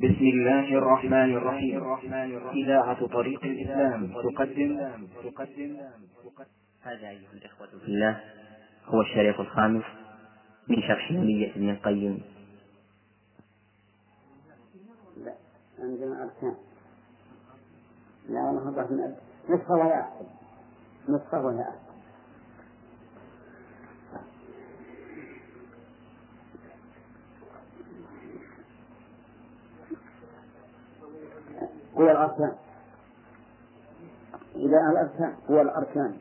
بسم 0.00 0.24
الله 0.24 0.78
الرحمن 0.78 1.36
الرحيم. 1.36 1.84
إذاعة 2.64 3.06
طريق 3.06 3.44
الإسلام 3.44 4.12
تقدم. 4.12 4.96
تقدم 5.24 5.76
هذا 6.82 7.08
أيها 7.08 7.32
الإخوة 7.32 7.66
في 7.66 7.84
الله 7.84 8.20
هو 8.86 9.00
الشريط 9.00 9.40
الخامس 9.40 9.84
من 10.68 10.76
شرح 10.88 11.10
نية 11.10 11.50
ابن 11.50 11.70
القيم. 11.70 12.22
لا 15.16 15.34
عندنا 15.78 16.22
أركان 16.22 16.54
لا 18.28 18.40
والله 18.40 18.90
من 18.90 19.14
نسخة 19.54 19.74
وهي 19.74 20.00
أحسن 20.00 20.26
نسخة 21.08 21.40
وهي 21.46 21.60
أحسن 21.60 21.90
هو 32.00 32.10
الأركان. 32.10 32.52
إذا 34.56 34.90
الأركان 34.90 35.34
هو 35.50 35.60
الأركان. 35.60 36.16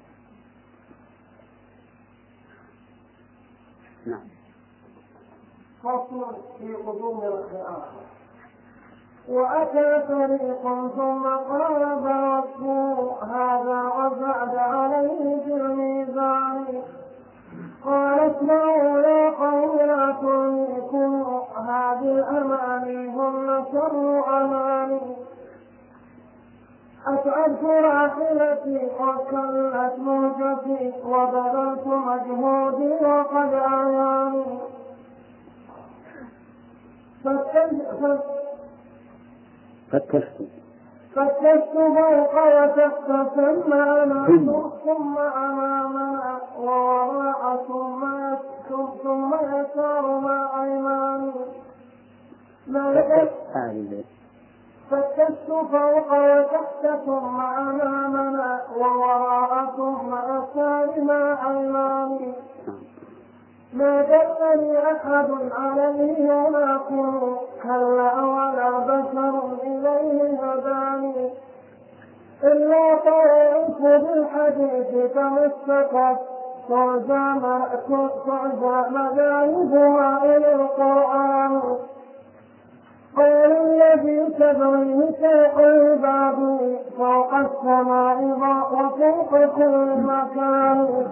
نعم. 4.06 4.28
فصل 5.84 6.36
في 6.60 6.74
قدوم 6.76 7.24
القراءة 7.24 7.88
وأتى 9.28 10.08
طريق 10.08 10.62
ثم 10.96 11.28
قال 11.28 11.84
وصفه 11.94 13.18
هذا 13.24 13.82
وزاد 13.84 14.56
عليه 14.56 15.44
في 15.44 15.54
الميزان. 15.54 16.84
قال 17.86 18.20
اسمعوا 18.20 19.00
يا 19.00 19.30
قوم 19.30 19.78
لا 19.78 20.16
تلهكم 20.22 21.24
هذه 21.56 22.12
الأماني 22.12 23.10
هن 23.10 23.66
شر 23.72 24.24
أماني. 24.42 25.29
أسعدت 27.14 27.64
راحلتي 27.64 28.80
وكلت 29.00 29.96
مهجتي 30.00 30.94
وبذلت 31.06 31.88
مجهودي 31.88 32.94
وقد 33.06 33.54
أعياني 33.54 34.46
فتشت 39.92 40.44
فتشت 41.16 41.74
فوق 41.74 42.34
وتحت 42.36 43.08
ثم 43.36 43.74
أمام 43.74 44.72
ثم 44.86 45.18
أمامنا 45.18 46.38
ووراء 46.60 47.66
ثم 47.68 48.02
ثم 49.04 49.34
يسار 49.36 50.20
مع 50.20 50.64
أيماني. 50.64 51.32
فتشت 52.68 53.34
فتشت 54.92 55.48
فوق 55.48 56.12
وتحت 56.12 57.02
ثم 57.06 57.42
أمامنا 57.42 58.62
ووراء 58.78 59.66
ثم 59.78 60.14
مع 61.08 61.52
أيماني 61.52 62.34
ما 63.74 64.02
دلني 64.02 64.78
أحد 64.78 65.30
عليه 65.52 66.32
ولكن 66.32 67.36
كلا 67.64 68.14
ولا 68.14 68.70
بشر 68.80 69.42
إليه 69.64 70.40
هداني؟ 70.44 71.30
إلا 72.44 72.96
طوعت 73.06 73.82
بالحديث 73.82 75.14
تمسكت 75.14 76.20
تعزى 76.70 77.40
مذاهبها 78.92 80.26
إلى 80.26 80.56
القرآن. 80.56 81.62
قول 83.20 83.52
الذي 83.52 84.34
تبغيه 84.40 85.12
فوق 85.22 85.60
الباب 85.60 86.60
فوق 86.98 87.34
السماء 87.34 88.18
وفوق 88.74 89.56
كل 89.56 90.02
مكان. 90.04 91.08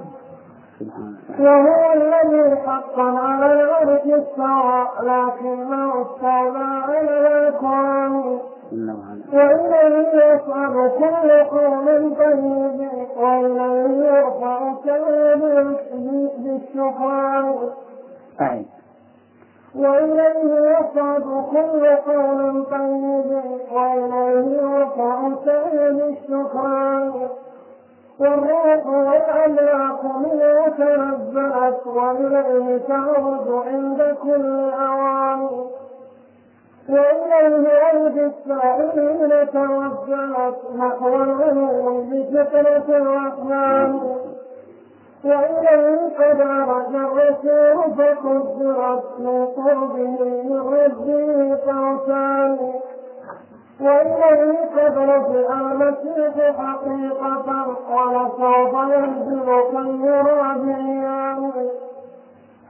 وهو 1.40 1.94
الذي 1.94 2.56
حقا 2.56 3.04
على 3.20 3.54
العرش 3.54 4.02
استوى 4.02 4.88
لكنه 5.04 6.02
استولى 6.02 6.68
على 6.84 7.48
الكون 7.48 8.40
وإليه 9.34 10.34
يصعد 10.34 10.92
كل 11.00 11.32
قول 11.44 12.16
طيب 12.16 12.88
وإليه 13.18 14.06
يرفع 14.06 14.74
كل 14.84 15.40
بالشكران 16.38 17.56
وإليه 19.80 20.70
يصعد 20.70 21.24
كل 21.52 21.86
قول 22.12 22.66
طيب 22.72 23.42
وإليه 23.72 24.62
يرفع 24.62 25.28
كل 25.46 25.92
بالشكران 25.92 27.28
والروح 28.20 28.86
والأملاك 28.88 30.04
منه 30.04 30.68
تنزلت 30.78 31.88
وإليه 31.88 32.78
تعود 32.78 33.64
عند 33.68 34.16
كل 34.24 34.70
أوان. 34.80 35.50
وإليه 36.90 37.70
أيدي 37.92 38.26
السائلين 38.26 39.48
توجهت 39.54 40.56
نحو 40.78 41.08
العلو 41.24 42.02
بفكرة 42.02 42.86
الرحمن. 42.98 44.00
وإليه 45.26 46.00
قد 46.20 46.42
عرج 46.42 46.96
الرسول 46.96 47.94
فقدرت 47.98 49.20
من 49.20 49.46
قربه 49.46 50.18
من 50.44 50.60
ربه 50.74 51.56
فوسان 51.56 52.58
وإليه 53.82 54.60
قد 54.78 54.98
رفع 54.98 55.60
المسيح 55.60 56.56
حقيقة 56.58 57.68
ولسوف 57.92 58.74
ينزل 58.74 59.50
يرى 60.06 60.42
بعيان 60.64 61.52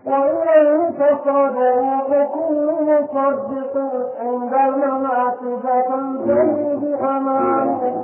وإليه 0.06 0.90
تصدق 0.90 2.30
كل 2.34 2.72
مصدق 2.82 3.78
عند 4.22 4.54
الممات 4.54 5.38
فتنتهي 5.64 6.76
بأمان. 6.76 8.04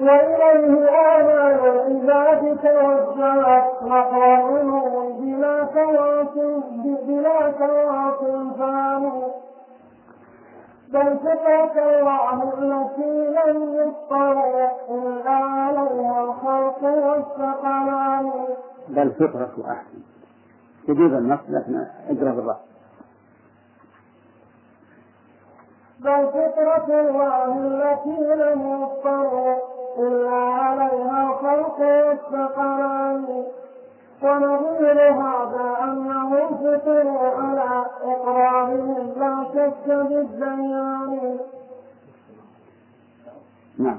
وإليه 0.00 0.88
آمال 0.88 1.60
العباد 1.64 2.58
توجهت 2.62 3.82
العلو 3.82 5.12
بلا 5.20 5.64
تواصل 5.64 6.60
بلا 7.06 7.50
تواصل 7.50 8.50
ثاني 8.58 9.22
بل 10.92 11.18
فطرة 11.18 11.74
الله 11.82 12.42
التي 12.42 13.34
لم 13.36 13.74
يطلع 13.74 14.72
إلا 14.90 15.30
عليها 15.30 16.24
الخلق 16.24 16.82
والثقلان 16.82 18.30
بل 18.88 19.10
فطرة 19.12 19.52
أحسن 19.72 19.98
تجيب 20.86 21.14
النص 21.14 21.40
لكن 21.48 21.86
اقرا 22.10 22.30
بالراحة 22.34 22.60
بل 26.00 26.26
فطرة 26.26 27.00
الله 27.00 27.58
التي 27.58 28.34
لم 28.34 28.82
يطلع 28.82 29.58
إلا 29.98 30.36
عليها 30.36 31.30
الخلق 31.30 31.78
والثقلان 31.80 33.44
ونظير 34.22 35.12
هذا 35.12 35.76
أنهم 35.84 36.48
فطروا 36.56 37.28
على 37.28 37.86
إقرارهم 38.02 39.12
لا 39.16 39.44
شك 39.54 39.86
بالزيان 39.88 41.38
نعم 43.78 43.98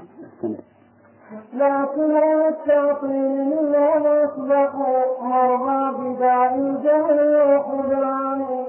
لكن 1.54 2.16
التعطيل 2.48 3.44
منهم 3.44 4.06
أصبحوا 4.06 5.22
مرضى 5.22 6.14
بداء 6.14 6.54
الجهل 6.54 7.36
والخذلان. 7.36 8.66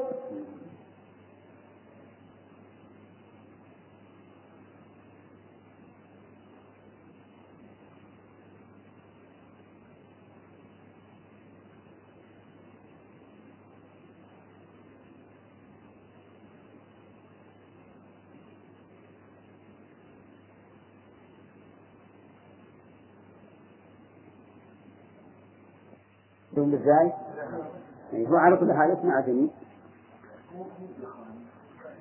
شوف 26.72 26.82
إزاي؟ 26.82 27.12
هو 28.28 28.36
على 28.38 28.58
كل 28.58 28.74
حال 28.74 28.92
اسمع 28.92 29.20
جميل 29.20 29.50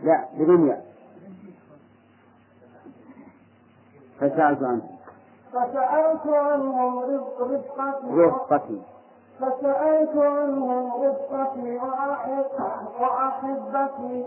لا 0.02 0.24
بدون 0.38 0.68
ياء. 0.68 0.86
فسألت 4.20 4.62
عنه. 4.62 4.82
فسألت 5.52 6.26
عنهم 6.26 6.98
رزق 6.98 7.42
رزقتي 7.42 8.06
رفقتي 8.10 8.82
فسألت 9.40 10.16
عنهم 10.16 10.92
رفقتي 11.04 11.76
وأحب 11.76 12.44
وأحبتي 13.00 14.24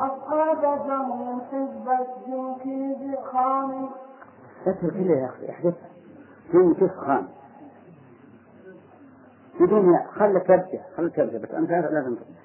أصحاب 0.00 0.60
جهل 0.62 1.40
حزب 1.52 1.88
الجنكيز 1.88 3.18
خان 3.32 3.88
اترك 4.66 4.96
يا 4.96 5.26
أخي 5.26 5.50
احذفها 5.50 5.88
جنكيز 6.52 6.90
خان 6.90 7.28
بدون 9.60 9.94
يا 9.94 10.06
خلك 10.12 10.46
تبدأ 10.46 10.82
خلك 10.96 11.16
تبدأ 11.16 11.38
بس 11.38 11.50
أنت 11.50 11.70
لازم 11.70 12.14
تبدأ 12.14 12.38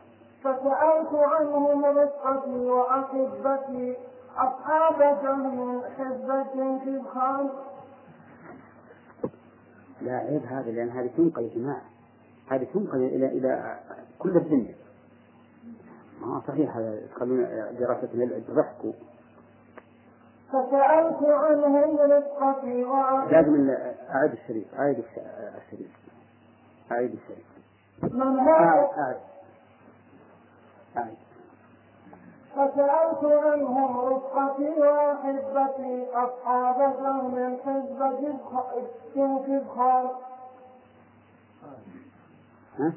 فسألت 0.43 1.13
عنهم 1.13 1.85
رفقتي 1.85 2.49
وأحبتي 2.69 3.95
أصحاب 4.37 4.99
جهل 4.99 5.81
حزب 5.97 6.31
الجنكيز 6.31 7.01
خان 7.07 7.49
لا 10.01 10.17
عيب 10.17 10.43
هذا 10.45 10.71
لأن 10.71 10.89
هذه 10.89 11.09
تنقل 11.17 11.43
يا 11.43 11.55
جماعة. 11.55 11.81
هذه 12.51 12.67
تنقل 12.73 12.97
إلى 12.97 13.25
إلى 13.27 13.79
كل 14.19 14.37
الدنيا. 14.37 14.75
ما 16.21 16.41
صحيح 16.47 16.77
هذا 16.77 17.01
تخلون 17.15 17.43
دراسة 17.79 18.09
العلم 18.13 18.43
ضحكوا 18.49 18.93
فسألت 20.49 21.23
عنهم 21.23 21.97
رفقتي 21.97 22.83
وأحبتي. 22.83 23.35
لازم 23.35 23.69
أعيد 24.09 24.31
الشريف 24.31 24.75
أعيد 24.79 24.97
الش- 24.97 25.19
الشريف. 25.65 26.02
أعيد 26.91 27.19
أعيد 27.29 28.39
هؤلاء 28.39 28.93
أعيد 28.97 29.17
أعيد 30.97 31.17
فسألت 32.55 33.23
عنهم 33.23 33.97
رفقتي 33.99 34.69
وأحبتي 34.69 36.07
أصحاب 36.13 36.77
جهل 36.77 37.57
حزب 37.65 37.99
جنكيز 39.15 39.63
خان 39.75 40.09
ها؟ 42.79 42.93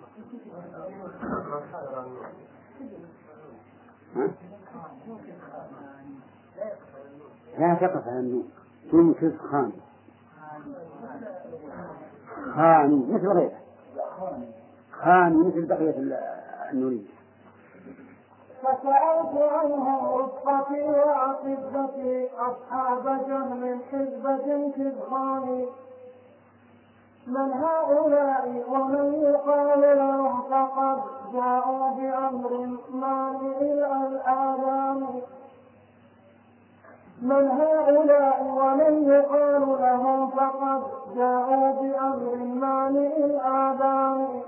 لا 7.59 7.75
تقف 7.75 8.09
على 8.09 8.19
النون 8.19 8.51
تنكز 8.93 9.37
خان 9.39 9.73
خاني 12.55 13.13
مثل 13.13 13.29
غيره. 13.29 13.66
خاني 15.03 15.39
مثل 15.49 15.67
بقية 15.67 15.91
ال- 15.99 16.19
النونية 16.73 17.17
فسألت 18.63 19.43
عنهم 19.53 20.07
رفقتي 20.21 20.83
وأحبتي 20.83 22.29
أصحاب 22.39 23.05
جهل 23.29 23.79
حزب 23.93 24.41
جنكيز 24.47 24.93
خان 25.11 25.67
من 27.27 27.53
هؤلاء 27.53 28.65
ومن 28.69 29.15
يقال 29.15 29.81
لهم 29.99 30.43
فقد 30.43 30.99
جاءوا 31.33 31.91
بأمر 31.91 32.79
مانع 32.91 33.59
الآلام 34.07 35.07
من 37.23 37.49
هؤلاء 37.49 38.43
ومن 38.43 39.09
يقال 39.09 39.63
لهم 39.81 40.31
فقد 40.31 40.83
جاءوا 41.17 41.73
بأمر 41.73 42.37
مانع 42.37 43.11
الآذان. 43.17 44.43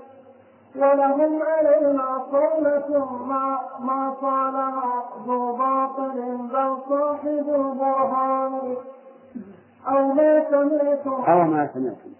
ولهم 0.75 1.41
علينا 1.43 2.25
صولة 2.31 3.05
ما 3.25 3.59
ما 3.79 4.13
صالها 4.21 5.03
ذو 5.27 5.53
باطل 5.53 6.37
بل 6.37 6.77
صاحب 6.89 7.45
البرهان. 7.49 8.75
أو 9.87 10.13
ما 10.13 10.45
سمعتم 10.49 11.23
أو 11.31 11.43
ما 11.43 11.69
سمعتم. 11.73 12.13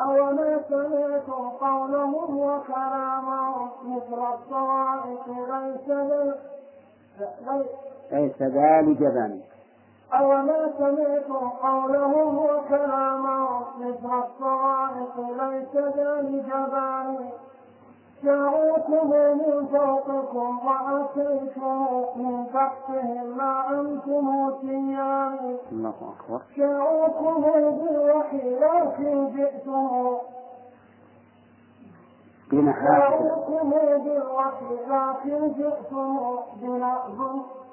أو 0.00 0.32
ما 0.32 0.60
سمعتم 0.68 1.48
قولهم 1.60 2.38
وكلامهم 2.38 3.68
مثل 3.84 4.20
الصواعق 4.34 5.28
ليس 5.28 5.88
ليس 8.12 8.42
ذلك 8.42 8.98
جبان 8.98 9.40
أو 10.12 10.28
ما 10.28 10.70
سمعتم 10.78 11.48
قولهم 11.48 12.38
وكلامهم 12.38 13.62
مثل 13.80 14.22
الصواعق 14.24 15.14
ليس 15.18 15.76
ذلك 15.76 16.44
جبان 16.46 17.30
جاءوكم 18.24 19.10
من 19.10 19.66
فوقكم 19.66 20.58
وأتيتم 20.66 21.86
من 22.16 22.46
تحتهم 22.54 23.36
ما 23.36 23.70
أنتم 23.70 24.50
تيان 24.60 25.56
الله 25.72 25.94
أكبر. 26.18 26.40
جاءوكم 26.56 27.42
بالوحي 27.42 28.54
لكن 28.60 29.30
جئتم. 29.36 30.16
جاءوكم 32.52 33.70
بالوحي 34.04 34.76
لكن 34.88 35.52
جئتم. 35.52 36.18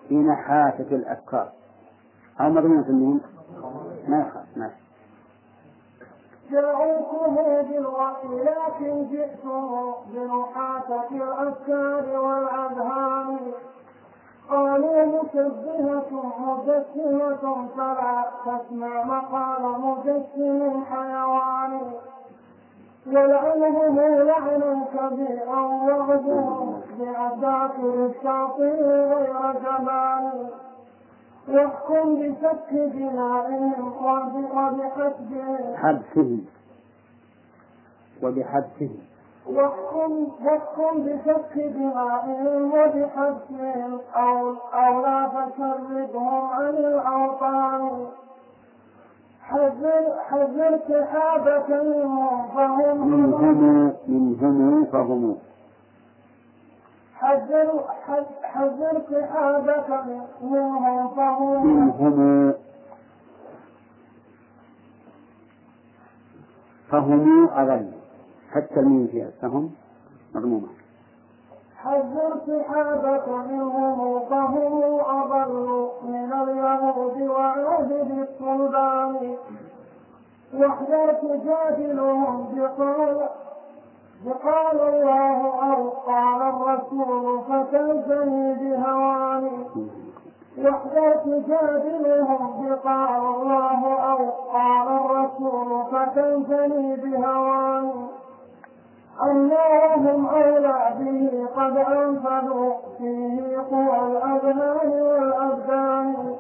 بنحاسة 0.10 0.88
الأفكار 0.92 1.50
أو 2.42 2.50
مضمونة 2.50 2.90
النون 2.90 3.22
ما 4.08 4.20
يخاف 4.20 4.58
ماشي 4.58 4.84
جاءوكم 6.52 7.38
لكن 8.32 9.08
جئتم 9.12 9.94
بنحاسة 10.08 11.10
الأفكار 11.12 12.20
والأذهان. 12.20 13.40
قالوا 14.50 15.06
مشبهة 15.06 16.12
مجسمة 16.40 17.68
فلا 17.78 18.26
تسمع 18.46 19.04
مقال 19.04 19.64
مجسم 19.82 20.84
حيوان. 20.84 21.82
ولعنهم 23.08 24.00
لعنا 24.00 24.86
كبيرا 24.94 25.62
وغزوهم 25.62 26.82
بعساكر 27.00 28.06
الشاطئ 28.06 28.84
غير 28.84 29.54
جبان. 29.54 30.50
واحكم 31.48 32.16
دمائهم 32.72 33.74
وب- 34.04 34.52
وبحسبهم 34.56 35.76
حبسه. 35.76 36.38
وبحبسه. 38.24 38.90
واحكم 39.48 40.28
واحكم 40.46 41.04
بسفك 41.06 41.58
دمائهم 41.58 42.72
وبحبسهم 42.74 44.00
أو 44.16 44.54
أو 44.74 45.02
لا 45.02 45.28
تشردهم 45.28 46.46
عن 46.52 46.70
الأوطان. 46.70 48.08
حذر 49.44 50.14
حذر 50.30 50.80
سحابك 50.90 51.70
منهم 51.70 52.48
فهم 52.56 53.08
منهم 53.08 53.94
منهم 54.08 54.86
فهم. 54.86 55.36
حذر 57.24 57.84
حذ- 58.08 58.44
حذر 58.44 59.02
منهم 60.42 61.10
فهم 61.16 61.68
منهم. 61.68 62.54
فهم 66.92 67.50
حتى 68.52 68.80
الميم 68.80 69.08
فيها 69.08 69.30
فهم 69.42 69.72
مضمومة 70.36 70.68
حذر 71.76 72.42
سحابك 72.48 73.28
منهم 73.30 74.20
فهم 74.30 75.00
أضل 75.00 75.90
من 76.04 76.34
اليهود 76.34 77.22
وعبد 77.22 78.28
الصلبان 78.30 79.36
واحذر 80.54 81.14
تجادلهم 81.14 82.56
بقول 82.56 83.22
بقال 84.26 84.80
الله 84.94 85.40
أو 85.74 85.90
قال 85.90 86.42
الرسول 86.42 87.42
فتنتهي 87.50 88.54
بهوان 88.54 89.50
واحذر 90.58 91.16
تجادلهم 91.16 92.66
بقال 92.68 93.22
الله 93.36 93.94
أو 94.12 94.30
قال 94.54 94.88
الرسول 94.88 95.84
فتنتهي 95.92 96.96
بهوان 96.96 97.92
أنهم 99.24 100.26
أولى 100.26 100.80
به 101.00 101.48
قد 101.56 101.78
أنفذوا 101.78 102.74
فيه 102.98 103.58
قوى 103.72 104.00
الأبنان 104.08 105.02
والأبدان. 105.02 106.36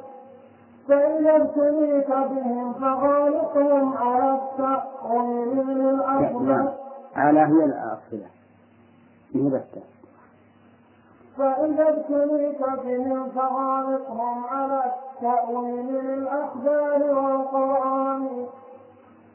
فإذا 0.88 1.36
ابتليت 1.36 2.08
بهم 2.10 2.74
فغالقهم 2.74 3.94
على 3.98 4.38
التأويل 4.40 5.68
للأفضل 5.68 6.70
على 7.15 7.39
هي 7.39 7.65
الأصلة. 7.65 8.27
هي 9.36 9.50
بس 9.50 9.84
فإذا 11.38 11.89
ابتليت 11.89 12.60
بهم 12.62 13.29
فغالقهم 13.29 14.43
على 14.46 14.84
التأويل 14.86 15.86
للأخبار 15.93 17.03
والقرآن. 17.03 18.48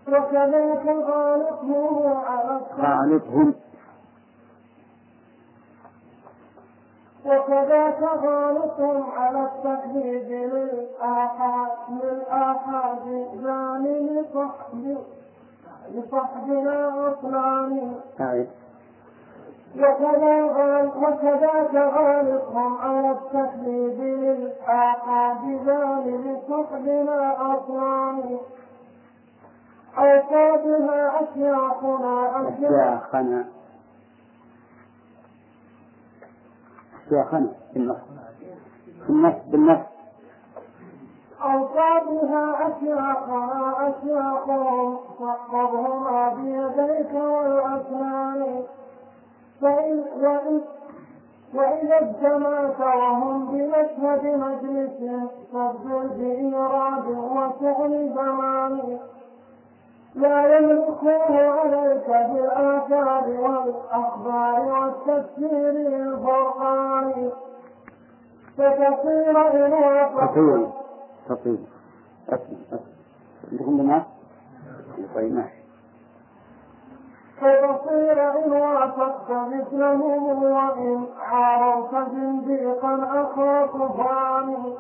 وكذلك 0.08 0.87
غالقهم 0.87 2.16
على 2.26 2.61
خالقهم 2.76 3.54
وكذاك 7.26 8.02
غالط 8.02 8.80
على 9.16 9.42
التكذيب 9.49 10.28
للآحاد 10.30 11.70
للآحاد 11.90 13.28
زاني 13.42 14.20
لصحب 14.20 14.99
لصحبنا 15.95 16.87
عقلان 16.87 17.95
أعد 18.21 18.49
وكذاك 20.97 21.75
غالبهم 21.75 22.78
على 22.78 23.11
التكذيب 23.11 24.00
للآحاد 24.00 25.37
بجانب 25.42 26.38
سحبنا 26.49 27.21
أصنام 27.57 28.38
أوصابها 29.99 31.21
أشياخنا 31.23 32.49
أشياخنا. 32.49 33.45
أشياخنا. 37.07 37.52
بالنص 37.75 37.97
بالنص. 39.09 39.35
بالنص. 39.47 39.98
أوصى 41.45 41.90
بها 42.11 42.68
أشياخها 42.68 43.88
أشياخهم 43.88 44.97
فاحفظهما 45.18 46.28
بيديك 46.28 47.14
والأسنان. 47.14 48.62
وإذا 51.54 51.99
اجتمعت 52.00 52.80
وهم 52.80 53.47
بمشهد 53.47 54.25
مجلس 54.26 55.26
فابدل 55.52 56.09
بإيراد 56.09 57.07
وفعل 57.09 58.12
زمان. 58.14 58.99
لا 60.14 60.59
يملكونه 60.59 61.50
عليك 61.50 62.09
بالآثار 62.09 63.25
والأخبار 63.28 64.61
والتفسير 64.73 65.71
الفرقان 65.71 67.30
فتصير 68.59 69.66
إن 69.66 69.73
وافقت 69.73 70.38
تطيب 71.28 71.64
أسمع 72.28 72.58
أسمع. 72.68 72.78
عندكم 73.52 73.78
بنات؟ 73.78 74.06
طيب 75.14 75.32
ماشي. 75.35 75.58
فتصير 77.40 78.30
إن 78.44 78.52
وافقت 78.52 79.30
مثلهم 79.30 80.42
وإن 80.42 81.06
عارضت 81.20 82.11
زنديقا 82.12 82.94
أخا 83.23 83.66
كفران 83.66 84.75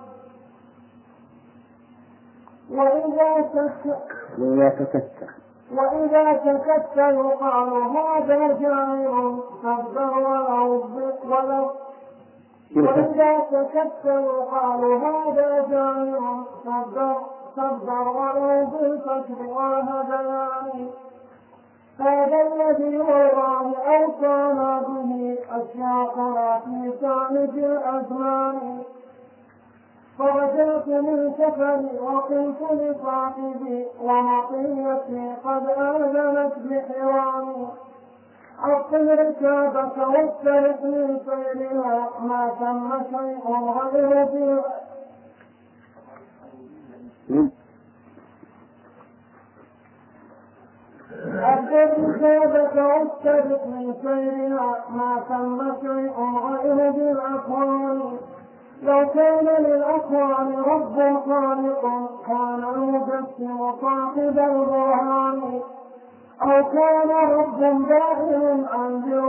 وإذا 2.70 3.40
تك 3.54 4.06
وإذا 4.38 4.70
وإذا 5.72 6.32
سكت 6.44 6.96
يقال 6.96 7.72
هذا 7.72 8.58
جاهل 8.60 9.38
صدر 9.62 10.18
ولو 10.18 10.82
ولو 11.24 11.70
وإذا 12.76 13.38
سكت 13.50 14.04
يقال 14.04 14.84
هذا 14.84 15.66
جاهل 15.70 16.44
صدر 16.64 17.16
صدر 17.56 18.08
ولو 18.08 18.66
بالفتح 18.66 19.40
والهذيان 19.40 20.90
هذا 22.00 22.40
الذي 22.42 22.98
والله 22.98 23.74
أوصانا 23.78 24.80
به 24.88 25.38
أشياخنا 25.50 26.60
في 26.64 26.92
سالف 27.00 27.54
الأزمان 27.54 28.78
فرجعت 30.18 30.88
من 30.88 31.32
سفري 31.38 31.98
وقلت 32.00 32.62
لصاحبي 32.72 33.86
ومطيتي 34.02 35.34
قد 35.44 35.66
آذنت 35.78 36.52
بحرامي 36.58 37.47
عطل 38.70 39.18
ركابك 39.18 39.96
واسترق 39.98 40.84
من 40.84 41.18
سيرها 41.26 42.10
ما 42.20 42.50
ثم 42.58 43.16
شيء 43.16 43.44
غير 43.92 44.26
في 44.26 44.60
واسترق 52.76 53.66
من 53.66 53.94
سيرها 54.02 54.84
ما 54.90 55.22
شيء 55.82 56.16
غير 56.48 56.92
لو 58.82 59.08
كان 59.14 59.46
للأكوان 59.64 60.58
رب 60.58 60.96
خالق 61.26 61.82
كان 62.26 62.64
المجسم 62.74 63.72
صاحب 63.80 64.38
البرهان 64.38 65.60
أو 66.42 66.64
كان 66.64 67.10
رب 67.10 67.60
دائم 67.88 68.66
عن 68.72 69.00
ذي 69.00 69.20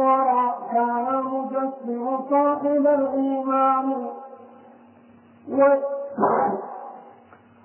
كان 0.74 1.08
المجسم 1.08 2.20
صاحب 2.30 2.88
الإيمان. 2.88 4.08
و 5.50 5.64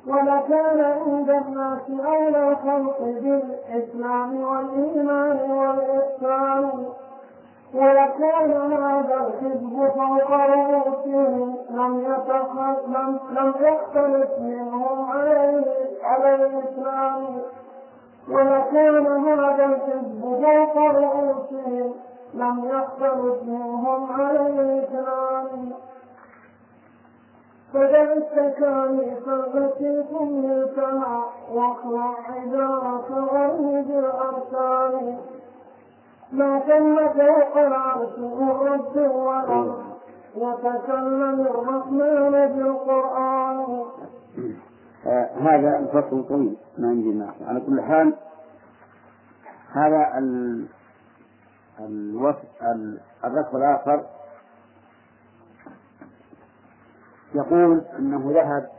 ولكان 0.07 0.81
عند 0.81 1.31
الناس 1.31 1.91
أولى 2.07 2.49
الخلق 2.49 2.99
بالإسلام 3.01 4.45
والإيمان 4.45 5.51
والإحسان. 5.51 6.85
ولكان 7.75 8.73
هذا 8.73 9.15
الحزب 9.15 9.89
فوق 9.95 10.31
رؤوسهم 10.31 11.57
لم 11.71 12.17
لم 13.31 13.55
يختلف 13.61 14.39
منهم 14.39 15.11
عليه 15.11 15.65
على 16.03 16.35
الإسلام. 16.35 17.25
ولكان 18.29 19.07
هذا 19.07 19.65
الحزب 19.65 20.21
فوق 20.23 20.77
رؤوسهم 20.79 21.95
لم 22.35 22.65
يختلف 22.65 23.43
منهم 23.43 24.13
على 24.13 24.47
الإسلام. 24.47 25.73
فدع 27.73 28.13
التكاليف 28.13 29.29
التي 29.29 30.05
كملتها 30.11 31.25
واخلع 31.53 32.15
حجارك 32.15 33.11
غيب 33.11 33.91
الأرسال 33.91 35.17
ما 36.33 36.59
ثم 36.59 36.97
فوق 37.09 37.57
العرش 37.57 38.19
الرب 38.19 38.97
والأرض 38.97 39.85
وتكلم 40.37 41.41
الرحمن 41.41 42.31
بالقرآن. 42.57 43.85
آه 45.07 45.29
هذا 45.41 45.79
الفصل 45.79 46.29
طويل. 46.29 46.57
ما 46.79 46.89
عندي 46.89 47.09
ما 47.09 47.35
على 47.41 47.61
كل 47.61 47.83
حال 47.83 48.15
هذا 49.73 50.19
ال... 50.19 50.67
الوصف 51.81 52.63
ال... 52.63 53.01
الركب 53.25 53.57
الآخر. 53.57 54.07
يقول 57.35 57.85
أنه 57.99 58.33
ذهب 58.33 58.71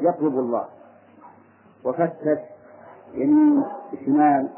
يطلب 0.00 0.38
الله. 0.38 0.68
وفتش 1.84 2.38
يمين 3.14 3.64
شمال. 4.04 4.48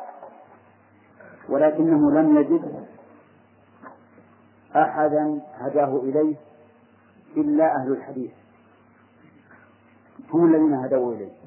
ولكنه 1.49 2.11
لم 2.11 2.37
يجد 2.37 2.87
أحدا 4.77 5.41
هداه 5.55 5.97
إليه 5.97 6.37
إلا 7.37 7.77
أهل 7.77 7.93
الحديث. 7.93 8.33
هم 10.33 10.55
الذين 10.55 10.75
هدوا 10.75 11.15
إليه. 11.15 11.42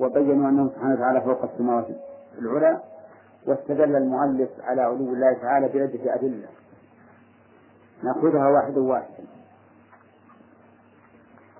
وبينوا 0.00 0.48
أنه 0.48 0.68
سبحانه 0.68 0.94
وتعالى 0.94 1.20
فوق 1.20 1.52
السماوات 1.52 1.86
العلى 2.38 2.80
واستدل 3.46 3.96
المؤلف 3.96 4.50
على 4.60 4.82
علو 4.82 4.94
الله 4.96 5.32
تعالى 5.32 5.68
بعدة 5.68 6.14
أدلة. 6.14 6.48
نأخذها 8.04 8.48
واحدا 8.48 8.80
واحدا 8.80 9.24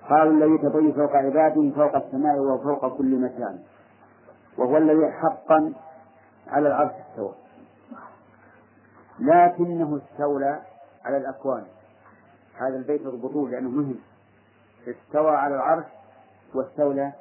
قالوا 0.09 0.33
الذي 0.33 0.57
تطوي 0.57 0.93
فوق 0.93 1.15
عباده 1.15 1.71
فوق 1.75 1.95
السماء 1.95 2.39
وفوق 2.39 2.97
كل 2.97 3.21
مكان 3.21 3.59
وهو 4.57 4.77
الذي 4.77 5.11
حقا 5.11 5.73
على 6.47 6.67
العرش 6.67 6.91
استوى. 7.09 7.33
لكنه 9.19 9.97
استولى 9.97 10.59
على 11.05 11.17
الأكوان. 11.17 11.63
هذا 12.57 12.75
البيت 12.75 13.05
اضبطوه 13.05 13.49
لأنه 13.49 13.69
مهم. 13.69 13.99
استوى 14.87 15.31
على 15.31 15.55
العرش 15.55 15.85
واستولى 16.55 17.13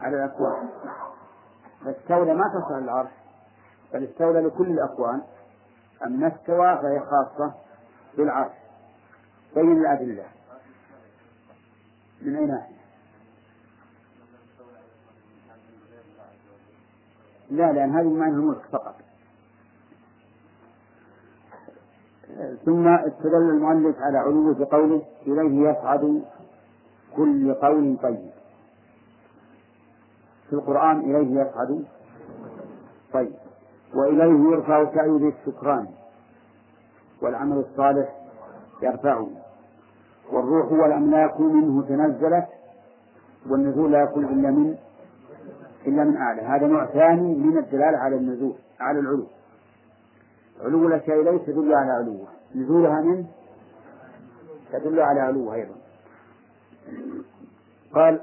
على 0.00 0.16
الأكوان. 0.16 0.68
فاستولى 1.84 2.34
ما 2.34 2.44
تصل 2.48 2.78
العرش 2.78 3.10
بل 3.92 4.04
استولى 4.04 4.40
لكل 4.40 4.66
الأكوان. 4.66 5.22
أما 6.06 6.28
استوى 6.28 6.78
فهي 6.82 7.00
خاصة 7.00 7.54
بالعرش. 8.16 8.52
بين 9.54 9.72
الأدلة. 9.72 10.24
من 12.22 12.36
أي 12.36 12.46
ناحية؟ 12.46 12.80
لا 17.50 17.72
لأن 17.72 17.90
هذه 17.90 18.08
معنى 18.08 18.32
الملك 18.32 18.62
فقط. 18.72 18.94
ثم 22.64 22.88
استدل 22.88 23.50
المؤلف 23.50 23.96
على 23.98 24.18
علوه 24.18 24.54
بقوله 24.54 25.02
إليه 25.26 25.70
يصعد 25.70 26.22
كل 27.16 27.54
قول 27.54 27.98
طيب. 28.02 28.30
في 30.50 30.56
القرآن 30.56 31.00
إليه 31.00 31.40
يصعد 31.40 31.84
طيب. 33.12 33.32
وإليه 33.94 34.50
يرفع 34.50 34.94
سعي 34.94 35.10
بالشكران 35.10 35.88
والعمل 37.22 37.56
الصالح 37.56 38.08
يرفعه. 38.82 39.28
والروح 40.32 40.72
والأملاك 40.72 41.40
منه 41.40 41.82
تنزلت 41.82 42.46
والنزول 43.50 43.92
لا 43.92 44.02
يكون 44.02 44.24
إلا 44.24 44.50
من 44.50 44.76
إلا 45.86 46.04
من 46.04 46.16
أعلى. 46.16 46.42
هذا 46.42 46.66
نوع 46.66 46.86
ثاني 46.86 47.34
من 47.34 47.58
الدلالة 47.58 47.98
على 47.98 48.16
النزول 48.16 48.54
على 48.80 48.98
العلو. 48.98 49.26
علو 50.64 50.88
الأشياء 50.88 51.20
إليه 51.20 51.38
تدل 51.38 51.74
على 51.74 51.90
علوه. 51.90 52.26
نزولها 52.54 53.00
منه 53.00 53.26
تدل 54.72 55.00
على 55.00 55.20
علوه 55.20 55.54
أيضا. 55.54 55.74
قال 57.94 58.20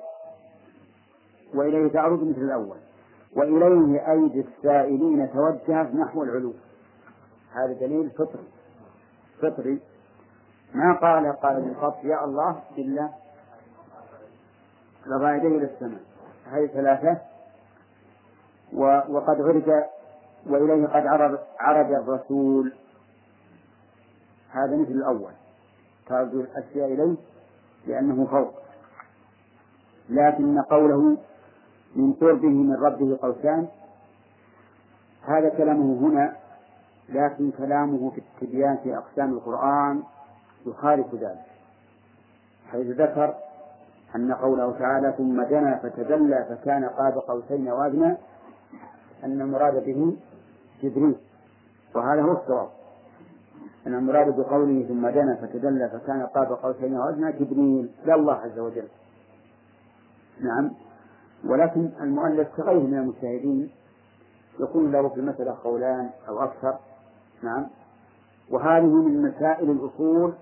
وإليه 1.57 1.91
تعرض 1.91 2.23
مثل 2.23 2.41
الأول. 2.41 2.77
وإليه 3.35 4.11
أيدي 4.11 4.39
السائلين 4.39 5.29
توجهت 5.33 5.95
نحو 5.95 6.23
العلو. 6.23 6.53
هذا 7.53 7.73
دليل 7.73 8.09
فطري. 8.09 8.47
فطري. 9.41 9.79
ما 10.73 10.93
قال 10.93 11.31
قال 11.31 11.75
قبل 11.81 12.09
يا 12.09 12.25
الله 12.25 12.61
إلا 12.77 13.09
رفع 15.07 15.35
يديه 15.35 15.47
إلى 15.47 15.65
السماء. 15.73 16.01
هذه 16.45 16.67
ثلاثة. 16.67 17.21
وقد 19.09 19.41
عرج 19.41 19.83
وإليه 20.47 20.87
قد 20.87 21.07
عرض 21.07 21.39
عرج 21.59 21.91
الرسول. 21.91 22.73
هذا 24.51 24.75
مثل 24.75 24.91
الأول. 24.91 25.31
تعرض 26.07 26.35
الأشياء 26.35 26.93
إليه 26.93 27.15
لأنه 27.87 28.25
فوق. 28.25 28.53
لكن 30.09 30.61
قوله 30.61 31.17
من 31.97 32.13
قربه 32.13 32.47
من 32.47 32.75
ربه 32.75 33.17
قوسان. 33.21 33.67
هذا 35.25 35.49
كلامه 35.49 36.07
هنا 36.07 36.35
لكن 37.09 37.51
كلامه 37.51 38.09
في 38.09 38.21
التبيان 38.21 38.77
في 38.83 38.97
أقسام 38.97 39.33
القرآن 39.33 40.03
يخالف 40.65 41.15
ذلك. 41.15 41.45
حيث 42.71 42.87
ذكر 42.87 43.33
أن 44.15 44.33
قوله 44.33 44.71
تعالى 44.79 45.13
ثم 45.17 45.43
دنا 45.43 45.77
فتدلى 45.83 46.45
فكان 46.49 46.85
قاب 46.85 47.13
قوسين 47.13 47.69
وأدنى 47.71 48.17
أن 49.23 49.41
المراد 49.41 49.85
به 49.85 50.17
جبريل. 50.83 51.15
وهذا 51.95 52.21
هو 52.21 52.31
الصواب. 52.31 52.69
أن 53.87 53.93
المراد 53.93 54.39
بقوله 54.39 54.85
ثم 54.87 55.07
دنا 55.07 55.35
فتدلى 55.35 55.89
فكان 55.89 56.25
قاب 56.25 56.47
قوسين 56.47 56.97
وأدنى 56.97 57.31
جبريل. 57.31 57.89
لا 58.05 58.15
الله 58.15 58.33
عز 58.33 58.59
وجل. 58.59 58.87
نعم. 60.41 60.71
ولكن 61.45 61.89
المؤلف 62.01 62.47
كغيره 62.57 62.79
من 62.79 62.97
المجتهدين 62.97 63.69
يكون 64.59 64.91
له 64.91 65.09
في 65.09 65.19
المسألة 65.19 65.57
قولان 65.63 66.09
أو 66.27 66.43
أكثر. 66.43 66.77
نعم. 67.43 67.67
وهذه 68.51 68.85
من 68.85 69.21
مسائل 69.21 69.71
الأصول 69.71 70.33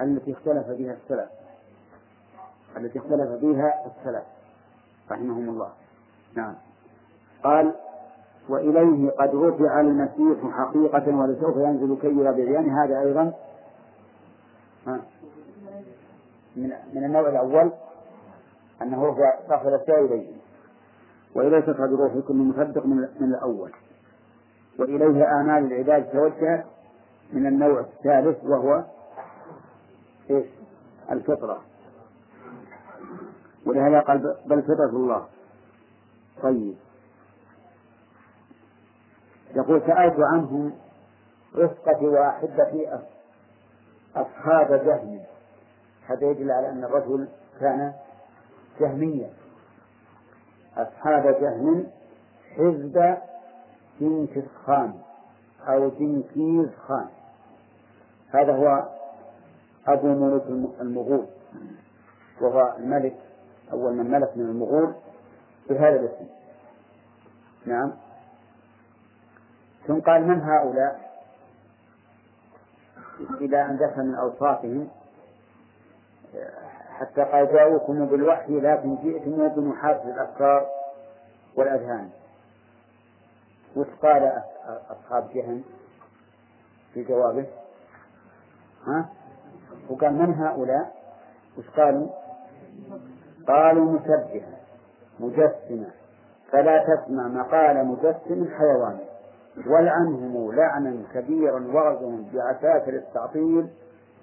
التي 0.00 0.32
اختلف 0.32 0.66
بها 0.66 0.92
السلف 0.92 1.30
التي 2.76 2.98
اختلف 2.98 3.28
بها 3.42 3.86
السلف 3.86 4.24
رحمهم 5.10 5.48
الله. 5.48 5.72
نعم. 6.34 6.54
قال 7.44 7.74
وإليه 8.48 9.10
قد 9.10 9.34
رفع 9.34 9.80
المسيح 9.80 10.50
حقيقة 10.52 11.16
ولسوف 11.16 11.56
ينزل 11.56 11.96
كي 12.02 12.14
بعيان. 12.14 12.70
هذا 12.70 13.00
أيضا 13.00 13.32
من 16.56 16.72
من 16.94 17.04
النوع 17.04 17.28
الأول. 17.28 17.72
أنه 18.82 19.06
رفع 19.06 19.38
رفع 19.44 19.68
الأشياء 19.68 20.04
إليه. 20.04 20.36
وإليه 21.34 21.60
تصعد 21.60 21.92
روح 21.92 22.12
كل 22.28 22.34
مصدق 22.34 22.86
من, 22.86 23.08
الأول. 23.20 23.72
وإليه 24.78 25.40
آمال 25.40 25.72
العباد 25.72 26.10
توجه 26.10 26.64
من 27.32 27.46
النوع 27.46 27.80
الثالث 27.80 28.44
وهو 28.44 28.84
إيش؟ 30.30 30.46
الفطرة. 31.10 31.60
ولهذا 33.66 34.00
قال 34.00 34.36
بل 34.46 34.62
فطرة 34.62 34.90
الله. 34.90 35.26
طيب. 36.42 36.76
يقول 39.54 39.82
سألت 39.86 40.16
عنهم 40.20 40.72
رفقة 41.56 42.02
وأحبة 42.02 43.00
أصحاب 44.16 44.84
جهم 44.84 45.20
هذا 46.06 46.30
يدل 46.30 46.50
على 46.50 46.70
أن 46.70 46.84
الرجل 46.84 47.28
كان 47.60 47.92
جهميا 48.80 49.30
أصحاب 50.76 51.40
جهم 51.40 51.86
حزب 52.56 53.18
جنكيز 54.00 54.44
خان 54.64 54.94
أو 55.68 55.88
جنكيز 55.88 56.68
خان 56.86 57.08
هذا 58.30 58.52
هو 58.52 58.88
أبو 59.86 60.06
ملوك 60.06 60.42
المغول 60.80 61.26
وهو 62.40 62.74
الملك 62.78 63.16
أول 63.72 63.94
من 63.94 64.10
ملك 64.10 64.36
من 64.36 64.44
المغول 64.44 64.94
بهذا 65.68 66.00
الاسم. 66.00 66.26
نعم. 67.66 67.92
ثم 69.86 70.00
قال 70.00 70.28
من 70.28 70.40
هؤلاء؟ 70.40 71.08
إلى 73.40 73.66
أن 73.66 73.76
ذكر 73.76 74.02
من 74.02 74.14
أوصافهم. 74.14 74.88
حتى 77.00 77.22
قال 77.22 77.52
جاءوكم 77.52 78.06
بالوحي 78.06 78.60
لكن 78.60 78.96
جئتم 78.96 79.48
بمحاسب 79.48 80.08
الأفكار 80.08 80.66
والأذهان. 81.56 82.08
وش 83.76 83.86
قال 84.02 84.42
أصحاب 84.90 85.28
جهل 85.34 85.62
في 86.94 87.04
جوابه؟ 87.04 87.46
ها؟ 88.86 89.08
وقال 89.90 90.14
من 90.14 90.34
هؤلاء؟ 90.34 90.94
وش 91.58 91.70
قالوا؟ 91.70 92.08
قالوا 93.48 93.92
مشبهة 93.92 94.58
مجسمة. 95.20 95.90
فلا 96.52 96.84
تسمع 96.84 97.28
مقال 97.28 97.86
مجسم 97.86 98.48
حيوان. 98.58 98.98
ولعنهم 99.66 100.52
لعنا 100.54 101.02
كبيرا 101.14 101.60
وغزهم 101.74 102.30
بعساكر 102.34 102.94
التعطيل 102.94 103.68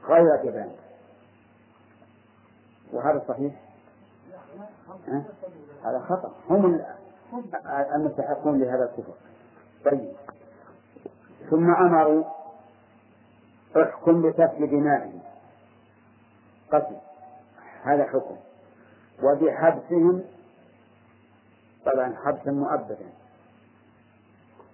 غير 0.07 0.35
جبان. 0.43 0.71
وهذا 2.95 3.23
صحيح؟ 3.27 3.53
أه؟ 5.07 5.23
هذا 5.83 5.99
خطأ. 5.99 6.31
هم 6.49 6.81
المستحقون 7.95 8.59
لهذا 8.59 8.83
الكفر. 8.83 9.13
طيب. 9.85 10.13
ثم 11.49 11.75
أمروا 11.75 12.23
احكم 13.77 14.21
بسفك 14.21 14.57
دمائهم. 14.57 15.19
قتل. 16.71 16.95
هذا 17.83 18.03
حكم. 18.03 18.35
وبحبسهم 19.23 20.23
طبعا 21.85 22.15
حبسا 22.25 22.51
مؤبدا 22.51 23.09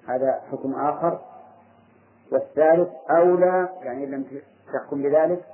هذا 0.07 0.41
حكم 0.51 0.75
آخر. 0.75 1.19
والثالث 2.31 2.89
أولى 3.09 3.69
يعني 3.81 4.05
لم 4.05 4.25
تحكم 4.73 5.01
بذلك 5.03 5.45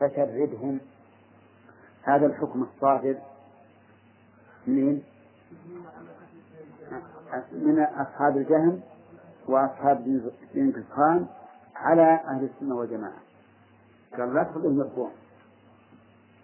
فشردهم. 0.00 0.80
هذا 2.04 2.26
الحكم 2.26 2.62
الصادر 2.62 3.16
من 4.66 5.02
من 7.52 7.80
أصحاب 7.80 8.36
الجهم 8.36 8.80
وأصحاب 9.48 10.04
بن 10.54 10.84
خان 10.96 11.26
على 11.76 12.02
أهل 12.02 12.44
السنة 12.44 12.74
والجماعة. 12.74 13.22
قال 14.18 14.34
لا 14.34 14.42
تخلهم 14.42 14.78
يرفعون 14.78 15.12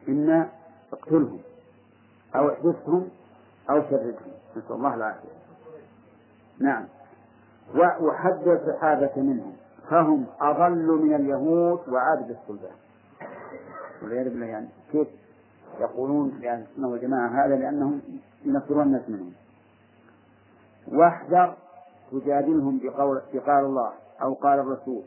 إما 0.09 0.49
اقتلهم 0.93 1.41
أو 2.35 2.49
احبسهم 2.49 3.09
أو 3.71 3.83
شردهم 3.83 4.15
نسأل 4.57 4.73
الله 4.73 4.95
العافية. 4.95 5.29
نعم. 6.59 6.85
وحد 8.01 8.49
الصحابة 8.49 9.13
منهم. 9.17 9.57
فهم 9.91 10.27
أضل 10.41 11.03
من 11.03 11.15
اليهود 11.15 11.89
وعابد 11.89 12.31
الصلبان 12.31 12.77
والعياذ 14.03 14.29
بالله 14.29 14.47
يعني 14.47 14.69
كيف 14.93 15.09
يقولون 15.81 16.39
لأهل 16.41 16.63
السنة 16.71 16.89
والجماعة 16.89 17.47
هذا 17.47 17.57
لأنهم 17.57 18.01
ينصرون 18.45 18.83
الناس 18.83 19.09
منهم. 19.09 19.33
واحذر 20.89 21.57
تجادلهم 22.13 22.81
بقول 22.83 23.21
بقال 23.35 23.65
الله 23.65 23.93
أو 24.23 24.35
قال 24.35 24.59
الرسول. 24.59 25.03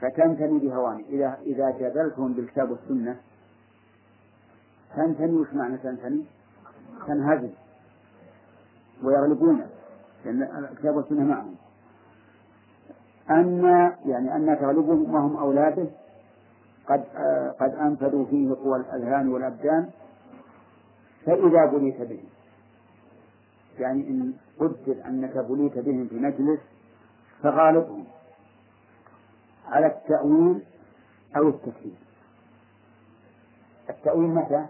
فتنتمي 0.00 0.58
بهوان 0.58 1.04
إذا 1.08 1.38
إذا 1.42 1.70
جادلتهم 1.70 2.32
بالكتاب 2.32 2.70
والسنة 2.70 3.16
تنتمي 4.96 5.36
وش 5.36 5.48
معنى 5.52 5.78
تنتمي؟ 5.78 6.24
تنهزم. 7.06 7.50
ويغلبونك 9.02 9.68
لأن 10.24 10.42
الكتاب 10.42 10.96
والسنة 10.96 11.24
معهم. 11.24 11.54
أن 13.30 13.64
يعني 14.06 14.36
أن 14.36 14.58
تغلبهم 14.60 15.14
وهم 15.14 15.36
أولاده 15.36 15.86
قد 16.88 17.04
آه 17.16 17.54
قد 17.60 17.74
أنفذوا 17.74 18.24
فيه 18.24 18.54
قوى 18.54 18.76
الأذهان 18.76 19.28
والأبدان 19.28 19.90
فإذا 21.26 21.64
بليت 21.66 22.00
بهم. 22.00 22.28
يعني 23.78 24.08
إن 24.08 24.32
قدر 24.60 24.96
أنك 25.06 25.36
بليت 25.36 25.78
بهم 25.78 26.06
في 26.08 26.14
مجلس 26.14 26.60
فغالبهم 27.42 28.04
على 29.66 29.86
التأويل 29.86 30.62
أو 31.36 31.48
التكفير 31.48 31.94
التأويل 33.90 34.28
متى؟ 34.28 34.66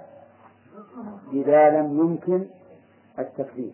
إذا 1.32 1.70
لم 1.70 1.98
يمكن 1.98 2.46
التكذيب 3.18 3.72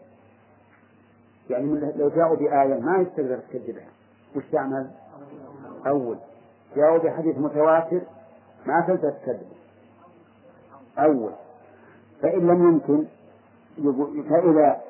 يعني 1.50 1.92
لو 1.96 2.08
جاءوا 2.08 2.36
بآية 2.36 2.80
ما 2.80 2.98
يستقدر 2.98 3.38
تكذبها 3.38 3.88
وش 4.36 4.44
تعمل؟ 4.52 4.90
أول. 5.86 6.18
جاءوا 6.76 6.98
بحديث 6.98 7.38
متواتر 7.38 8.00
ما 8.66 8.84
تلتفت 8.86 9.22
تكذب 9.22 9.46
أول. 10.98 11.32
فإن 12.22 12.46
لم 12.46 12.68
يمكن 12.68 13.06
فإذا 14.28 14.80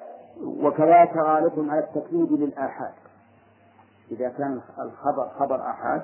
وكذلك 0.42 1.16
غالبهم 1.16 1.70
على 1.70 1.80
التكذيب 1.84 2.32
للآحاد. 2.32 2.92
إذا 4.10 4.28
كان 4.28 4.60
الخبر 4.78 5.28
خبر 5.28 5.70
آحاد 5.70 6.02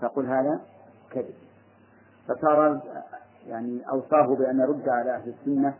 فقل 0.00 0.26
هذا 0.26 0.60
كذب. 1.10 1.34
فصار 2.28 2.80
يعني 3.46 3.90
أوصاه 3.90 4.36
بأن 4.36 4.60
يرد 4.60 4.88
على 4.88 5.14
أهل 5.14 5.28
السنة 5.28 5.74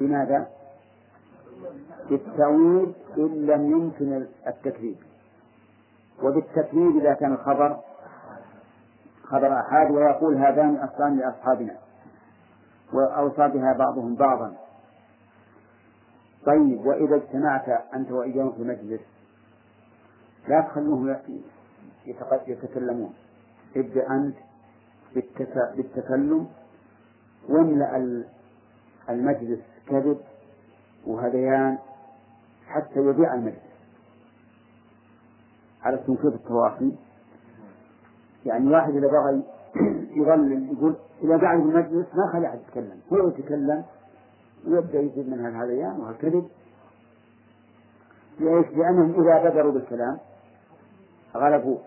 بماذا؟ 0.00 0.48
بالتأويل 2.10 2.92
إن 3.18 3.46
لم 3.46 3.70
يمكن 3.70 4.26
التكذيب. 4.46 4.96
وبالتكذيب 6.22 6.96
إذا 6.96 7.14
كان 7.14 7.32
الخبر 7.32 7.80
خبر 9.30 9.60
أحاد 9.60 9.90
ويقول 9.90 10.36
هذان 10.36 10.76
أصلان 10.76 11.18
لأصحابنا 11.18 11.76
وأوصى 12.92 13.48
بها 13.48 13.72
بعضهم 13.72 14.14
بعضا. 14.14 14.56
طيب 16.46 16.86
وإذا 16.86 17.16
اجتمعت 17.16 17.68
أنت 17.94 18.10
وإياهم 18.10 18.52
في 18.52 18.62
مجلس 18.62 19.00
لا 20.48 20.60
تخلوهم 20.60 21.16
يتكلمون. 22.46 23.14
ابدأ 23.76 24.10
أنت 24.10 24.36
بالتكلم 25.76 26.48
واملأ 27.48 28.24
المجلس 29.08 29.60
كذب 29.86 30.20
وهذيان 31.06 31.78
حتى 32.66 33.00
يضيع 33.00 33.34
المجلس. 33.34 33.68
على 35.82 35.96
تنكيف 35.96 36.34
التواصي 36.34 36.96
يعني 38.48 38.70
واحد 38.70 38.96
إذا 38.96 39.06
بغى 39.06 39.42
يظلل 40.20 40.72
يقول 40.72 40.96
إذا 41.22 41.36
قعد 41.38 41.60
المجلس 41.60 42.06
ما 42.14 42.32
خلي 42.32 42.48
أحد 42.48 42.58
يتكلم. 42.68 43.00
هو 43.12 43.28
يتكلم 43.28 43.84
ويبدأ 44.66 45.00
يجيب 45.00 45.28
من 45.28 45.44
هالهذيان 45.44 46.00
وهالكذب 46.00 46.48
ليش؟ 48.40 48.66
لأنهم 48.66 49.22
إذا 49.22 49.50
بدروا 49.50 49.72
بالكلام 49.72 50.18
غلبوك 51.34 51.82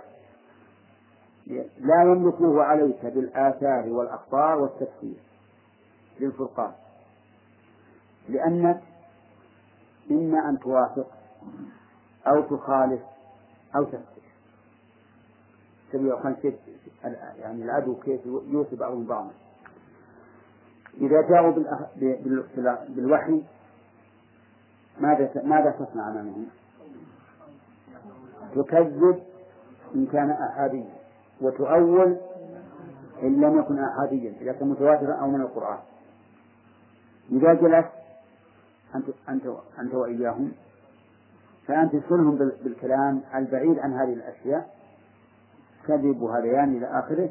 لا 1.79 2.03
يملكوه 2.03 2.63
عليك 2.63 3.05
بالآثار 3.05 3.89
والأخبار 3.89 4.59
والتفسير 4.59 5.17
للفرقان. 6.19 6.71
لأنك 8.29 8.81
إما 10.11 10.49
أن 10.49 10.59
توافق 10.59 11.07
أو 12.27 12.41
تخالف 12.41 13.01
أو 13.75 13.83
تفسر. 13.83 14.20
تبي 15.91 16.13
كيف 16.41 16.53
يعني 17.39 17.63
العدو 17.63 17.95
كيف 17.95 18.25
يوصي 18.25 18.75
بعضهم 18.75 19.05
بعضا. 19.05 19.31
إذا 20.97 21.21
جاءوا 21.21 21.51
بالوحي 22.89 23.43
ماذا 24.99 25.31
ماذا 25.43 25.71
تصنع 25.71 26.09
أمامهم؟ 26.09 26.45
تكذب 28.55 29.19
إن 29.95 30.05
كان 30.05 30.29
أحاديا 30.31 30.93
وتؤول 31.41 32.17
إن 33.23 33.41
لم 33.41 33.59
يكن 33.59 33.79
أحاديا 33.79 34.33
إذا 34.41 34.53
كان 34.53 34.67
متواترا 34.67 35.13
أو 35.13 35.27
من 35.27 35.41
القرآن. 35.41 35.79
إذا 37.31 37.53
جلست 37.53 37.91
أنت 38.95 39.05
أنت 39.29 39.43
أنت 39.79 39.93
وإياهم 39.93 40.51
فأنت 41.67 41.95
تسلهم 41.95 42.35
بالكلام 42.35 43.21
البعيد 43.35 43.79
عن 43.79 43.93
هذه 43.93 44.13
الأشياء. 44.13 44.80
كذب 45.91 46.21
وهذيان 46.21 46.77
إلى 46.77 46.99
آخره. 46.99 47.29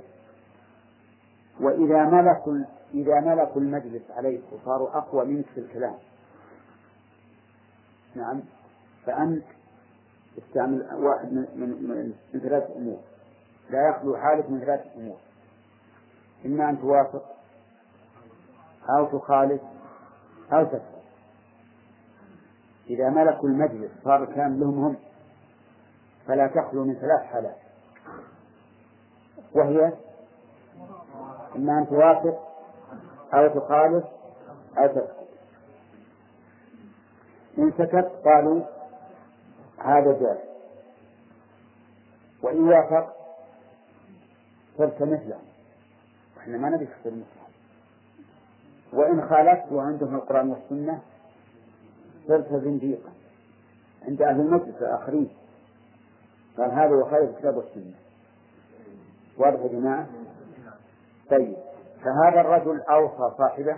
وإذا 1.61 2.05
ملكوا 2.05 2.59
إذا 2.95 3.21
ملكوا 3.21 3.61
المجلس 3.61 4.11
عليك 4.11 4.43
وصاروا 4.53 4.99
أقوى 4.99 5.25
منك 5.25 5.47
في 5.47 5.61
الكلام. 5.61 5.95
نعم. 8.15 8.43
فأنت 9.07 9.45
استعمل 10.39 10.95
واحد 10.95 11.33
من, 11.33 11.47
من, 11.57 12.15
من 12.35 12.41
ثلاث 12.41 12.71
أمور. 12.77 12.99
لا 13.71 13.89
يخلو 13.89 14.17
حالك 14.17 14.51
من 14.51 14.61
ثلاث 14.61 14.81
أمور. 14.97 15.19
إما 16.47 16.71
أن 16.71 16.81
توافق 16.81 17.25
أو 18.99 19.19
تخالف 19.19 19.63
أو 20.53 20.65
تكفر. 20.65 21.01
إذا 22.91 23.11
ملكوا 23.11 23.49
المجلس 23.49 23.91
صار 24.05 24.23
الكلام 24.23 24.61
لهم 24.61 24.85
هم 24.85 24.97
فلا 26.27 26.47
تخلو 26.47 26.85
من 26.85 26.95
ثلاث 26.95 27.21
حالات. 27.21 27.70
وهي 29.55 29.93
إما 31.57 31.79
أن 31.79 31.87
توافق 31.89 32.39
أو 33.35 33.49
تخالف 33.49 34.05
أو 34.79 34.87
تسكت 34.87 35.21
إن 37.59 37.73
سكت 37.79 38.11
قالوا 38.25 38.63
هذا 39.79 40.13
جائز. 40.21 40.51
وإن 42.43 42.69
وافق 42.69 43.17
صرت 44.79 45.03
مثله 45.03 45.39
إحنا 46.39 46.59
ما 46.59 46.69
نبي 46.69 46.87
تصير 46.87 47.13
مثله 47.13 47.51
وإن 48.93 49.29
خالفت 49.29 49.73
وعندهم 49.73 50.15
القرآن 50.15 50.51
والسنة 50.51 51.01
صرت 52.29 52.53
زنديقا 52.53 53.13
عند 54.09 54.23
أهل 54.23 54.41
المسجد 54.41 54.75
الآخرين. 54.81 55.31
قال 56.59 56.71
هذا 56.71 57.01
يخالف 57.01 57.31
الكتاب 57.31 57.57
والسنة. 57.57 57.95
واضح 59.41 59.61
يا 59.61 59.69
جماعة؟ 59.69 60.07
طيب 61.31 61.57
فهذا 62.05 62.41
الرجل 62.41 62.83
أوصى 62.83 63.37
صاحبه 63.39 63.77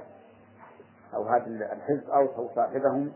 أو 1.15 1.23
هذا 1.25 1.47
الحزب 1.47 2.11
أوصوا 2.11 2.49
صاحبهم 2.55 3.13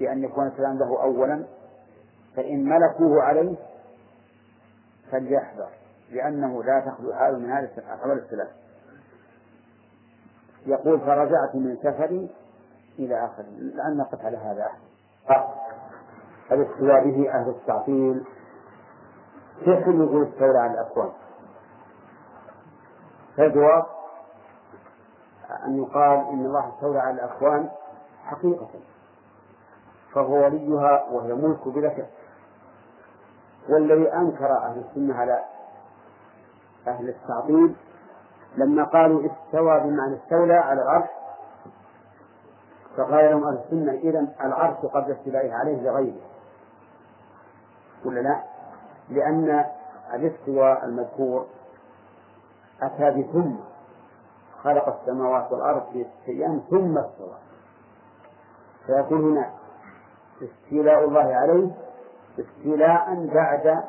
بأن 0.00 0.24
يكون 0.24 0.46
الكلام 0.46 0.78
له 0.78 1.02
أولا 1.02 1.44
فإن 2.36 2.64
ملكوه 2.64 3.22
عليه 3.22 3.56
فليحذر 5.10 5.68
لأنه 6.10 6.64
لا 6.64 6.80
تخلو 6.80 7.14
حال 7.14 7.42
من 7.42 7.50
هذا 7.50 7.70
الأحوال 7.78 8.18
الثلاث 8.18 8.48
يقول 10.66 11.00
فرجعت 11.00 11.54
من 11.54 11.76
سفري 11.76 12.30
إلى 12.98 13.24
آخره 13.24 13.46
لأن 13.58 13.96
نقف 13.96 14.24
على 14.24 14.36
هذا 14.36 14.70
الاستواء 16.52 17.04
به 17.04 17.30
أهل 17.30 17.48
التعطيل. 17.48 18.24
كيف 19.64 19.86
يقول 19.86 20.28
استولى 20.28 20.58
على 20.58 20.72
الأكوان؟ 20.72 21.10
فالجواب 23.36 23.86
أن 25.66 25.78
يقال 25.82 26.18
إن 26.28 26.46
الله 26.46 26.68
استولى 26.68 26.98
على 26.98 27.14
الأكوان 27.14 27.68
حقيقة 28.24 28.68
فهو 30.14 30.44
وليها 30.44 31.04
وهي 31.10 31.32
ملك 31.34 31.58
شك 31.96 32.06
والذي 33.68 34.12
أنكر 34.12 34.52
أهل 34.52 34.84
السنة 34.88 35.14
على 35.14 35.44
أهل 36.86 37.08
التعطيل 37.08 37.74
لما 38.56 38.84
قالوا 38.84 39.20
استوى 39.20 39.80
بمعنى 39.80 40.16
استولى 40.16 40.54
على 40.54 40.82
العرش 40.82 41.08
فقال 42.96 43.30
لهم 43.30 43.44
أهل 43.44 43.58
السنة 43.64 43.92
إذا 43.92 44.26
العرش 44.44 44.76
قبل 44.76 45.12
استولائه 45.12 45.54
عليه 45.54 45.82
لغيره 45.82 46.20
ولا 48.04 48.20
لا؟ 48.20 48.42
لأن 49.08 49.64
الاستواء 50.14 50.84
المذكور 50.84 51.46
أتى 52.82 53.10
بثم 53.10 53.50
خلق 54.62 55.00
السماوات 55.00 55.52
والأرض 55.52 55.82
في 55.92 56.04
ستة 56.04 56.32
أيام 56.32 56.62
ثم 56.70 56.98
استوى. 56.98 57.36
فيكون 58.86 59.32
هنا 59.32 59.50
استيلاء 60.42 61.04
الله 61.04 61.34
عليه 61.34 61.70
استيلاء 62.38 63.26
بعد 63.34 63.84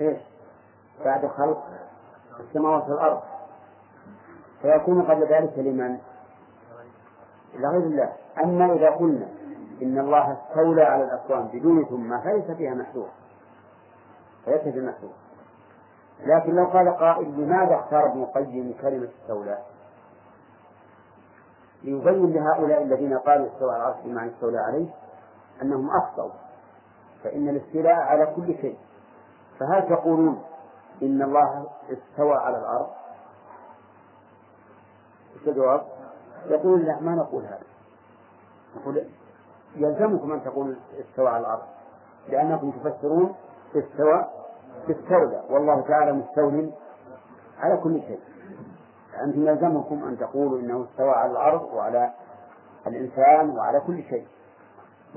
إيش؟ 0.00 0.18
بعد 1.04 1.26
خلق 1.26 1.64
السماوات 2.40 2.88
والأرض. 2.88 3.22
فيكون 4.62 5.02
قبل 5.02 5.26
ذلك 5.26 5.58
لمن؟ 5.58 5.98
لغير 7.54 7.82
الله. 7.82 8.12
أما 8.44 8.72
إذا 8.72 8.90
قلنا 8.90 9.28
إن 9.82 9.98
الله 9.98 10.32
استولى 10.32 10.82
على 10.82 11.04
الأكوان 11.04 11.48
بدون 11.52 11.84
ثم 11.84 12.20
فليس 12.20 12.50
فيها 12.50 12.74
محذور. 12.74 13.08
فليس 14.46 14.62
في 14.62 14.80
محذور. 14.80 15.12
لكن 16.20 16.54
لو 16.54 16.64
قال 16.64 16.96
قائل 16.96 17.28
لماذا 17.28 17.74
اختار 17.74 18.06
ابن 18.06 18.22
القيم 18.22 18.74
كلمة 18.82 19.08
استولى؟ 19.22 19.58
ليبين 21.82 22.32
لهؤلاء 22.32 22.82
الذين 22.82 23.18
قالوا 23.18 23.46
استوى 23.46 23.74
على 23.74 23.82
العرش 23.82 23.96
بمعنى 24.04 24.30
استولى 24.30 24.58
عليه 24.58 24.88
أنهم 25.62 25.90
أخطأوا 25.90 26.30
فإن 27.24 27.48
الاستيلاء 27.48 27.94
على 27.94 28.26
كل 28.36 28.54
شيء 28.60 28.78
فهل 29.58 29.88
تقولون 29.88 30.42
إن 31.02 31.22
الله 31.22 31.66
استوى 31.92 32.34
على 32.34 32.58
الأرض؟ 32.58 32.88
إيش 35.34 35.48
الجواب؟ 35.48 35.86
يقول 36.46 36.84
لا 36.84 37.00
ما 37.00 37.14
نقول 37.14 37.44
هذا 37.44 37.66
نقول 38.76 39.04
يلزمكم 39.76 40.32
أن 40.32 40.44
تقولوا 40.44 40.74
استوى 41.00 41.28
على 41.28 41.40
الأرض 41.40 41.62
لأنكم 42.28 42.70
تفسرون 42.70 43.34
استوى 43.76 44.26
استولى 44.90 45.42
والله 45.50 45.80
تعالى 45.80 46.12
مستول 46.12 46.72
على 47.58 47.76
كل 47.76 48.00
شيء. 48.00 48.20
أنتم 49.24 49.46
يلزمكم 49.46 50.04
أن 50.04 50.18
تقولوا 50.18 50.58
إنه 50.58 50.84
استوى 50.84 51.10
على 51.10 51.30
الأرض 51.30 51.62
وعلى 51.72 52.14
الإنسان 52.86 53.50
وعلى 53.50 53.80
كل 53.80 54.02
شيء. 54.02 54.26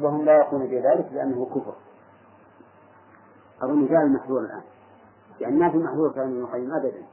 وهم 0.01 0.25
لا 0.25 0.37
يقولون 0.37 0.67
بذلك 0.67 1.09
لأنه 1.11 1.45
كفر. 1.45 1.73
أظن 3.61 3.87
جاء 3.87 4.01
المحذور 4.01 4.39
الآن. 4.39 4.61
يعني 5.41 5.55
ما 5.55 5.69
في 5.71 5.77
محذور 5.77 6.11
كلام 6.11 6.27
ابن 6.27 6.41
القيم 6.41 6.73
أبدا. 6.73 7.03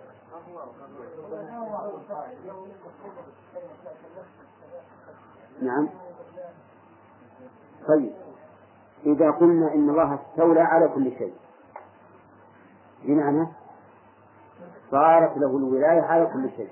نعم. 5.62 5.88
طيب. 7.88 8.12
إذا 9.06 9.30
قلنا 9.30 9.74
إن 9.74 9.90
الله 9.90 10.14
استولى 10.14 10.60
على 10.60 10.88
كل 10.88 11.10
شيء. 11.18 11.34
بمعنى 13.06 13.46
صارت 14.90 15.38
له 15.38 15.56
الولاية 15.56 16.02
على 16.02 16.26
كل 16.26 16.50
شيء. 16.56 16.70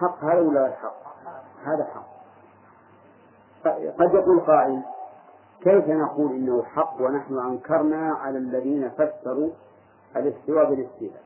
حق 0.00 0.24
هذا 0.24 0.40
ولا 0.40 0.72
حق؟ 0.82 1.02
هذا 1.64 1.84
حق. 1.94 2.12
قد 3.98 4.14
يقول 4.14 4.40
قائل 4.40 4.82
كيف 5.60 5.88
نقول 5.88 6.32
إنه 6.32 6.62
حق 6.62 7.00
ونحن 7.00 7.38
أنكرنا 7.38 8.14
على 8.14 8.38
الذين 8.38 8.90
فسروا 8.90 9.50
الاستواء 10.16 10.70
بالاستيلاء؟ 10.70 11.22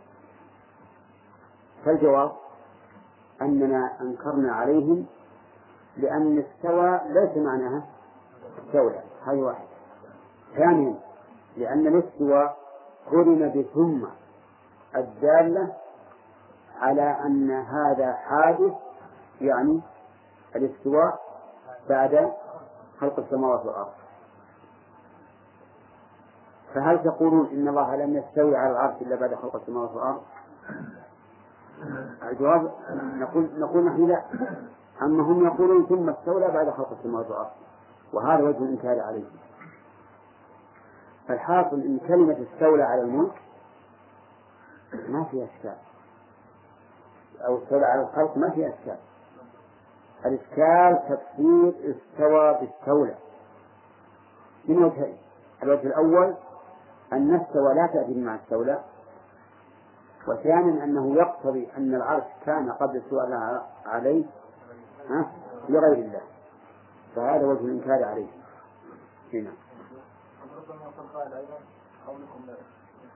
فالجواب 1.84 2.32
أننا 3.42 4.00
أنكرنا 4.00 4.52
عليهم 4.52 5.06
لأن 5.96 6.38
استوى 6.38 7.00
ليس 7.08 7.36
معناها 7.36 7.86
استولى 8.66 9.02
هذه 9.26 9.40
واحدة. 9.40 9.68
ثانيا 10.56 10.94
لأن 11.56 11.86
الاستواء 11.86 12.65
قرن 13.10 13.48
بثم 13.48 14.06
الدالة 14.96 15.72
على 16.80 17.16
أن 17.26 17.50
هذا 17.50 18.12
حادث 18.12 18.72
يعني 19.40 19.80
الاستواء 20.56 21.20
بعد 21.88 22.32
خلق 23.00 23.18
السماوات 23.18 23.66
والأرض. 23.66 23.92
فهل 26.74 27.02
تقولون 27.04 27.46
إن 27.46 27.68
الله 27.68 27.96
لم 27.96 28.16
يستوي 28.16 28.56
على 28.56 28.70
العرش 28.70 29.02
إلا 29.02 29.16
بعد 29.16 29.34
خلق 29.34 29.56
السماوات 29.56 29.90
والأرض؟ 29.90 30.22
الجواب 32.22 32.72
نقول 32.94 33.48
نقول 33.58 33.84
نحن 33.84 34.06
لا. 34.06 34.22
أما 35.02 35.22
هم 35.22 35.46
يقولون 35.46 35.86
ثم 35.86 36.10
استولى 36.10 36.48
بعد 36.48 36.70
خلق 36.70 36.92
السماوات 36.98 37.26
والأرض 37.30 37.50
وهذا 38.12 38.42
وجه 38.42 38.58
الإنكار 38.58 39.00
عليه 39.00 39.24
فالحاصل 41.28 41.80
إن 41.80 41.98
كلمة 42.08 42.46
استولى 42.52 42.82
على 42.82 43.02
الملك 43.02 43.42
ما 45.08 45.24
فيها 45.24 45.44
إشكال. 45.44 45.76
أو 47.46 47.58
استولى 47.58 47.86
على 47.86 48.02
الخلق 48.02 48.36
ما 48.36 48.50
فيها 48.50 48.68
إشكال. 48.68 48.96
الإشكال 50.26 50.98
تفسير 51.08 51.68
استوى 51.68 52.54
باستولى. 52.54 53.14
من 54.68 54.84
وجهين 54.84 55.16
الوجه 55.62 55.86
الأول 55.86 56.34
أن 57.12 57.34
استوى 57.34 57.74
لا 57.74 57.86
تأتي 57.86 58.20
مع 58.20 58.34
استولى. 58.34 58.80
وثانيا 60.28 60.84
أنه 60.84 61.14
يقتضي 61.16 61.68
أن 61.76 61.94
العرش 61.94 62.24
كان 62.46 62.72
قبل 62.72 62.96
السؤال 62.96 63.60
عليه 63.86 64.24
لغير 65.68 65.92
الله. 65.92 66.22
فهذا 67.16 67.46
وجه 67.46 67.60
الإنكار 67.60 68.04
عليه. 68.04 68.28
هنا. 69.32 69.50
قال 71.16 71.32
أيضا 71.32 71.58
قولكم 72.06 72.40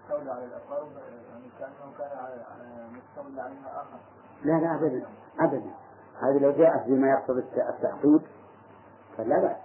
استولى 0.03 0.31
على 0.31 0.45
الأقارب 0.45 0.89
يعني 0.93 1.45
كأنه 1.59 1.93
كان 1.99 2.93
مستولى 2.93 3.41
عليها 3.41 3.83
آخر. 3.83 3.99
لا 4.45 4.53
لا 4.53 4.75
أبدا 4.75 5.07
أبدا. 5.41 5.71
هذه 6.21 6.39
لو 6.39 6.51
جاءت 6.51 6.87
بما 6.87 7.11
يقتضي 7.11 7.41
التعقيد 7.41 8.23
فلا 9.17 9.41
بأس. 9.41 9.57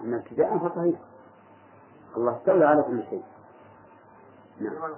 أما 0.00 0.16
ابتداء 0.16 0.58
فصحيح. 0.58 1.00
الله 2.16 2.36
استولى 2.36 2.64
على 2.64 2.82
كل 2.82 3.02
شيء. 3.10 3.24
نعم. 4.60 4.94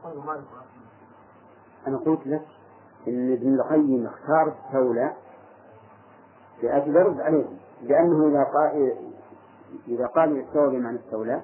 أنا 1.87 1.99
قلت 1.99 2.27
لك 2.27 2.47
إن 3.09 3.33
ابن 3.33 3.55
القيم 3.55 4.07
اختار 4.07 4.55
استولى 4.59 5.15
لأجل 6.63 6.97
يرد 6.97 7.21
عليهم 7.21 7.59
لأنه 7.83 8.29
إذا 8.29 8.45
قال 8.45 8.97
إذا 9.89 10.07
قال 10.07 10.41
استوى 10.41 10.77
بمعنى 10.77 10.99
استولى 10.99 11.43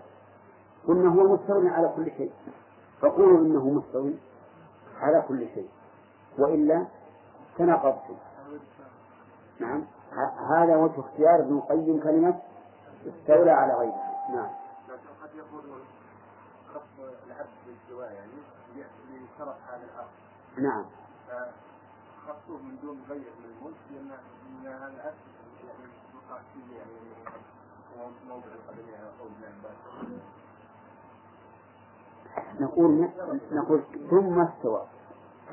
قلنا 0.89 1.15
هو 1.15 1.35
مستولى 1.35 1.69
على 1.69 1.93
كل 1.97 2.11
شيء. 2.17 2.33
فقولوا 3.01 3.39
إنه 3.39 3.69
مستوي 3.69 4.15
على 5.01 5.25
كل 5.29 5.47
شيء. 5.55 5.69
وإلا 6.39 6.87
تناقضتم. 7.59 8.17
نعم. 9.61 9.85
هذا 10.57 10.77
وجه 10.77 11.01
اختيار 11.01 11.41
ابن 11.41 11.57
القيم 11.57 12.01
كلمة 12.01 12.41
استولى 13.07 13.51
على 13.51 13.75
غيره. 13.75 14.03
نعم. 14.35 14.51
لكن 14.89 15.09
قد 15.23 15.31
يكون 15.35 15.63
خصم 16.75 17.03
العبد 17.27 17.49
بالاستواء 17.67 18.13
يعني 18.13 18.33
لشرف 19.11 19.57
هذا 19.69 19.85
الأرض 19.85 20.09
نعم. 20.59 20.85
فخصوه 22.27 22.63
من 22.63 22.79
دون 22.83 23.03
غير 23.09 23.33
من 23.39 23.45
الملك 23.45 23.77
لأن 23.91 24.11
هذا 24.67 24.87
العبد 24.87 25.15
يعني 25.65 25.89
فيه 26.55 26.77
يعني 26.77 26.93
هو 27.97 28.11
موضع 28.29 28.47
القدمين 28.47 28.95
أو 28.95 29.27
العباد 29.41 29.77
نقول 32.61 33.09
نقول 33.53 33.83
ثم 34.11 34.41
استوى. 34.41 34.83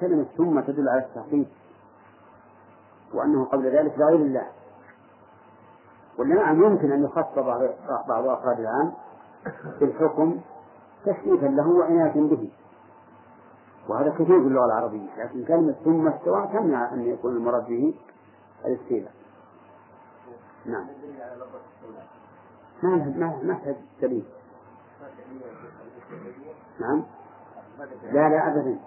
كلمة 0.02 0.26
ثم 0.38 0.60
تدل 0.60 0.90
على 0.90 1.06
التحقيق 1.06 1.48
وأنه 3.14 3.46
قبل 3.46 3.66
ذلك 3.66 4.00
لغير 4.00 4.16
الله. 4.16 4.48
ولا 6.20 6.36
نعم 6.36 6.64
يمكن 6.64 6.92
أن 6.92 7.04
يخص 7.04 7.36
بعض 7.36 7.62
بعض 8.08 8.28
أفراد 8.28 8.60
العام 8.60 8.94
بالحكم 9.80 10.40
تشريفا 11.06 11.46
له 11.46 11.70
وعناية 11.70 12.22
به. 12.22 12.52
وهذا 13.90 14.10
كثير 14.10 14.42
في 14.42 14.48
اللغة 14.48 14.66
العربية 14.66 15.10
لكن 15.18 15.46
كلمة 15.46 15.76
ثم 15.84 16.08
استوى 16.08 16.48
تمنع 16.54 16.94
أن 16.94 17.02
يكون 17.02 17.36
المراد 17.36 17.68
به 17.68 17.94
الاستيلاء. 18.66 19.12
نعم. 20.66 20.88
ما 22.84 22.96
ما 22.96 23.40
ما 23.44 23.76
دليل 24.02 24.26
نعم. 26.80 27.04
لا 28.04 28.30
لا 28.30 28.48
أبدا. 28.48 28.80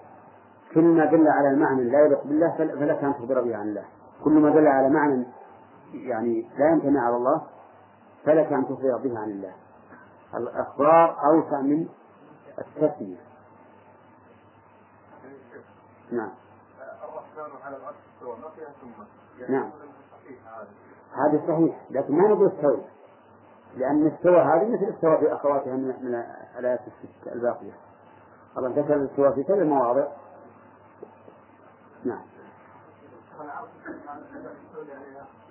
كل 0.73 0.83
ما 0.83 1.05
دل 1.05 1.27
على 1.27 1.49
المعنى 1.49 1.83
لا 1.83 1.99
يليق 2.05 2.23
بالله 2.23 2.55
فلك 2.57 3.03
أن 3.03 3.13
تخبر 3.13 3.41
به 3.41 3.57
عن 3.57 3.67
الله. 3.67 3.85
كل 4.23 4.31
ما 4.31 4.49
دل 4.49 4.67
على 4.67 4.89
معنى 4.89 5.25
يعني 5.93 6.49
لا 6.57 6.71
يمتنع 6.71 7.05
على 7.05 7.15
الله 7.15 7.41
فلك 8.25 8.53
أن 8.53 8.65
تخبر 8.65 8.97
به 8.97 9.19
عن 9.19 9.29
الله. 9.29 9.53
الإخبار 10.35 11.17
أوسع 11.25 11.61
من 11.61 11.87
التسمية. 12.59 13.17
نعم. 16.11 16.31
الرحمن 17.03 17.61
على 17.63 17.77
العرش 17.77 17.95
استوى 18.15 18.35
ما 18.37 18.49
فيها 18.49 18.69
ثم 18.81 19.53
نعم. 19.53 19.69
هذا 21.13 21.41
صحيح 21.47 21.81
لكن 21.89 22.17
ما 22.17 22.27
نقول 22.27 22.47
استوى 22.47 22.81
لأن 23.75 24.07
استوى 24.07 24.41
هذه 24.41 24.69
مثل 24.69 24.93
استوى 24.95 25.17
في 25.17 25.33
أخواتها 25.33 25.73
من 25.75 25.87
من 25.87 26.23
الآيات 26.59 26.79
الست 26.87 27.27
الباقية. 27.27 27.73
الله 28.57 28.69
ذكر 28.69 28.95
الاستواء 28.95 29.31
في 29.31 29.43
كل 29.43 29.53
المواضع. 29.53 30.07
نعم. 32.05 32.21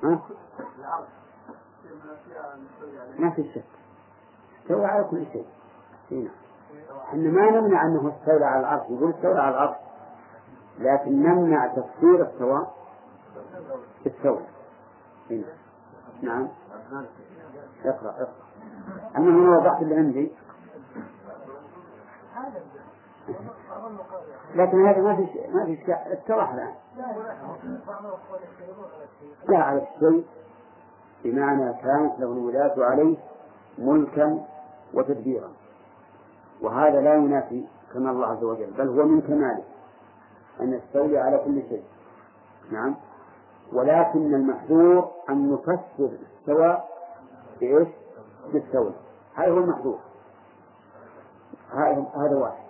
ها؟ 0.02 0.20
ما 3.18 3.30
في 3.30 3.52
شك. 3.54 3.64
استوى 4.62 4.84
على 4.84 5.04
كل 5.04 5.26
شيء. 5.32 5.46
هنا 6.10 6.30
إحنا 7.08 7.30
ما 7.30 7.50
نمنع 7.50 7.86
أنه 7.86 8.12
استولى 8.16 8.44
على 8.44 8.60
العرش. 8.60 8.90
يقول 8.90 9.10
استولى 9.10 9.40
على 9.40 9.54
العرش. 9.54 9.76
لكن 10.78 11.22
نمنع 11.22 11.66
تفسير 11.66 12.22
السواء 12.22 12.74
بالسوء 14.04 14.42
هنا 15.30 15.44
نعم. 16.22 16.48
اقرأ 17.84 18.10
اقرأ. 18.10 18.44
أما 19.16 19.30
من 19.30 19.48
وضعت 19.48 19.82
اللي 19.82 19.94
عندي. 19.94 20.32
لكن 24.54 24.86
هذا 24.86 25.00
ما 25.00 25.16
في 25.16 25.22
ما 25.54 25.64
في 25.64 25.72
اشكال 25.72 26.12
اتضح 26.12 26.52
الان 26.52 26.74
لا 29.48 29.58
على 29.58 29.82
الشيء. 29.82 30.26
بمعنى 31.24 31.72
كانت 31.72 32.20
له 32.20 32.32
الولاة 32.32 32.74
عليه 32.78 33.16
ملكا 33.78 34.44
وتدبيرا. 34.94 35.50
وهذا 36.62 37.00
لا 37.00 37.14
ينافي 37.14 37.66
كمال 37.94 38.10
الله 38.10 38.26
عز 38.26 38.44
وجل 38.44 38.70
بل 38.78 38.88
هو 38.88 39.06
من 39.06 39.20
كماله. 39.20 39.64
أن 40.60 40.72
يستولي 40.72 41.18
على 41.18 41.38
كل 41.38 41.62
شيء. 41.68 41.84
نعم. 42.72 42.96
ولكن 43.72 44.34
المحذور 44.34 45.10
أن 45.30 45.52
نفسر 45.52 46.10
استوى 46.38 46.82
بإيش؟ 47.66 47.88
بالستولى 48.52 48.94
هذا 49.34 49.52
هو 49.52 49.58
المحذور 49.58 49.98
هذا 52.14 52.36
واحد. 52.36 52.64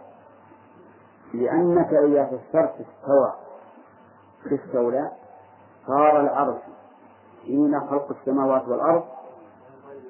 لأنك 1.35 1.95
إذا 1.95 2.25
فسرت 2.25 2.75
استوى 2.75 3.35
باستولى 4.47 5.11
صار 5.87 6.21
العرش 6.21 6.63
حين 7.43 7.81
خلق 7.81 8.11
السماوات 8.11 8.69
والأرض 8.69 9.05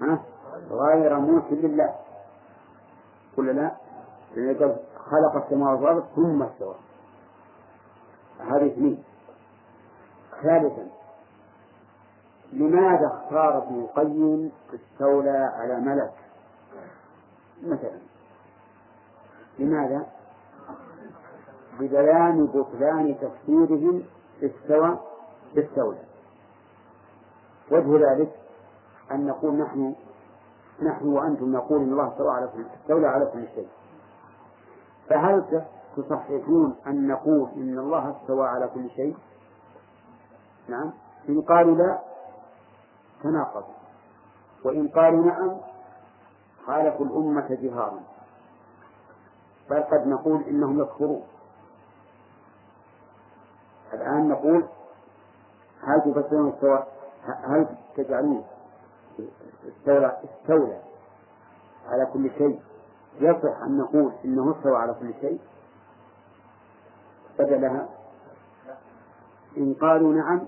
ها؟ 0.03 0.23
غير 0.71 1.19
موت 1.19 1.45
لله. 1.51 1.95
ولا 3.39 3.53
لا؟ 3.53 3.71
لأن 4.37 4.57
قال 4.57 4.77
خلق 4.97 5.45
السماوات 5.45 5.81
والأرض 5.81 6.05
ثم 6.17 6.43
استوى. 6.43 6.75
هذه 8.41 8.67
اثنين. 8.67 9.05
ثالثا 10.43 10.89
لماذا 12.55 13.07
اختار 13.07 13.59
ابن 13.59 13.81
القيم 13.81 14.53
استولى 14.75 15.51
على 15.55 15.81
ملك؟ 15.81 16.13
مثلا. 17.63 17.99
لماذا؟ 19.59 20.07
ببيان 21.81 22.47
بطلان 22.47 23.17
تفسيرهم 23.21 24.03
استوى 24.43 24.99
استولى 25.59 26.05
وجه 27.71 28.13
ذلك 28.13 28.33
أن 29.11 29.27
نقول 29.27 29.55
نحن 29.55 29.95
نحن 30.83 31.09
وأنتم 31.09 31.53
نقول 31.53 31.83
إن 31.83 31.93
الله 31.93 32.09
استوى 32.09 32.31
على 32.31 32.49
كل 32.49 32.65
استولى 32.81 33.07
على 33.07 33.27
كل 33.27 33.47
شيء. 33.55 33.69
فهل 35.09 35.65
تصححون 35.97 36.77
أن 36.87 37.09
نقول 37.09 37.49
إن 37.57 37.79
الله 37.79 38.17
استوى 38.17 38.47
على 38.47 38.69
كل 38.75 38.91
شيء؟ 38.91 39.17
نعم. 40.69 40.93
إن 41.29 41.43
قالوا 41.43 41.77
لا 41.77 42.14
تناقض. 43.25 43.65
وإن 44.65 44.89
قالوا 44.89 45.25
نعم 45.25 45.57
خالفوا 46.67 47.07
الأمة 47.07 47.49
جهارا. 47.51 48.01
بل 49.71 49.83
قد 49.83 50.07
نقول 50.07 50.43
إنهم 50.43 50.81
يكفرون. 50.81 51.23
الآن 53.93 54.29
نقول 54.29 54.65
هل 55.83 56.01
تفسرون 56.01 56.53
استوى 56.53 56.85
هل 57.25 57.67
تجعلون 57.97 58.45
استولى 59.69 60.19
استولى 60.25 60.81
على 61.89 62.07
كل 62.13 62.31
شيء؟ 62.39 62.61
يصح 63.21 63.63
أن 63.63 63.79
نقول 63.79 64.13
إنه 64.25 64.57
استوى 64.57 64.77
على 64.77 64.95
كل 64.95 65.15
شيء؟ 65.21 65.41
بدلها 67.39 67.89
إن 69.57 69.75
قالوا 69.75 70.15
نعم 70.15 70.41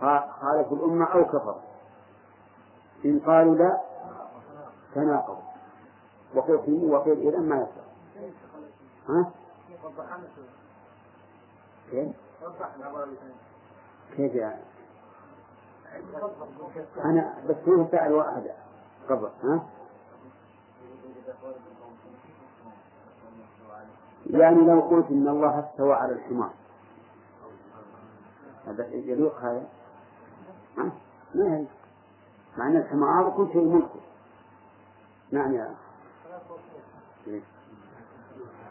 خالفوا 0.00 0.76
الأمة 0.76 1.04
أو 1.04 1.24
كفروا 1.24 1.60
إن 3.04 3.20
قالوا 3.26 3.54
لا 3.54 3.80
تناقضوا 4.94 5.48
وقيل 6.34 6.58
فيه 6.62 6.86
وقيل 6.86 7.28
إذا 7.28 7.38
ما 7.38 7.56
يصح 7.56 7.88
ها؟ 9.08 9.30
كيف؟ 11.90 12.08
كيف 14.16 14.34
يعني؟ 14.34 14.62
أنا 17.04 17.34
بس 17.48 17.56
هو 17.68 17.86
سأل 17.90 18.12
واحد 18.12 18.50
قبل 19.08 19.28
ها؟ 19.42 19.66
يعني 24.26 24.60
لو 24.60 24.80
قلت 24.80 25.10
إن 25.10 25.28
الله 25.28 25.60
استوى 25.60 25.94
على 25.94 26.12
الحمار 26.12 26.50
هذا 28.66 28.86
يليق 28.86 29.38
هذا؟ 29.40 29.66
ما 31.34 31.44
يليق 31.44 31.68
مع 32.58 32.66
أن 32.66 32.76
الحمار 32.76 33.30
كل 33.36 33.52
شيء 33.52 33.64
ملكه 33.64 34.00
نعم 35.30 35.54
يا 35.54 35.74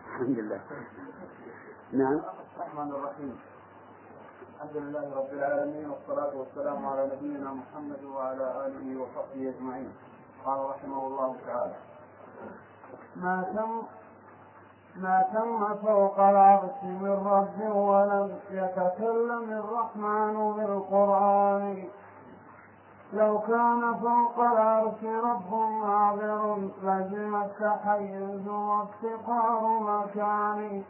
الحمد 0.08 0.40
لله. 0.40 0.62
نعم. 1.94 2.22
الرحمن 2.58 2.90
الرحيم. 2.92 3.40
الحمد 4.56 4.78
لله 4.78 5.16
رب 5.16 5.34
العالمين 5.34 5.90
والصلاة 5.90 6.36
والسلام 6.36 6.86
على 6.86 7.12
نبينا 7.16 7.54
محمد 7.54 8.04
وعلى 8.04 8.68
آله 8.68 9.02
وصحبه 9.02 9.50
أجمعين. 9.50 9.92
قال 10.46 10.60
رحمه 10.70 11.08
الله 11.08 11.36
تعالى 11.48 11.76
ما 13.16 13.44
تم 13.56 13.97
ما 15.02 15.26
تم 15.34 15.76
فوق 15.88 16.20
العرش 16.20 16.84
من 16.84 17.28
رب 17.28 17.76
ولم 17.76 18.32
يتكلم 18.52 19.52
الرحمن 19.52 20.54
بالقرآن 20.58 21.84
لو 23.14 23.40
كان 23.40 23.96
فوق 23.96 24.40
العرش 24.40 25.04
رب 25.04 25.54
عابر 25.84 26.58
لزم 26.84 27.36
التحيز 27.36 28.48
وافتقار 28.48 29.80
مكان. 29.80 30.84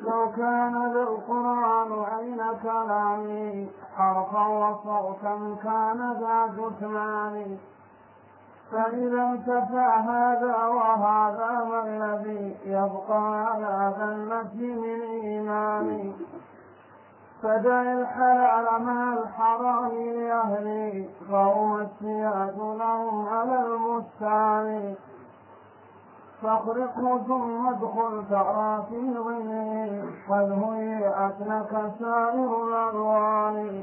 لو 0.00 0.32
كان 0.36 0.92
للقرآن 0.92 2.04
أين 2.18 2.42
كلامي 2.62 3.70
حرفا 3.96 4.46
وصوتا 4.46 5.56
كان 5.64 6.12
ذا 6.20 6.46
جثمان. 6.46 7.58
فإذا 8.72 9.22
انتفى 9.22 9.86
هذا 10.08 10.56
وهذا 10.66 11.64
ما 11.68 11.82
الذي 11.86 12.56
يبقى 12.66 13.44
على 13.46 13.94
النفي 14.04 14.74
من 14.74 15.02
إيمان 15.02 16.12
فدع 17.42 17.82
الحلال 17.82 18.82
مع 18.82 19.12
الحرام 19.12 19.90
لأهلي 19.90 21.08
فهم 21.30 21.80
السياد 21.80 22.58
لهم 22.58 23.28
على 23.28 23.66
المستعان 23.66 24.94
فاخرقه 26.42 27.18
ثم 27.26 27.66
ادخل 27.68 28.24
ترى 28.30 28.86
في 28.88 29.14
ظله 29.14 30.04
قد 30.28 30.50
هيئت 30.64 31.40
لك 31.40 31.92
سائر 32.00 32.64
الألوان. 32.64 33.82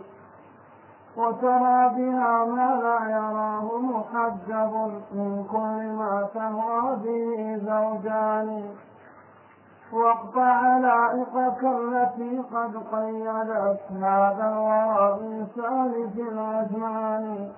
وترى 1.19 1.89
بها 1.95 2.45
ما 2.45 2.69
لا 2.83 2.99
يراه 3.15 3.67
محجب 3.77 4.73
من 5.13 5.43
كل 5.51 5.79
ما 5.99 6.27
تهوى 6.33 6.95
به 7.03 7.57
زوجان. 7.57 8.49
واقطع 9.93 10.41
علائقك 10.41 11.63
التي 11.63 12.43
قد 12.53 12.73
قيدت 12.91 13.81
هذا 13.91 14.45
الورى 14.53 15.19
من 15.21 15.47
سالف 15.55 16.15
الأزمان. 16.31 17.49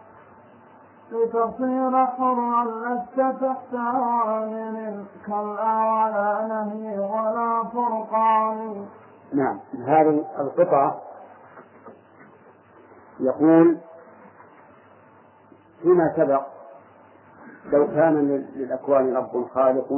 لتصير 1.11 2.05
حرا 2.05 2.63
لست 2.63 3.19
تحت 3.41 3.73
عامل 3.75 5.05
كلا 5.27 5.73
ولا 5.91 6.47
نهي 6.47 6.99
ولا 6.99 7.63
فرقان. 7.73 8.85
نعم 9.33 9.59
هذه 9.87 10.23
القطعة 10.39 11.10
يقول 13.21 13.77
فيما 15.81 16.13
سبق 16.15 16.45
لو 17.71 17.87
كان 17.87 18.45
للأكوان 18.55 19.15
رب 19.15 19.47
خالق 19.53 19.91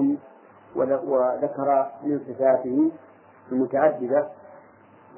وذكر 0.76 1.92
من 2.04 2.20
صفاته 2.20 2.92
المتعددة 3.52 4.28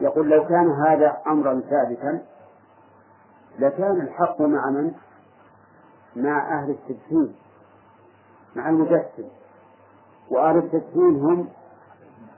يقول 0.02 0.30
لو 0.30 0.46
كان 0.46 0.72
هذا 0.72 1.18
أمرا 1.28 1.62
ثابتا 1.70 2.26
لكان 3.60 4.02
الحق 4.02 4.42
مع 4.42 4.70
من؟ 4.70 4.92
مع 6.16 6.60
أهل 6.60 6.70
التدخين 6.70 7.36
مع 8.56 8.70
المجسم 8.70 9.28
وأهل 10.32 10.58
التدخين 10.58 11.22
هم 11.22 11.48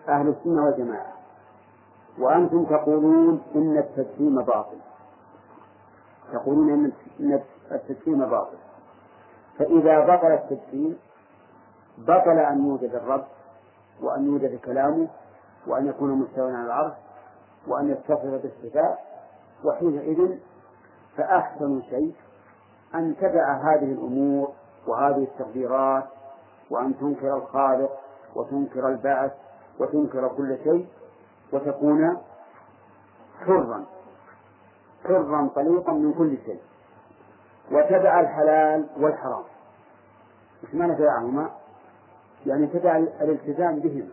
أهل 0.10 0.28
السنة 0.28 0.66
والجماعة. 0.66 1.14
وأنتم 2.20 2.66
تقولون 2.66 3.42
إن 3.56 3.78
التدخين 3.78 4.36
باطل. 4.36 4.78
تقولون 6.34 6.92
إن 7.20 7.42
التدخين 7.72 8.20
باطل. 8.26 8.58
فإذا 9.60 10.00
بطل 10.00 10.32
التدخين 10.32 10.98
بطل 11.98 12.40
أن 12.40 12.68
يوجد 12.68 12.96
الرب 12.96 13.26
وأن 14.02 14.26
يوجد 14.26 14.60
كلامه 14.60 15.08
وأن 15.68 15.88
يكون 15.88 16.12
مستوى 16.12 16.56
على 16.56 16.66
العرش 16.66 16.94
وأن 17.68 17.90
يتصف 17.90 18.26
بالصفات 18.26 18.98
وحينئذ 19.66 20.38
فأحسن 21.18 21.82
شيء 21.82 22.16
أن 22.96 23.16
تدع 23.22 23.54
هذه 23.54 23.92
الأمور 23.92 24.52
وهذه 24.88 25.24
التقديرات 25.24 26.04
وأن 26.70 26.98
تنكر 26.98 27.38
الخالق 27.38 27.92
وتنكر 28.36 28.88
البعث 28.88 29.32
وتنكر 29.80 30.28
كل 30.28 30.58
شيء 30.64 30.88
وتكون 31.54 32.18
حرا. 33.40 33.86
حرا 35.04 35.50
طليقا 35.56 35.94
من 35.94 36.14
كل 36.14 36.38
شيء. 36.46 36.60
وتدع 37.72 38.20
الحلال 38.20 38.86
والحرام. 38.98 39.44
مش 40.64 40.76
معنى 40.76 40.96
تدعهما 40.96 41.50
يعني 42.46 42.68
تدع 42.68 42.98
الالتزام 42.98 43.80
بهما. 43.80 44.12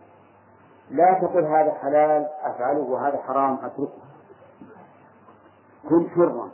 لا 0.91 1.19
تقل 1.21 1.43
هذا 1.45 1.73
حلال 1.73 2.29
أفعله 2.41 2.79
وهذا 2.79 3.17
حرام 3.17 3.53
أتركه. 3.63 4.05
كن 5.89 6.09
حرا. 6.09 6.49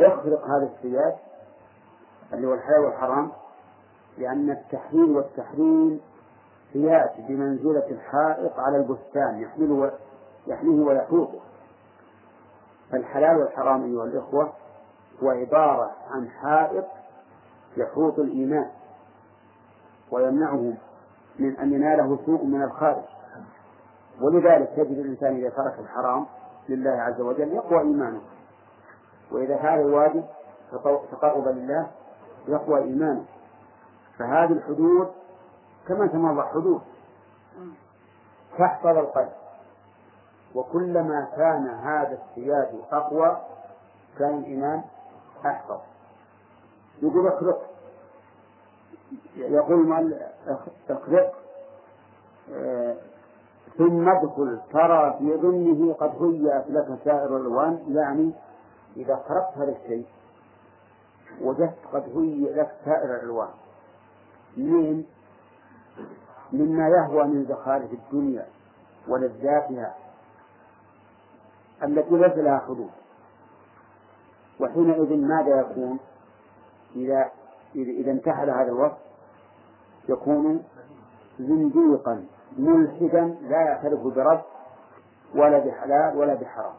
اخرق 0.00 0.44
هذا 0.44 0.70
السياج 0.76 1.14
اللي 2.32 2.46
هو 2.46 2.54
الحلال 2.54 2.80
والحرام 2.80 3.32
لأن 4.18 4.50
التحليل 4.50 5.16
والتحريم 5.16 6.00
قياس 6.74 7.10
بمنزلة 7.18 7.86
الحائط 7.90 8.58
على 8.58 8.76
البستان 8.76 9.40
يحمله 9.40 9.92
يحميه 10.46 10.84
ويحوطه. 10.84 11.40
فالحلال 12.92 13.36
والحرام 13.36 13.84
أيها 13.84 14.04
الإخوة 14.04 14.52
هو 15.22 15.30
عبارة 15.30 15.90
عن 16.10 16.30
حائط 16.30 16.84
يحوط 17.76 18.18
الإيمان 18.18 18.70
ويمنعه 20.10 20.74
من 21.38 21.56
أن 21.56 21.72
يناله 21.72 22.18
سوء 22.26 22.44
من 22.44 22.62
الخارج. 22.62 23.02
ولذلك 24.20 24.68
تجد 24.76 24.98
الإنسان 24.98 25.36
إذا 25.36 25.48
ترك 25.48 25.78
الحرام 25.78 26.26
لله 26.68 26.90
عز 26.90 27.20
وجل 27.20 27.52
يقوى 27.52 27.80
إيمانه. 27.80 28.20
وإذا 29.30 29.56
فعل 29.56 29.80
الواجب 29.80 30.24
تقرب 31.12 31.48
لله 31.48 31.90
يقوى 32.48 32.82
إيمانه. 32.82 33.24
فهذه 34.18 34.52
الحدود 34.52 35.12
كما 35.88 36.06
تمر 36.06 36.46
حدود. 36.46 36.82
تحفظ 38.58 38.96
القلب. 38.96 39.32
وكلما 40.54 41.28
كان 41.36 41.66
هذا 41.68 42.18
السياد 42.22 42.80
أقوى 42.92 43.36
كان 44.18 44.38
الإيمان 44.38 44.82
أحفظ 45.46 45.80
يقول 47.02 47.28
اخلق 47.28 47.62
يقول 49.36 49.80
المؤلف 49.80 50.22
اخلق 50.90 51.32
آه، 52.54 52.96
ثم 53.78 54.08
ادخل. 54.08 54.58
ترى 54.72 55.16
في 55.18 55.36
ظنه 55.36 55.92
قد 55.92 56.22
هيأت 56.22 56.70
لك 56.70 56.98
سائر 57.04 57.36
الألوان. 57.36 57.84
يعني 57.88 58.32
إذا 58.96 59.14
قربت 59.14 59.58
هذا 59.58 59.76
الشيء 59.82 60.06
وجدت 61.40 61.78
قد 61.92 62.02
هيئ 62.16 62.54
لك 62.54 62.70
سائر 62.84 63.14
الألوان. 63.14 63.48
من 64.56 65.04
مما 66.52 66.88
يهوى 66.88 67.24
من 67.24 67.44
زخارف 67.48 67.92
الدنيا 67.92 68.46
ولذاتها. 69.08 69.94
التي 71.82 72.14
ليس 72.16 72.36
لها 72.36 72.58
حدود. 72.58 72.90
وحينئذ 74.60 75.16
ماذا 75.16 75.60
يكون؟ 75.60 75.98
إذا 76.96 77.30
إذا 77.74 78.10
انتحل 78.10 78.50
هذا 78.50 78.68
الوصف 78.68 78.98
يكون 80.08 80.62
زنديقا 81.38 82.24
ملحدا 82.58 83.36
لا 83.42 83.60
يعترف 83.60 84.00
برب 84.00 84.42
ولا 85.34 85.58
بحلال 85.58 86.16
ولا 86.16 86.34
بحرام. 86.34 86.74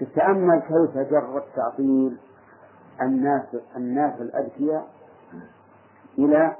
تتأمل 0.00 0.60
كيف 0.60 0.98
جر 1.10 1.38
التعطيل 1.38 2.16
الناس 3.02 3.56
الناس 3.76 4.20
الأذكياء 4.20 4.88
إلى 6.18 6.56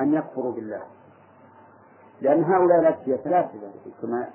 أن 0.00 0.14
يكفروا 0.14 0.52
بالله؟ 0.52 0.82
لأن 2.20 2.44
هؤلاء 2.44 2.80
الأذكياء 2.80 3.18
ثلاثة 3.18 3.58
كما 4.02 4.28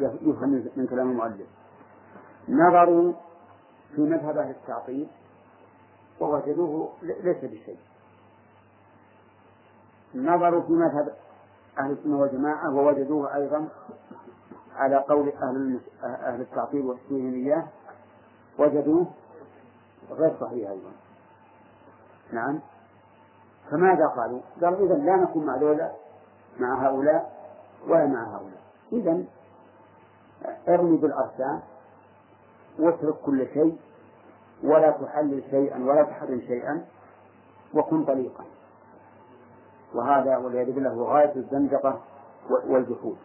يفهم 0.00 0.64
من 0.76 0.86
كلام 0.86 1.10
المؤلف. 1.10 1.46
نظروا 2.48 3.12
في 3.94 4.00
مذهب 4.00 4.38
أهل 4.38 4.50
التعطيل 4.50 5.08
ووجدوه 6.20 6.92
ليس 7.02 7.44
بشيء. 7.44 7.78
نظروا 10.14 10.62
في 10.62 10.72
مذهب 10.72 11.14
أهل 11.78 11.92
السنة 11.92 12.20
والجماعة 12.20 12.74
ووجدوه 12.74 13.34
أيضا 13.34 13.68
على 14.76 14.96
قول 14.96 15.28
أهل 15.28 15.80
أهل 16.04 16.40
التعطيل 16.40 16.86
والسيهمية 16.86 17.66
وجدوه 18.58 19.06
غير 20.10 20.36
صحيح 20.40 20.70
أيضا. 20.70 20.92
نعم. 22.32 22.60
فماذا 23.70 24.06
قالوا؟ 24.06 24.40
قالوا 24.62 24.86
إذا 24.86 24.94
لا 24.94 25.16
نكون 25.16 25.46
مع 25.46 25.56
مع 26.60 26.86
هؤلاء 26.86 27.36
ولا 27.88 28.06
مع 28.06 28.36
هؤلاء. 28.36 28.62
إذا 28.92 29.24
ارمي 30.68 30.96
بالأرسام 30.96 31.60
واترك 32.78 33.14
كل 33.14 33.46
شيء 33.54 33.78
ولا 34.62 34.90
تحلل 34.90 35.42
شيئا 35.50 35.78
ولا 35.78 36.02
تحرم 36.02 36.40
شيئا 36.40 36.84
وكن 37.74 38.04
طليقا. 38.04 38.44
وهذا 39.94 40.36
والعياذ 40.36 40.72
بالله 40.72 40.90
هو 40.90 41.04
غاية 41.04 41.36
الزندقة 41.36 42.00
والجحود. 42.50 43.16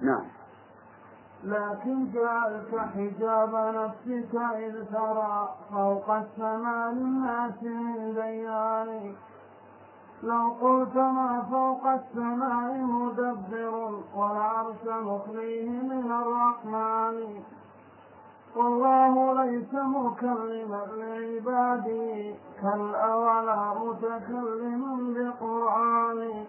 نعم. 0.00 0.24
لكن 1.44 2.12
جعلت 2.12 2.74
حجاب 2.94 3.54
نفسك 3.54 4.34
إذ 4.34 4.84
ترى 4.92 5.54
فوق 5.72 6.10
السماء 6.10 6.92
للناس 6.92 7.62
من 7.62 8.12
بيان 8.14 9.14
لو 10.22 10.54
قلت 10.60 10.96
ما 10.96 11.42
فوق 11.50 11.86
السماء 11.86 12.78
مدبر 12.78 13.74
والعرش 14.16 14.84
مخليه 14.86 15.70
من 15.70 16.12
الرحمن. 16.22 17.42
والله 18.56 19.44
ليس 19.44 19.74
مكلما 19.74 20.82
لعباده 20.96 22.34
كالأولى 22.62 23.74
متكلما 23.84 24.94
بقرآن؟ 25.16 26.44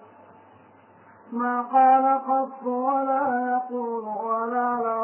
ما 1.32 1.62
قال 1.62 2.06
قط 2.28 2.66
ولا 2.66 3.24
يقول 3.52 4.04
ولا 4.26 4.70
له 4.86 5.03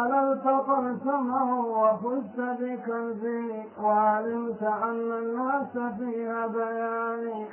لحللت 0.00 0.44
طلسمه 0.44 1.66
وفزت 1.66 2.40
بكنزي 2.40 3.64
وعلمت 3.82 4.62
أن 4.62 5.12
الناس 5.12 5.96
فيها 5.98 6.46
بياني. 6.46 7.46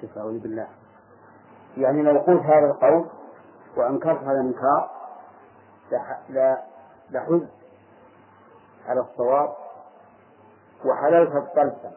شوف 0.00 0.18
أعوذ 0.18 0.38
بالله. 0.38 0.66
يعني 1.76 2.02
لو 2.02 2.18
قلت 2.18 2.42
هذا 2.42 2.66
القول 2.66 3.06
وأنكرت 3.76 4.22
هذا 4.22 4.40
الإنكار 4.40 4.90
لحز 7.10 7.42
على 8.88 9.00
الصواب 9.00 9.54
وحللت 10.84 11.36
الطلسم. 11.36 11.94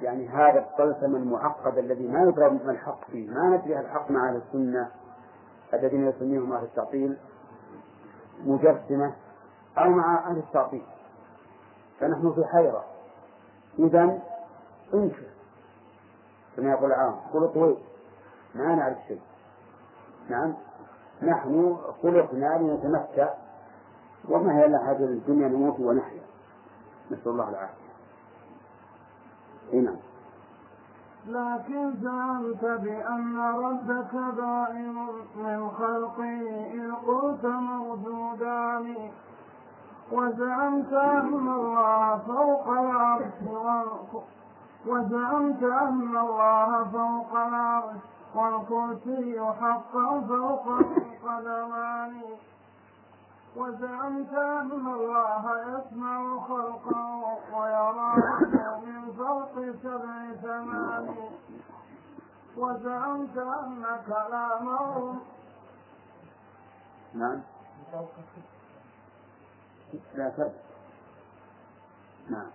يعني 0.00 0.28
هذا 0.28 0.58
الطلسم 0.58 1.16
المعقد 1.16 1.78
الذي 1.78 2.08
ما 2.08 2.22
يدرى 2.22 2.50
ما 2.50 2.70
الحق 2.70 3.04
فيه 3.04 3.30
ما 3.30 3.56
ندري 3.56 3.80
الحق 3.80 4.10
مع 4.10 4.28
أهل 4.28 4.36
السنة 4.36 4.90
الذين 5.74 6.08
يسميهم 6.08 6.52
أهل 6.52 6.64
التعطيل. 6.64 7.18
مجسمة 8.44 9.14
أو 9.78 9.90
مع 9.90 10.30
أهل 10.30 10.38
التعطيل. 10.38 10.86
فنحن 12.00 12.32
في 12.32 12.44
حيرة. 12.44 12.84
إذا 13.78 14.18
انكر 14.94 15.26
كما 16.56 16.70
يقول 16.70 16.92
العام. 16.92 17.16
قل 17.32 17.52
طويل 17.54 17.78
ما 18.54 18.74
نعرف 18.74 18.98
شيء. 19.08 19.20
نعم. 20.28 20.54
نحن 21.22 21.78
خلقنا 22.02 22.58
لنتمتع. 22.58 23.34
وما 24.28 24.58
هي 24.58 24.66
إلا 24.66 24.90
هذه 24.90 25.04
الدنيا 25.04 25.48
نموت 25.48 25.80
ونحيا. 25.80 26.22
نسأل 27.10 27.28
الله 27.28 27.48
العافية. 27.48 27.88
نعم. 29.72 29.96
لكن 31.28 31.94
زعمت 32.02 32.64
بأن 32.64 33.38
ربك 33.38 34.12
دائم 34.36 34.96
من 35.36 35.70
خلقه 35.70 36.40
إن 36.74 36.92
قلت 37.06 37.44
موجودان. 37.44 38.94
وزعمت 40.12 40.92
أن 40.92 41.48
الله 41.48 42.18
فوق 42.18 42.68
العرش 42.68 43.32
وزعمت 44.86 45.62
أن 45.62 46.16
الله 46.16 46.84
فوق 46.84 47.32
العرش 47.36 47.96
والكرسي 48.34 49.40
حقا 49.60 50.20
فوق 50.28 50.68
القدمان 50.68 52.20
وزعمت 53.58 54.32
أن 54.32 54.86
الله 54.86 55.44
يسمع 55.60 56.40
خلقه 56.48 57.38
ويراه 57.54 58.80
من 58.86 59.12
فوق 59.18 59.54
سبع 59.82 60.32
ثمان 60.42 61.14
وزعمت 62.56 63.36
أن 63.36 63.84
كلامه 64.06 65.14
نعم. 67.14 67.40
لا 70.14 70.32
نعم. 72.30 72.46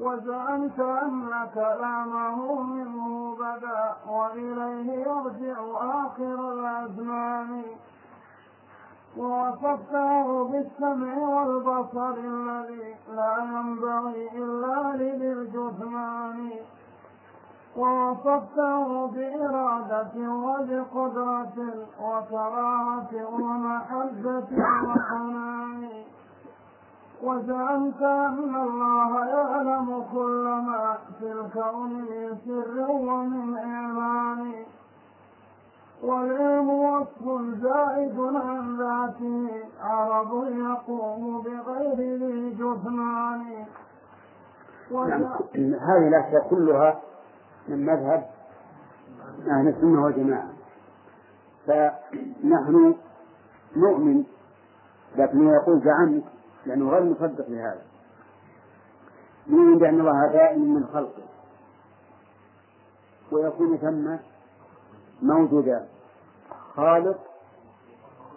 وزعمت 0.00 0.80
أن 0.80 1.48
كلامه 1.54 2.62
منه 2.62 3.36
بدا 3.36 3.96
وإليه 4.06 4.92
يرجع 4.92 5.58
آخر 6.06 6.52
الأزمان. 6.52 7.62
ووصفته 9.16 10.44
بالسمع 10.44 11.16
والبصر 11.18 12.14
الذي 12.18 12.94
لا 13.16 13.36
ينبغي 13.52 14.28
إلا 14.34 14.96
لذي 14.96 15.32
الجثمان 15.32 16.50
ووصفته 17.76 19.06
بإرادة 19.06 20.14
وبقدرة 20.16 21.56
وكراهة 22.02 23.12
ومحبة 23.32 24.48
وحنان. 24.86 25.88
وزعمت 27.22 28.02
أن 28.02 28.54
الله 28.56 29.24
يعلم 29.24 30.04
كل 30.12 30.44
ما 30.66 30.98
في 31.18 31.32
الكون 31.32 31.90
من 31.92 32.36
سر 32.46 32.90
ومن 32.90 33.56
إعلان 33.58 34.52
والعلم 36.02 36.70
وصف 36.70 37.22
زائد 37.62 38.20
عن 38.20 38.76
ذاته 38.78 39.48
عرض 39.80 40.48
يقوم 40.48 41.42
بغير 41.42 42.16
ذي 42.18 42.50
جثمان 42.50 43.66
نعم 44.92 45.24
هذه 45.80 46.08
الأشياء 46.08 46.48
كلها 46.50 47.00
من 47.68 47.86
مذهب 47.86 48.24
أهل 49.50 49.68
السنة 49.68 50.04
والجماعة. 50.04 50.48
فنحن 51.66 52.94
نؤمن 53.76 54.24
لكن 55.16 55.48
يقول 55.48 55.82
زعمت 55.84 56.24
لأنه 56.66 56.90
غير 56.90 57.04
مصدق 57.04 57.48
لهذا. 57.48 57.82
نؤمن 59.48 59.78
بأن 59.78 60.00
الله 60.00 60.32
دائم 60.32 60.74
من 60.74 60.86
خلقه. 60.86 61.22
ويكون 63.32 63.76
ثم 63.76 64.16
موجودا 65.22 65.88
خالق 66.76 67.18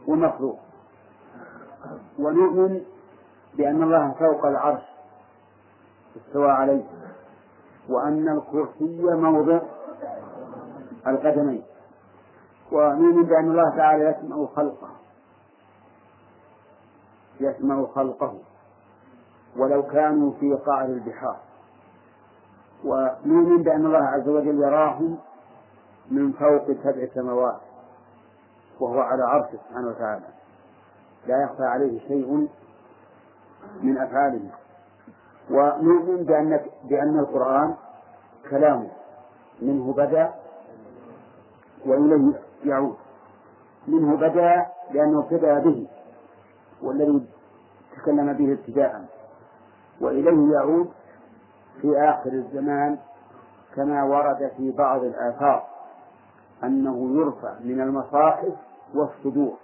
ومخلوق. 0.07 0.59
ونؤمن 2.19 2.81
بأن 3.57 3.83
الله 3.83 4.11
فوق 4.11 4.45
العرش 4.45 4.83
استوى 6.17 6.51
عليه 6.51 6.83
وأن 7.89 8.29
الكرسي 8.29 9.01
موضع 9.03 9.59
القدمين. 11.07 11.63
ونؤمن 12.71 13.23
بأن 13.23 13.51
الله 13.51 13.75
تعالى 13.77 14.03
يسمع 14.03 14.45
خلقه 14.45 14.89
يسمع 17.39 17.85
خلقه 17.95 18.39
ولو 19.57 19.83
كانوا 19.83 20.31
في 20.39 20.53
قعر 20.53 20.85
البحار. 20.85 21.37
ونؤمن 22.85 23.63
بأن 23.63 23.85
الله 23.85 24.05
عز 24.05 24.29
وجل 24.29 24.63
يراهم 24.63 25.17
من 26.11 26.31
فوق 26.31 26.65
سبع 26.83 27.07
سماوات 27.13 27.61
وهو 28.79 28.99
على 28.99 29.23
عرشه 29.23 29.57
سبحانه 29.69 29.87
وتعالى. 29.87 30.25
لا 31.27 31.43
يخفى 31.43 31.63
عليه 31.63 32.07
شيء 32.07 32.47
من 33.81 33.97
أفعاله. 33.97 34.49
ونؤمن 35.51 36.23
بأن 36.23 36.59
بأن 36.83 37.19
القرآن 37.19 37.75
كلامه 38.49 38.89
منه 39.61 39.93
بدأ 39.93 40.33
وإليه 41.85 42.39
يعود. 42.63 42.95
منه 43.87 44.15
بدأ 44.15 44.65
لأنه 44.91 45.19
ابتدأ 45.19 45.59
به 45.59 45.87
والذي 46.81 47.25
تكلم 47.95 48.33
به 48.33 48.53
ابتداء. 48.53 49.05
وإليه 50.01 50.53
يعود 50.53 50.89
في 51.81 51.97
آخر 51.97 52.29
الزمان 52.29 52.97
كما 53.75 54.03
ورد 54.03 54.51
في 54.57 54.71
بعض 54.71 55.03
الآثار. 55.03 55.74
أنه 56.63 57.15
يرفع 57.15 57.53
من 57.59 57.81
المصاحف 57.81 58.53
والصدور 58.95 59.57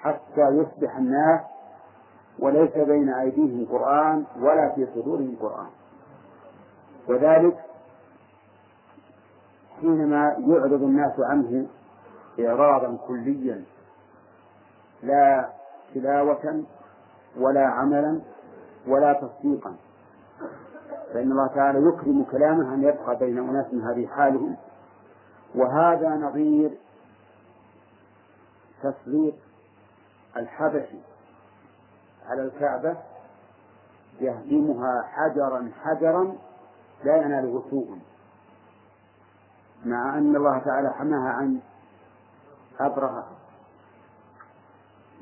حتى 0.00 0.48
يصبح 0.48 0.96
الناس 0.96 1.40
وليس 2.38 2.72
بين 2.76 3.08
أيديهم 3.14 3.66
قرآن 3.70 4.24
ولا 4.40 4.72
في 4.74 4.86
صدورهم 4.94 5.36
قرآن. 5.40 5.66
وذلك 7.08 7.56
حينما 9.80 10.36
يعرض 10.38 10.82
الناس 10.82 11.12
عنه 11.20 11.66
إعراضا 12.40 12.98
كليا 13.08 13.64
لا 15.02 15.48
تلاوة 15.94 16.64
ولا 17.40 17.66
عملا 17.66 18.20
ولا 18.86 19.12
تصديقا. 19.12 19.74
فإن 21.14 21.32
الله 21.32 21.46
تعالى 21.46 21.78
يكرم 21.78 22.24
كلامه 22.24 22.74
أن 22.74 22.82
يبقى 22.82 23.16
بين 23.18 23.38
أناس 23.38 23.66
هذه 23.74 24.06
حالهم 24.06 24.56
وهذا 25.54 26.08
نظير 26.08 26.70
تسليط 28.82 29.34
الحبشي 30.36 30.98
على 32.26 32.42
الكعبة 32.42 32.96
يهدمها 34.20 35.02
حجرا 35.02 35.70
حجرا 35.82 36.36
لا 37.04 37.16
يناله 37.16 37.64
سوء 37.70 37.98
مع 39.84 40.18
أن 40.18 40.36
الله 40.36 40.58
تعالى 40.58 40.90
حماها 40.90 41.28
عن 41.32 41.60
أبرهة 42.80 43.28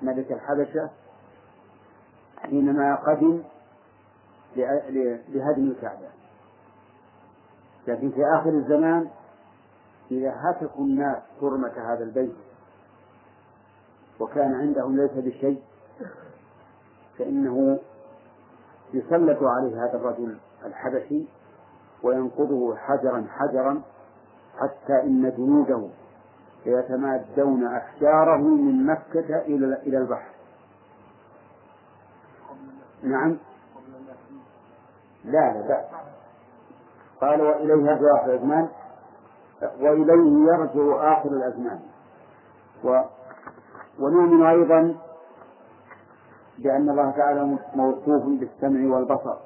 ملك 0.03 0.33
الحبشة 0.33 0.91
حينما 2.39 2.95
قدم 2.95 3.43
لهدم 5.29 5.69
الكعبة. 5.71 6.09
لكن 7.87 8.11
في 8.11 8.25
آخر 8.41 8.51
الزمان 8.51 9.11
إذا 10.11 10.35
هتكوا 10.37 10.85
الناس 10.85 11.23
حرمة 11.41 11.73
هذا 11.93 12.05
البيت 12.05 12.37
وكان 14.21 14.55
عندهم 14.55 14.97
ليس 14.97 15.11
بشيء 15.13 15.63
فإنه 17.19 17.79
يسلط 18.95 19.39
عليه 19.43 19.85
هذا 19.85 19.97
الرجل 19.97 20.39
الحبشي 20.65 21.25
وينقضه 22.03 22.77
حجرا 22.77 23.27
حجرا 23.31 23.83
حتى 24.59 25.03
إن 25.03 25.33
جنوده 25.37 25.89
يتمادون 26.67 27.67
أحجاره 27.67 28.37
من 28.37 28.87
مكة 28.87 29.39
إلى 29.39 29.83
إلى 29.83 29.99
البحر. 29.99 30.31
نعم؟ 33.03 33.39
لا 35.25 35.53
لا 35.53 35.69
لا. 35.69 35.85
قال 37.21 37.41
وإليه 37.41 37.75
يرجع 37.75 38.23
آخر 38.23 38.35
الأزمان 38.35 38.69
وإليه 39.63 40.53
يرجع 40.53 41.13
آخر 41.19 41.31
الأزمان. 41.31 41.81
و 42.85 43.03
ونؤمن 43.99 44.47
أيضا 44.47 44.95
بأن 46.59 46.91
الله 46.91 47.11
تعالى 47.11 47.59
موصوف 47.75 48.23
بالسمع 48.25 48.97
والبصر. 48.97 49.37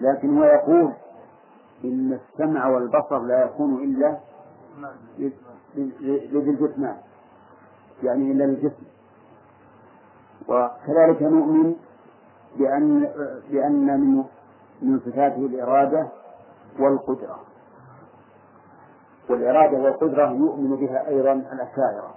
لكن 0.00 0.38
هو 0.38 0.44
يقول 0.44 0.92
إن 1.84 2.12
السمع 2.12 2.66
والبصر 2.68 3.18
لا 3.18 3.44
يكون 3.44 3.82
إلا 3.84 4.16
لذي 6.32 6.50
الجسمان. 6.50 6.96
يعني 8.02 8.32
إلا 8.32 8.44
للجسم. 8.44 8.86
وكذلك 10.48 11.22
نؤمن 11.22 11.74
بأن 12.56 13.12
بأن 13.50 14.00
من 14.00 14.24
من 14.82 15.00
صفاته 15.00 15.46
الإرادة 15.46 16.08
والقدرة. 16.78 17.40
والإرادة 19.30 19.78
والقدرة 19.78 20.30
يؤمن 20.30 20.76
بها 20.76 21.08
أيضا 21.08 21.32
الأشاعرة 21.32 22.14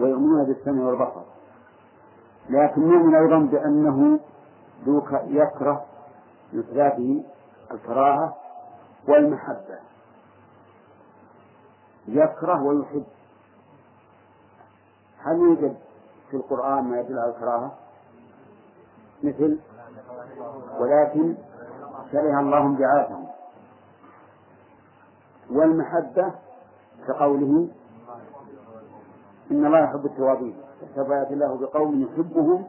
ويؤمنون 0.00 0.44
بالسمع 0.44 0.84
والبصر. 0.86 1.22
لكن 2.50 2.80
نؤمن 2.80 3.14
أيضا 3.14 3.38
بأنه 3.38 4.20
يكره 5.26 5.84
من 6.52 6.62
صفاته 6.62 7.24
الكراهة 7.70 8.36
والمحبة. 9.08 9.78
يكره 12.08 12.62
ويحب. 12.62 13.04
هل 15.18 15.36
يوجد 15.38 15.76
في 16.30 16.36
القرآن 16.36 16.84
ما 16.84 17.00
يدل 17.00 17.18
على 17.18 17.30
الكراهة؟ 17.30 17.72
مثل 19.22 19.58
ولكن 20.80 21.34
كره 22.12 22.40
الله 22.40 22.66
انبعاثهم 22.66 23.25
والمحبة 25.50 26.34
كقوله 27.08 27.68
إن 29.50 29.66
الله 29.66 29.78
يحب 29.78 30.06
التوابين 30.06 30.56
سوف 30.94 31.08
يأتي 31.08 31.34
الله 31.34 31.56
بقوم 31.56 32.02
يحبهم 32.02 32.64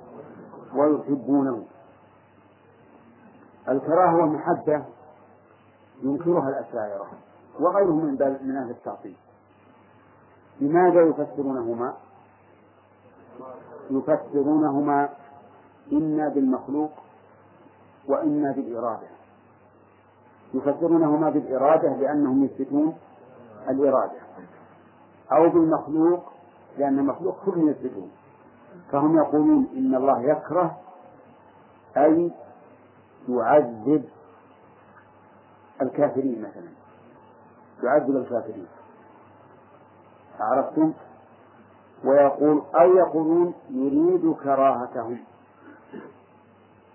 ويحبونه. 0.75 1.63
الكراهة 3.69 4.15
والمحبة 4.15 4.85
ينكرها 6.03 6.49
الأشاعرة 6.49 7.07
وغيرهم 7.59 8.05
من 8.05 8.37
من 8.41 8.55
أهل 8.55 8.69
التعطيل. 8.69 9.15
لماذا 10.61 11.01
يفسرونهما؟ 11.01 11.93
يفسرونهما 13.89 15.09
إما 15.91 16.29
بالمخلوق 16.29 16.91
وإما 18.07 18.51
بالإرادة. 18.51 19.16
يفسرونهما 20.53 21.29
بالإرادة 21.29 21.89
لأنهم 21.89 22.43
يثبتون 22.45 22.97
الإرادة. 23.69 24.19
أو 25.31 25.49
بالمخلوق 25.49 26.31
لأن 26.77 26.99
المخلوق 26.99 27.45
كلهم 27.45 27.69
يثبتون. 27.69 28.11
فهم 28.91 29.17
يقولون 29.17 29.67
إن 29.75 29.95
الله 29.95 30.21
يكره 30.21 30.77
أي 31.97 32.31
يعذب 33.29 34.03
الكافرين 35.81 36.41
مثلا. 36.41 36.69
يعذب 37.83 38.15
الكافرين. 38.15 38.67
عرفتم؟ 40.39 40.93
ويقول 42.03 42.61
أو 42.75 42.93
يقولون 42.93 43.53
يريد 43.69 44.33
كراهتهم. 44.43 45.17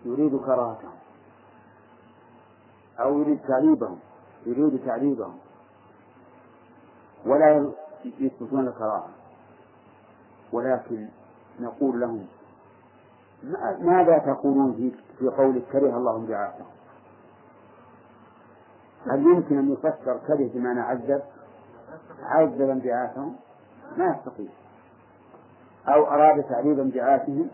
يريد 0.05 0.37
كراهتهم. 0.37 1.02
أو 3.01 3.21
يريد 3.21 3.39
تعذيبهم 3.49 3.99
يريد 4.47 4.85
تعذيبهم 4.87 5.37
ولا 7.27 7.73
يثبتون 8.05 8.69
الكراهة 8.69 9.09
ولكن 10.53 11.09
نقول 11.61 12.01
لهم 12.01 12.27
ماذا 13.81 14.19
تقولون 14.19 14.73
في 14.73 14.93
في 15.19 15.29
قول 15.29 15.63
كره 15.73 15.97
الله 15.97 16.27
بعاثهم؟ 16.27 16.67
هل 19.07 19.23
يمكن 19.23 19.59
أن 19.59 19.73
يفسر 19.73 20.21
كره 20.27 20.51
بمعنى 20.55 20.81
عذب؟ 20.81 21.23
عذب 22.23 22.61
انبعاثهم؟ 22.61 23.37
ما 23.97 24.17
يستطيع 24.17 24.51
أو 25.89 26.07
أراد 26.07 26.43
تعذيب 26.43 26.81
انبعاثهم؟ 26.81 27.51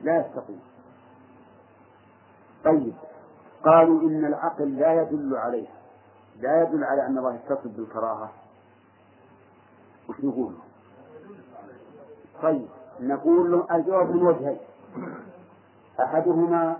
لا 0.00 0.26
يستطيع 0.26 0.56
طيب 2.64 2.94
قالوا 3.64 4.00
إن 4.02 4.24
العقل 4.24 4.76
لا 4.76 5.02
يدل 5.02 5.36
عليها 5.36 5.74
لا 6.40 6.62
يدل 6.62 6.84
على 6.84 7.06
أن 7.06 7.18
الله 7.18 7.34
يتصف 7.34 7.66
بالكراهة 7.66 8.32
وش 10.08 10.16
نقول؟ 10.24 10.54
طيب 12.42 12.68
نقول 13.00 13.52
له 13.52 13.76
الجواب 13.76 14.10
من 14.10 14.22
وجهين. 14.22 14.58
أحدهما 16.00 16.76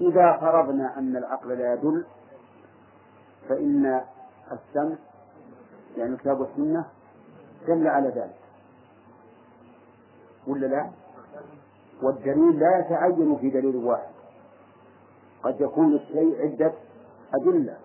إذا 0.00 0.36
فرضنا 0.36 0.98
أن 0.98 1.16
العقل 1.16 1.48
لا 1.48 1.72
يدل 1.74 2.04
فإن 3.48 4.00
السمع 4.52 4.96
يعني 5.96 6.12
الكتاب 6.12 6.40
والسنة 6.40 6.84
دل 7.66 7.86
على 7.86 8.08
ذلك. 8.08 8.38
ولا 10.46 10.66
لا؟ 10.66 10.90
والدليل 12.02 12.58
لا 12.58 12.78
يتعين 12.78 13.36
في 13.36 13.50
دليل 13.50 13.76
واحد. 13.76 14.13
قد 15.44 15.60
يكون 15.60 15.90
للشيء 15.90 16.42
عدة 16.42 16.72
أدلة. 17.34 17.76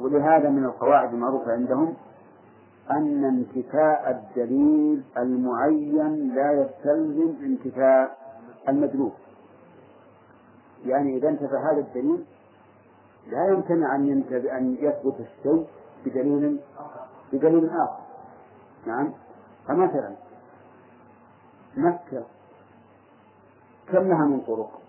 ولهذا 0.00 0.48
من 0.48 0.64
القواعد 0.64 1.14
المعروفة 1.14 1.52
عندهم 1.52 1.94
أن 2.90 3.24
انتفاء 3.24 4.10
الدليل 4.10 5.02
المعين 5.18 6.34
لا 6.34 6.52
يستلزم 6.52 7.34
انتفاء 7.44 8.18
المدلول. 8.68 9.12
يعني 10.86 11.16
إذا 11.16 11.28
انتفى 11.28 11.56
هذا 11.56 11.80
الدليل 11.80 12.24
لا 13.30 13.48
يمتنع 13.48 13.94
أن 13.94 14.24
أن 14.32 14.76
يثبت 14.80 15.14
الشيء 15.20 15.66
بدليل 16.06 16.60
بدليل 17.32 17.70
آخر. 17.70 18.00
نعم. 18.86 19.12
فمثلا 19.68 20.14
مكة 21.76 22.24
كم 23.92 24.08
لها 24.08 24.26
من 24.26 24.40
طرق؟ 24.40 24.83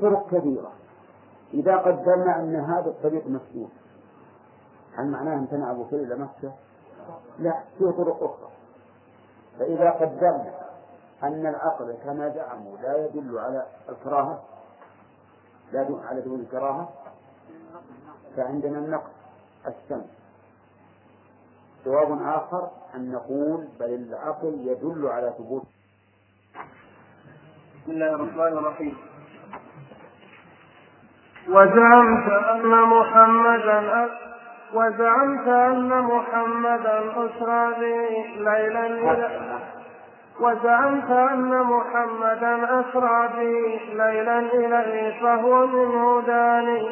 طرق 0.00 0.26
كثيرة 0.30 0.72
إذا 1.54 1.76
قدرنا 1.76 2.40
أن 2.40 2.56
هذا 2.56 2.88
الطريق 2.90 3.26
مسدود 3.26 3.68
هل 4.94 5.06
معناه 5.06 5.34
امتنع 5.34 5.70
أبو 5.70 5.82
بكر 5.82 5.96
إلى 5.96 6.14
مكة؟ 6.14 6.52
لا 7.38 7.60
فيه 7.78 7.90
طرق 7.90 8.22
أخرى. 8.22 8.50
فإذا 9.58 9.90
قدرنا 9.90 10.54
أن 11.22 11.46
العقل 11.46 11.94
كما 12.04 12.28
زعموا 12.28 12.76
لا 12.76 13.06
يدل 13.06 13.38
على 13.38 13.66
الكراهة 13.88 14.42
لا 15.72 15.82
يدل 15.82 16.00
على 16.04 16.20
دون 16.20 16.40
الكراهة 16.40 16.88
فعندنا 18.36 18.78
النقص 18.78 19.10
السمع. 19.66 20.04
جواب 21.84 22.22
آخر 22.22 22.70
أن 22.94 23.12
نقول 23.12 23.68
بل 23.80 23.94
العقل 23.94 24.54
يدل 24.68 25.06
على 25.06 25.34
ثبوت 25.38 25.62
بسم 27.84 27.92
الله 27.92 28.14
الرحمن 28.14 28.58
الرحيم. 28.58 28.96
وزعمت 31.48 32.28
أن 32.32 32.70
محمدا 32.82 34.08
وزعمت 34.74 35.48
أن 35.48 35.88
محمدا 35.88 36.98
أسرى 37.10 37.74
به 37.80 38.26
ليلا 38.38 38.86
وزعمت 40.40 41.10
أن 41.10 41.62
محمدا 41.62 42.80
أسرى 42.80 43.28
به 43.36 43.80
ليلا 43.92 44.38
إليه 44.38 45.22
فهو 45.22 45.66
منه 45.66 46.22
داني 46.26 46.90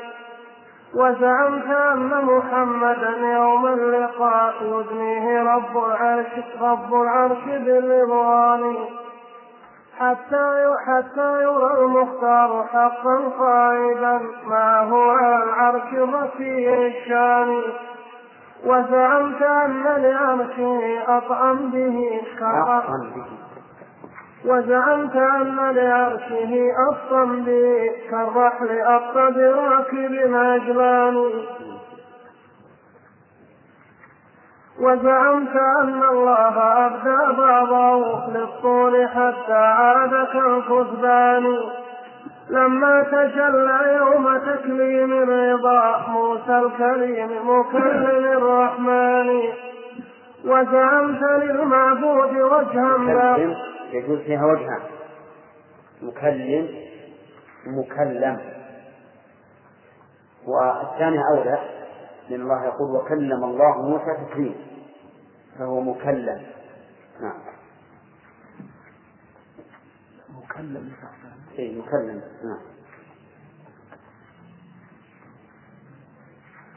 وزعمت 0.95 1.70
أن 1.70 2.24
محمدا 2.24 3.11
يوم 3.34 3.66
اللقاء 3.66 4.55
يدنيه 4.62 5.43
رب 5.55 5.76
العرش 5.76 6.32
رب 6.61 6.95
العرش 6.95 7.45
بالرضوان. 7.45 8.76
حتى 10.03 10.74
حتى 10.86 11.42
يرى 11.42 11.78
المختار 11.78 12.66
حقا 12.72 13.16
قائدا 13.38 14.20
ما 14.46 14.80
هو 14.80 15.11
على 15.11 15.44
العرش 15.44 15.92
الرفيع 15.92 16.86
الشان 16.86 17.62
وزعمت 18.64 19.42
أن 19.42 19.82
لعرشه 19.96 21.03
أطعم 21.09 21.70
به 21.70 22.20
وزعمت 24.44 25.16
أن 25.16 25.70
لعرشه 25.70 26.72
أطعم 26.90 27.44
به 27.44 27.90
كالرحل 28.11 28.78
أقصد 28.80 29.38
راكب 29.38 30.34
عجلان 30.34 31.30
وزعمت 34.83 35.57
أن 35.80 36.03
الله 36.03 36.87
أبدى 36.87 37.37
بعضه 37.39 38.26
للطول 38.28 39.09
حتى 39.09 39.53
عاد 39.53 40.11
كالكثبان 40.11 41.59
لما 42.51 43.03
تجلى 43.03 43.97
يوم 43.97 44.39
تكليم 44.39 45.12
الرضا 45.12 46.07
موسى 46.09 46.59
الكريم 46.59 47.30
مكلم 47.49 48.24
الرحمن. 48.24 49.43
وزعمت 50.45 51.22
للمعبود 51.22 52.37
وجها 52.37 53.37
يجوز 53.93 54.18
فيها 54.18 54.45
وجهان 54.47 54.83
مكلم 56.03 56.68
مكلم. 57.66 58.39
والثاني 60.47 61.18
أولى 61.37 61.59
لأن 62.28 62.41
الله 62.41 62.64
يقول 62.64 62.97
وكلم 62.97 63.45
الله 63.45 63.83
موسى 63.83 64.26
تكليما 64.30 64.71
فهو 65.59 65.80
مكلم. 65.80 66.42
نعم. 67.22 67.40
مكلم 70.42 70.92
اي 71.59 71.78
مكلم. 71.78 72.20
نعم. 72.44 72.72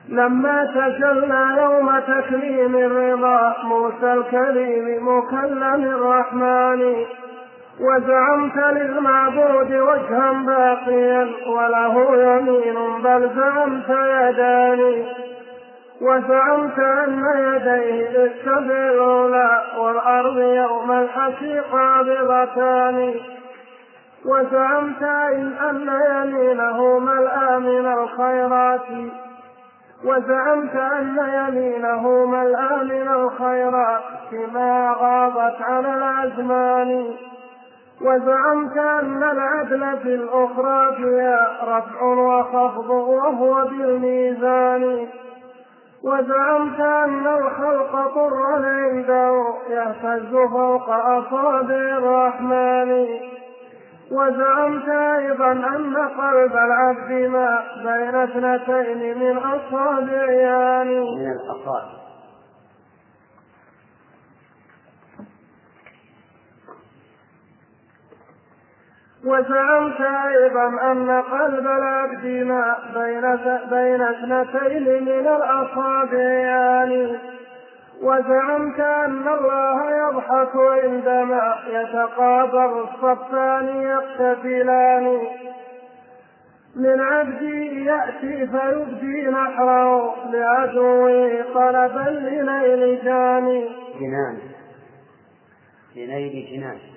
لما 0.10 0.66
تجلى 0.66 1.56
يوم 1.58 2.00
تكليم 2.00 2.76
الرضا 2.76 3.56
موسى 3.64 4.14
الكريم 4.14 5.08
مكلم 5.18 5.84
الرحمن 5.84 7.06
وزعمت 7.80 8.58
للمعبود 8.58 9.72
وجها 9.72 10.32
باقيا 10.32 11.28
وله 11.48 12.16
يمين 12.24 13.02
بل 13.04 13.30
زعمت 13.36 13.90
يدان 13.90 15.06
وزعمت 16.02 16.80
أن 16.80 17.24
يديه 17.38 18.10
للسبع 18.10 18.76
الأولى 18.92 19.62
والأرض 19.78 20.38
يوم 20.38 20.92
الحشي 20.92 21.60
قابضتان 21.60 23.14
وزعمت 24.26 25.04
أن 25.04 25.90
يمينه 26.12 27.00
ملأى 27.00 27.60
من 27.60 27.86
الخيرات. 27.94 28.88
وزعمت 30.06 30.76
أن 30.76 31.18
يمينه 31.34 32.26
ملأى 32.26 32.84
من 32.84 33.08
الخيرات 33.08 34.02
كما 34.32 34.96
غابت 35.00 35.62
على 35.62 35.94
الأزمان. 35.94 37.14
وزعمت 38.02 38.78
أن 38.78 39.24
العدل 39.24 39.98
في 40.04 40.16
الأخرى 40.16 40.96
فيها 40.96 41.58
رفع 41.64 42.02
وخفض 42.04 42.90
وهو 42.90 43.66
بالميزان. 43.66 45.08
وزعمت 46.06 46.80
أن 46.80 47.28
الخلق 47.28 47.92
طرا 48.16 48.66
عنده 48.66 49.46
يهتز 49.70 50.36
فوق 50.52 50.90
أصابع 50.90 51.98
الرحمن. 51.98 53.08
وزعمت 54.12 54.90
أيضا 54.90 55.52
أن 55.52 55.96
قلب 56.18 56.52
العبد 56.52 57.12
ما 57.12 57.60
بين 57.84 58.16
اثنتين 58.16 59.18
من 59.20 59.38
أصابع 59.38 60.32
يعني 60.32 61.00
من 61.00 61.32
الأصابع. 61.32 62.05
وزعمت 69.26 70.02
أيضا 70.02 70.92
أن 70.92 71.22
قلب 71.22 71.68
العبد 71.68 72.26
ما 72.26 72.76
بين 72.94 73.36
بين 73.70 74.02
اثنتين 74.02 75.04
من 75.04 75.28
الأصابع 75.28 76.20
يعني 76.20 77.18
وزعمت 78.02 78.80
أن 78.80 79.28
الله 79.28 80.08
يضحك 80.08 80.56
عندما 80.56 81.56
يتقابل 81.68 82.84
الصفان 82.84 83.68
يقتتلان. 83.68 85.20
من 86.76 87.02
عبدي 87.02 87.86
يأتي 87.86 88.48
فيبدي 88.48 89.28
نحره 89.28 90.16
لعدوه 90.32 91.46
طلبا 91.54 92.10
لنيل 92.10 93.00
جاني 93.04 93.70
جنان. 94.00 94.38
لنيل 95.96 96.48
جنان. 96.52 96.95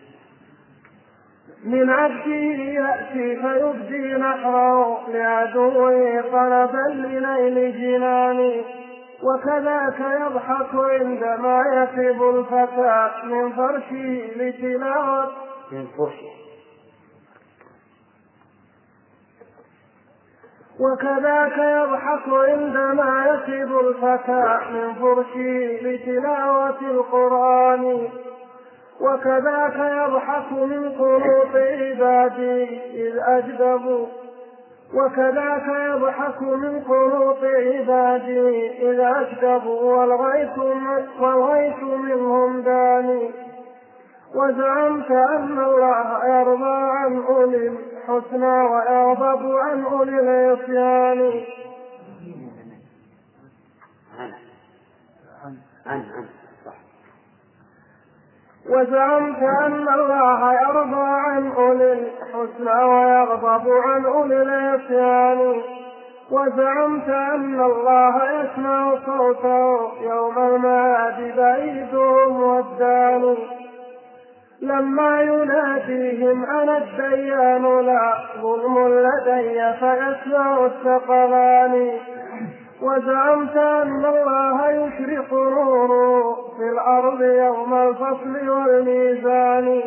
من 1.64 1.90
عبده 1.90 2.54
يأتي 2.80 3.36
فيبدي 3.36 4.14
نحره 4.14 5.08
لعدوه 5.08 6.20
طلبا 6.32 6.88
لنيل 6.94 7.72
جنان. 7.80 8.62
وكذاك 9.22 10.00
يضحك 10.20 10.74
عندما 10.74 11.62
يكب 11.72 12.22
الفتى 12.22 13.10
من 13.24 13.52
فرشه 13.52 14.30
لتلاوة. 14.36 15.30
من 15.72 15.86
فرشه 15.98 16.38
وكذاك 20.80 21.58
يضحك 21.58 22.28
عندما 22.28 23.26
يكب 23.26 23.78
الفتى 23.78 24.58
من 24.72 24.94
فرشه 24.94 25.78
لتلاوة 25.82 26.80
القرآن. 26.80 28.08
وكذاك 29.00 29.76
يضحك 29.76 30.52
من 30.52 30.92
قنوط 30.92 31.54
عبادي 31.54 32.64
إذ 33.08 33.18
أجدبوا. 33.18 34.06
وكذاك 34.94 35.66
يضحك 35.68 36.42
من 36.42 36.80
قنوط 36.80 37.44
عبادي 37.44 38.70
إذا 38.90 39.20
أكذبوا 39.20 39.80
والغيث 39.82 40.58
والغيث 41.20 41.82
منهم 41.82 42.62
داني. 42.62 43.30
وزعمت 44.34 45.10
أن 45.10 45.58
الله 45.58 46.26
يرضى 46.26 46.90
عن 46.90 47.22
أولي 47.28 47.68
الحسنى 47.68 48.62
ويغضب 48.62 49.56
عن 49.56 49.84
أولي 49.84 50.20
العصيان. 50.20 51.44
عن 54.18 54.34
عن 55.86 56.04
وزعمت 58.68 59.42
أن 59.42 59.88
الله 59.88 60.52
يرضى 60.52 61.06
عن 61.06 61.52
أولي 61.52 61.92
الحسنى 61.92 62.84
ويغضب 62.84 63.70
عن 63.70 64.04
أولي 64.04 64.42
العصيان. 64.42 65.62
وزعمت 66.30 67.08
أن 67.08 67.60
الله 67.60 68.14
يسمع 68.40 68.94
صوته 69.06 69.92
يوم 70.02 70.38
المعاد 70.38 71.36
بعيدهم 71.36 72.42
والدان 72.42 73.36
لما 74.62 75.22
يناديهم 75.22 76.44
أنا 76.44 76.78
الديان 76.78 77.86
لا 77.86 78.14
ظلم 78.42 78.88
لدي 78.88 79.72
فيسمع 79.80 80.66
الثقلان. 80.66 81.98
وزعمت 82.82 83.56
أن 83.56 84.04
الله 84.04 84.70
يشرق 84.70 85.32
نوره 85.32 86.34
في 86.56 86.68
الأرض 86.68 87.20
يوم 87.22 87.74
الفصل 87.74 88.48
والميزان. 88.48 89.82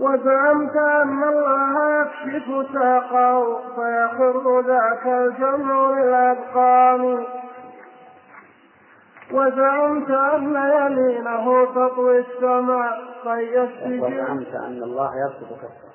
وزعمت 0.00 0.76
أن 0.76 1.22
الله 1.22 2.00
يكشف 2.00 2.66
ساقه 2.72 3.58
فيخر 3.74 4.60
ذاك 4.60 5.06
الجمع 5.06 5.90
للأذقان. 5.90 7.24
وزعمت 9.32 10.10
أن 10.10 10.42
يمينه 10.76 11.64
تطوي 11.64 12.18
السماء 12.18 12.98
طي 13.24 13.62
السجن 13.62 14.00
وزعمت 14.00 14.54
أن 14.54 14.82
الله 14.82 15.10
يبسط 15.16 15.52
كفه 15.52 15.92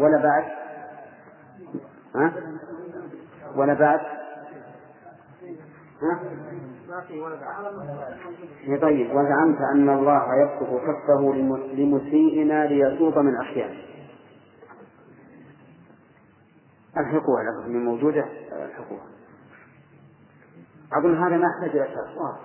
ولا 0.00 0.22
بعد؟ 0.22 0.69
ها؟ 2.14 2.32
بعد؟ 3.74 4.00
ها؟ 6.02 6.20
طيب 8.82 9.10
وزعمت 9.10 9.58
أن 9.74 9.88
الله 9.88 10.22
يبسط 10.42 10.72
لم- 11.34 11.56
لمسيئنا 11.72 12.66
ليتوب 12.66 13.18
من 13.18 13.36
أخيانه 13.36 13.78
الحقوها 16.96 17.42
لكم 17.42 17.70
من 17.70 17.84
موجودة 17.84 18.24
الحقوها 18.52 19.06
أظن 20.92 21.16
هذا 21.16 21.36
ما 21.36 21.44
يحتاج 21.46 21.76
إلى 21.80 21.88
شرح. 21.94 22.38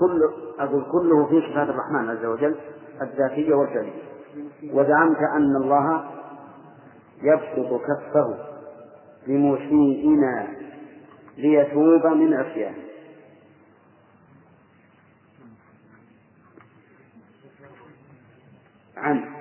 كل 0.00 0.22
أقول 0.58 0.84
كله 0.92 1.26
في 1.26 1.40
صفات 1.50 1.68
الرحمن 1.68 2.10
عز 2.10 2.24
وجل 2.24 2.56
الذاتية 3.02 3.54
والفعلية. 3.54 4.02
وزعمت 4.72 5.18
أن 5.18 5.56
الله 5.56 6.10
يبسط 7.22 7.82
كفه 7.82 8.38
لمسيئنا 9.26 10.48
ليتوب 11.36 12.06
من 12.06 12.34
عصيانه 12.34 12.84
عن 18.96 19.34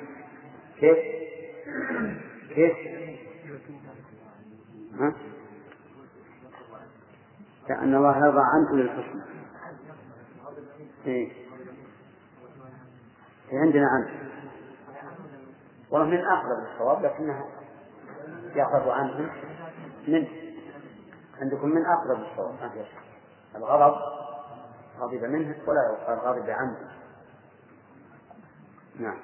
كيف؟ 0.80 0.98
كيف؟ 2.56 2.78
ها؟ 5.00 5.14
كأن 7.68 7.96
الله 7.96 8.18
يرضى 8.18 8.42
عنه 8.42 8.76
للحسنى. 8.76 9.22
إيه. 11.06 11.32
إيه 13.52 13.60
عندنا 13.60 13.88
عنه 13.88 14.24
والله 15.92 16.08
من 16.08 16.18
أقرب 16.18 16.74
الصواب 16.74 17.06
لكنها 17.06 17.63
يأخذ 18.56 18.90
عنه 18.90 19.30
منه 20.08 20.28
عندكم 21.42 21.70
من 21.70 21.86
أقرب 21.86 22.20
الصواب. 22.20 22.56
شك 22.74 23.04
الغضب 23.56 23.96
غضب 25.00 25.24
منه 25.24 25.56
ولا 25.68 26.20
غضب 26.26 26.50
عنه. 26.50 26.78
نعم. 29.00 29.18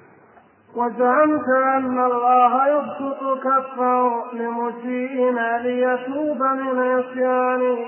وزعمت 0.76 1.48
أن 1.48 2.04
الله 2.04 2.68
يبسط 2.68 3.42
كفه 3.44 4.24
لمسيئنا 4.32 5.58
ليتوب 5.58 6.42
من 6.42 6.78
عصيانه 6.78 7.78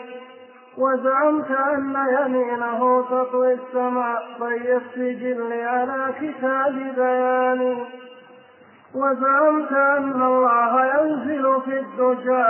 وزعمت 0.78 1.50
أن 1.50 1.96
يمينه 2.20 3.02
تطوي 3.02 3.52
السماء 3.52 4.38
طي 4.40 4.76
السجل 4.76 5.52
على 5.52 6.14
كتاب 6.20 6.72
بيان. 6.96 7.86
وزعمت 8.94 9.72
أن 9.72 10.22
الله 10.22 10.84
ينزل 10.86 11.60
في 11.64 11.78
الدجى 11.80 12.44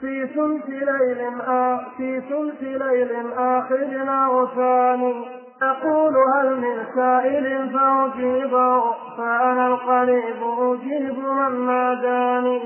في 0.00 0.26
ثلث 0.26 0.68
ليل 0.68 1.20
آ... 1.48 1.78
في 1.96 2.20
ثلث 2.20 2.62
ليل 2.62 3.32
آخر 3.38 4.04
أو 4.08 4.46
ثاني 4.46 5.24
أقول 5.62 6.16
هل 6.16 6.56
من 6.56 6.84
سائل 6.94 7.70
فأجيبه 7.72 8.82
فأنا 9.16 9.66
القريب 9.66 10.42
أجيب 10.58 11.18
من 11.18 11.66
ناداني. 11.66 12.60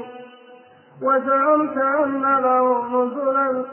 وزعمت 1.03 1.77
أن 1.79 2.23
له 2.23 2.87
نزلا 2.87 3.65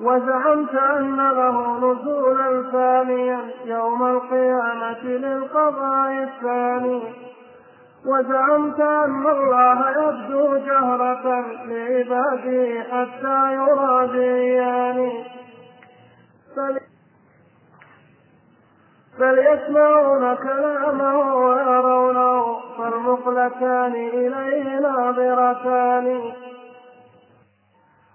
وزعمت 0.00 0.74
أن 0.74 1.16
له 1.16 1.76
نزولا 1.78 2.70
ثانيا 2.72 3.40
يوم 3.64 4.02
القيامة 4.06 5.04
للقضاء 5.04 6.12
الثاني. 6.22 7.02
وزعمت 8.06 8.80
أن 8.80 9.26
الله 9.26 9.90
يبدو 9.90 10.56
جهرة 10.56 11.44
لعباده 11.66 12.82
حتى 12.90 13.52
يرى 13.54 14.06
بعيانه 14.06 15.12
بل 19.18 19.38
يسمعون 19.38 20.34
كلامه 20.36 21.34
ويرونه 21.36 22.60
فالمقلتان 22.78 23.94
إليه 23.94 24.80
ناظرتان. 24.80 26.32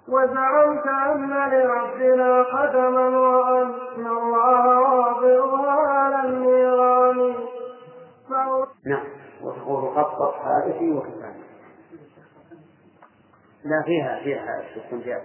وزعمت 0.07 0.87
أن 0.87 1.29
لربنا 1.51 2.43
قدما 2.43 3.07
وأن 3.19 4.07
الله 4.07 4.79
واضعها 4.79 5.71
على 5.89 6.29
النيران 6.29 7.33
نعم. 8.85 9.03
وتقول 9.41 9.95
خطط 9.95 10.35
حادثي 10.35 10.91
وكفاني. 10.91 11.43
لا 13.63 13.83
فيها 13.85 14.19
فيها 14.23 14.63
استنجاب 14.77 15.21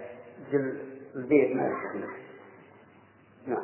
البيت 1.15 1.55
ما 1.55 1.71
نعم. 3.47 3.63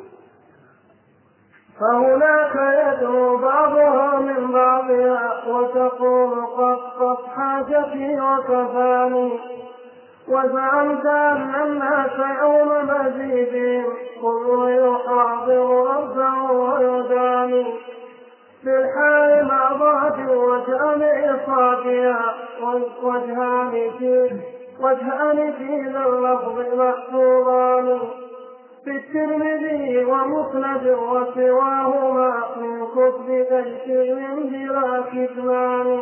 فهناك 1.80 2.54
يدعو 2.56 3.36
بعضها 3.36 4.20
من 4.20 4.52
بعضها 4.52 5.48
وتقول 5.48 6.46
قصت 6.46 7.26
حاجتي 7.26 8.20
وكفاني. 8.20 9.40
وزعمت 10.28 11.06
أن 11.06 11.54
الناس 11.54 12.38
يوم 12.42 12.88
مزيدهم 12.88 13.84
كل 14.22 14.68
يحاضر 14.70 15.86
ربه 15.86 16.52
ويداني. 16.52 17.74
بالحال 18.64 19.44
مع 19.44 19.72
ضعف 19.72 20.28
وجامع 20.28 21.36
صافيا 21.46 22.18
وجهان 23.02 23.90
في 23.98 24.30
وجهان 24.80 25.52
في 25.52 25.90
ذا 25.92 26.06
اللفظ 26.06 26.58
محفوظان 26.74 27.98
في 28.84 28.90
الترمذي 28.90 30.04
ومسند 30.04 30.86
وسواهما 30.86 32.44
من 32.56 32.86
كتب 32.86 33.46
تيسير 33.48 34.18
بلا 34.44 35.02
كتمان 35.12 36.00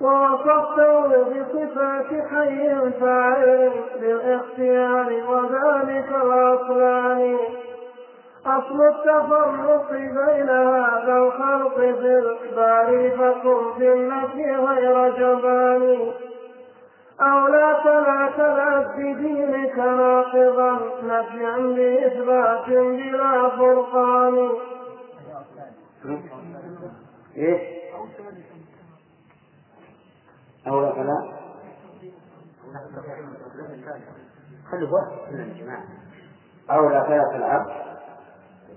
ووصفته 0.00 1.08
بصفات 1.08 2.06
حي 2.30 2.90
فاعل 3.00 3.70
بالاختيار 4.00 5.12
وذلك 5.28 6.08
الأصلان. 6.24 7.36
أصل 8.46 8.80
التفرق 8.82 9.92
بين 9.92 10.48
هذا 10.48 11.16
الخلق 11.16 11.76
في 11.76 12.18
الإخبار 12.18 13.10
فكن 13.10 13.78
في 13.78 13.92
النفي 13.92 14.56
غير 14.56 15.10
جبان. 15.10 16.12
أو 17.20 17.46
لا 17.46 17.80
تلعب 17.84 18.96
بدينك 18.96 19.78
ناقضا 19.78 20.78
نفيا 21.02 21.56
بإثبات 21.56 22.68
بلا 22.68 23.48
فرقان 23.48 24.50
إيش؟ 27.36 27.60
أو 30.66 30.92
فلا 30.92 31.38
خلوا 34.70 34.88
واحد 34.90 35.32
من 35.32 35.40
الجماعة 35.40 35.84
أو 36.70 36.88
لا 36.88 37.87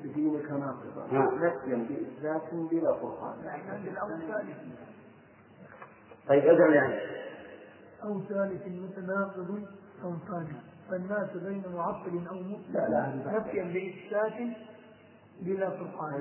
بدينك 0.04 0.52
ناقضا 0.52 1.08
نعم. 1.12 1.36
نفيا 1.46 1.88
بإثبات 1.90 2.54
بلا 2.54 2.94
فرقان 2.94 3.34
طيب 6.28 6.44
ادعو 6.48 6.72
يعني 6.72 7.00
أو 8.04 8.22
ثالث 8.22 8.68
متناقض 8.68 9.64
أو 10.04 10.14
ثاني 10.28 10.56
فالناس 10.90 11.30
بين 11.38 11.64
معطل 11.76 12.28
أو 12.30 12.36
لا، 12.36 12.90
لا، 12.90 13.16
مثبت 13.16 13.28
نفيا 13.48 13.64
بإثبات 13.64 14.58
بلا 15.42 15.70
فرقان 15.70 16.14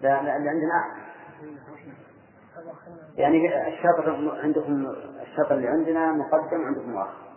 لا 0.00 0.22
لا 0.22 0.36
اللي 0.36 0.48
عندنا 0.48 1.02
يعني 3.16 3.68
الشطر 3.68 4.38
عندكم 4.42 4.86
الشطر 5.22 5.54
اللي 5.54 5.68
عندنا 5.68 6.12
مقدم 6.12 6.64
عندكم 6.66 6.90
مؤخر 6.90 7.31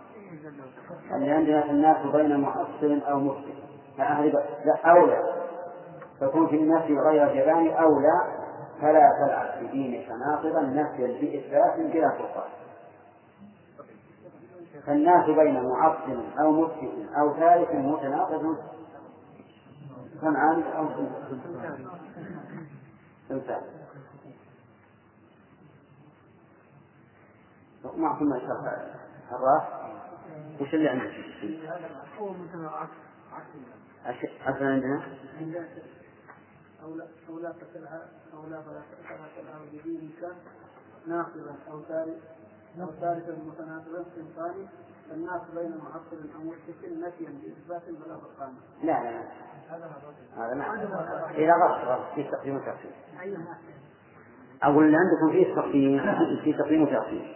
اللي 1.15 1.31
عندنا 1.31 1.61
في 1.61 1.69
الناس 1.69 2.05
بين 2.05 2.39
محصل 2.39 3.01
أو 3.01 3.19
مفسد. 3.19 3.55
لا 3.97 4.91
أولى. 4.91 5.45
تكون 6.21 6.47
في 6.47 6.55
النفي 6.55 6.97
غير 6.97 7.33
جبان 7.33 7.67
أولى. 7.67 8.45
فلا 8.81 9.09
تلعب 9.19 9.63
بدينك 9.63 10.09
ناقضا 10.09 10.61
نفيا 10.61 11.07
بإثبات 11.07 11.93
بلا 11.93 12.09
فرقان. 12.09 12.49
فالناس 14.85 15.25
بين 15.25 15.63
معصم 15.63 16.23
أو 16.39 16.51
مفسد 16.51 17.07
أو 17.17 17.33
ثالث 17.33 17.71
متناقض. 17.71 18.57
سمعان. 20.21 20.63
أو 20.63 20.87
إنسان 23.31 23.61
معكم 27.97 28.25
ما 28.25 28.39
شرح 28.39 28.77
الراس. 29.31 29.84
وش 30.61 30.73
اللي 30.73 30.89
عندك؟ 30.89 31.11
هو 32.19 32.33
متناقض 32.33 32.87
أش- 34.05 34.47
أصلا 34.49 34.67
عندنا 34.67 35.01
أو 36.83 36.95
لا 36.95 37.07
أو 37.29 37.39
لا 37.39 37.51
تسألها 37.51 38.09
أو 38.33 38.45
لا. 38.49 38.61
فلا 38.61 38.81
تسألها 39.35 39.59
بدينك 39.73 40.31
ناقضا 41.07 41.55
أو 41.71 41.81
ثالث 41.81 42.23
أو 42.81 42.87
ثالثا 42.91 43.31
متناقضا 43.45 44.05
صنفان 44.15 44.67
فالناس 45.09 45.41
بين 45.55 45.77
معطل 45.77 46.29
أو 46.35 46.41
مشرك 46.41 46.91
نفيا 46.97 47.29
بإثبات 47.43 47.89
بلا 47.89 48.17
فرقان 48.17 48.53
لا 48.83 49.03
لا 49.03 49.11
لا 49.11 49.23
هذا 50.37 50.55
ما 50.55 50.65
إذا 51.37 51.53
غلط 51.53 51.85
غلط. 51.87 52.13
في 52.15 52.23
تقديم 52.23 52.55
وتأخير 52.55 52.91
أقول 54.63 54.85
اللي 54.85 54.97
عندكم 54.97 55.31
فيه 55.31 55.55
تقديم 55.55 55.99
في 56.43 56.53
تقديم 56.53 56.81
وتأخير 56.83 57.35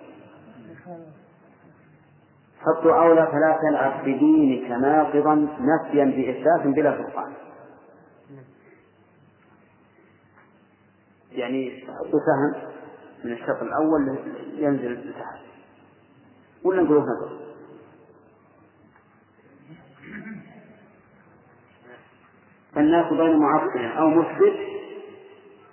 حطوا 2.60 3.02
أولى 3.02 3.28
فلا 3.28 3.60
تلعب 3.62 4.02
بدينك 4.02 4.72
ناقضا 4.72 5.36
نفيا 5.60 6.06
بإثبات 6.06 6.76
بلا 6.76 6.98
فرقان. 6.98 7.34
يعني 11.32 11.84
حطوا 11.88 12.20
سهم 12.20 12.70
من 13.24 13.32
الشطر 13.32 13.62
الأول 13.62 14.18
ينزل 14.54 15.10
لتحت 15.10 15.40
ولا 16.64 16.82
نقول 16.82 16.98
نظر 16.98 17.40
فالناس 22.76 23.14
بين 23.14 23.40
معطل 23.40 23.86
أو 23.86 24.10
مثبت 24.10 24.60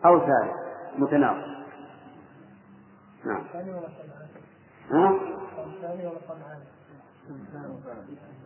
أو 0.04 0.18
ثالث 0.18 0.52
متناقض. 0.98 1.56
نعم. 3.24 3.44
ثاني 3.52 3.70
ولا 3.70 3.88
صنعان؟ 3.88 4.28
ها؟ 4.90 5.36
ثاني 7.26 7.66
ولا 7.66 7.76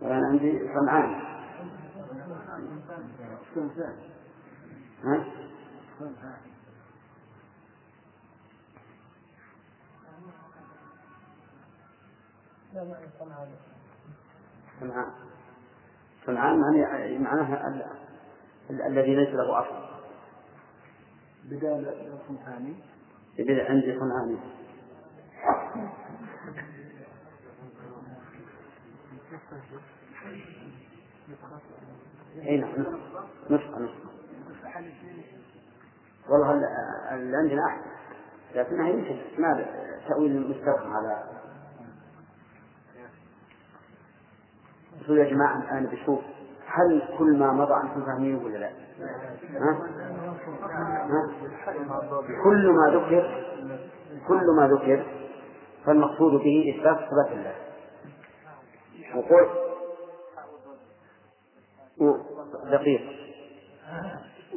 صنعان 0.00 0.12
أنا 0.12 0.26
عندي 0.26 0.68
صنعان. 0.74 1.20
ها؟ 5.04 5.24
صنعان. 14.80 15.10
صنعان 16.26 16.74
يعني 16.76 17.18
معناها 17.18 17.68
ال- 17.68 17.86
ال- 18.70 18.82
الذي 18.82 19.14
ليس 19.16 19.28
له 19.28 19.60
أصل. 19.60 19.90
بدال 21.44 22.18
صنعاني. 22.28 22.74
يبدأ 23.38 23.70
عندي 23.70 23.98
صنعاني. 23.98 24.38
اي 32.42 32.56
نعم 32.56 32.70
نسخة 32.70 32.98
نسخة 33.50 33.78
نسخة 33.78 34.10
والله 36.28 36.52
ال- 36.52 36.64
اللي 37.14 37.36
عندنا 37.36 37.66
أحسن 37.66 37.90
لكنها 38.54 38.88
يمكن 38.88 39.16
ما 39.38 39.66
تأويل 40.08 40.50
مستقيم 40.50 40.92
على 40.92 41.24
شو 45.06 45.14
يا 45.14 45.30
جماعة 45.30 45.62
الآن 45.62 45.86
بشوف 45.86 46.20
هل 46.66 47.02
كل 47.18 47.38
ما 47.38 47.52
مضى 47.52 47.74
أنتم 47.74 48.06
فاهمين 48.06 48.34
ولا 48.44 48.58
لا؟ 48.58 48.70
ها؟ 49.50 49.78
ها؟ 51.10 51.30
كل 52.44 52.70
ما 52.72 52.90
ذكر 52.90 53.44
كل 54.28 54.46
ما 54.56 54.68
ذكر 54.68 55.06
فالمقصود 55.86 56.32
به 56.32 56.74
إثبات 56.76 56.96
صفات 57.10 57.32
الله 57.32 57.54
وقول. 59.14 59.48
و- 62.00 62.16
دقيق. 62.70 63.00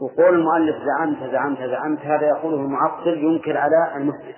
وقول 0.02 0.36
المؤلف 0.36 0.76
زعمت 0.86 1.32
زعمت 1.32 1.60
زعمت 1.60 2.00
هذا 2.00 2.28
يقوله 2.28 2.56
المعطل 2.58 3.18
ينكر 3.18 3.58
على 3.58 3.94
المثبت 3.96 4.36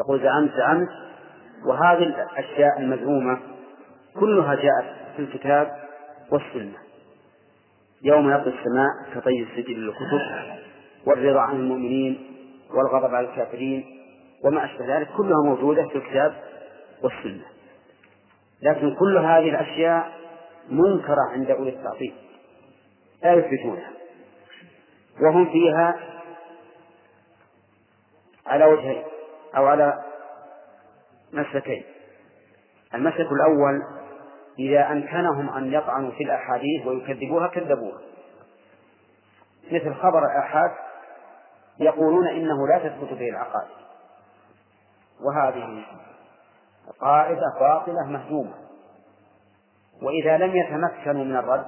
يقول 0.00 0.20
زعمت 0.22 0.50
زعمت. 0.56 0.88
وهذه 1.66 2.02
الأشياء 2.02 2.78
المزعومة 2.80 3.38
كلها 4.20 4.54
جاءت 4.54 4.94
في 5.16 5.22
الكتاب 5.22 5.76
والسنة. 6.32 6.78
يوم 8.02 8.30
يطوي 8.30 8.52
السماء 8.58 8.90
كطي 9.14 9.42
السجل 9.42 9.74
للكتب 9.86 10.20
والرضا 11.06 11.40
عن 11.40 11.56
المؤمنين 11.56 12.30
والغضب 12.70 13.14
على 13.14 13.28
الكافرين 13.30 13.84
وما 14.44 14.64
أشبه 14.64 14.96
ذلك 14.98 15.08
كلها 15.16 15.42
موجودة 15.44 15.88
في 15.88 15.98
الكتاب 15.98 16.34
والسنة. 17.02 17.44
لكن 18.64 18.94
كل 18.94 19.18
هذه 19.18 19.48
الأشياء 19.50 20.12
منكرة 20.68 21.30
عند 21.32 21.50
أولي 21.50 21.70
التعطيل. 21.70 22.14
لا 23.22 23.32
يثبتونها. 23.32 23.90
وهم 25.20 25.52
فيها 25.52 26.00
على 28.46 28.64
وجهين 28.64 29.04
أو 29.56 29.66
على 29.66 30.02
مسلكين. 31.32 31.84
المسلك 32.94 33.28
الأول 33.32 33.82
إذا 34.58 34.92
أمكنهم 34.92 35.50
أن 35.56 35.72
يطعنوا 35.72 36.10
في 36.10 36.24
الأحاديث 36.24 36.86
ويكذبوها 36.86 37.48
كذبوها. 37.48 38.00
مثل 39.72 39.94
خبر 39.94 40.18
الآحاد 40.18 40.70
يقولون 41.80 42.28
إنه 42.28 42.68
لا 42.68 42.78
تثبت 42.78 43.12
به 43.12 43.28
العقائد. 43.28 43.74
وهذه 45.20 45.84
قاعدة 47.00 47.54
باطلة 47.60 48.06
مهزومة 48.06 48.54
وإذا 50.02 50.36
لم 50.38 50.56
يتمكنوا 50.56 51.24
من 51.24 51.36
الرد 51.36 51.66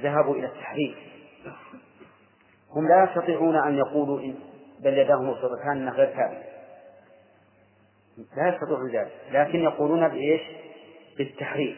ذهبوا 0.00 0.34
إلى 0.34 0.46
التحريف 0.46 0.98
هم 2.70 2.88
لا 2.88 3.04
يستطيعون 3.04 3.56
أن 3.56 3.74
يقولوا 3.74 4.20
إن 4.20 4.34
بل 4.80 4.98
يداه 4.98 5.22
مبسوطتان 5.22 5.88
غير 5.88 6.06
ثابت 6.06 6.46
لا 8.36 8.48
يستطيعون 8.48 8.90
ذلك 8.90 9.12
لكن 9.32 9.58
يقولون 9.58 10.08
بإيش؟ 10.08 10.40
بالتحريف 11.18 11.76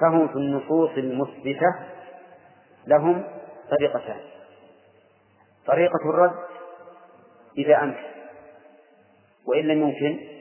فهم 0.00 0.28
في 0.28 0.34
النصوص 0.34 0.90
المثبتة 0.90 1.74
لهم 2.86 3.24
طريقتان. 3.70 4.20
طريقة 5.66 6.10
الرد 6.10 6.34
إذا 7.58 7.82
أمكن 7.82 8.08
وإن 9.46 9.64
لم 9.64 9.82
يمكن 9.82 10.37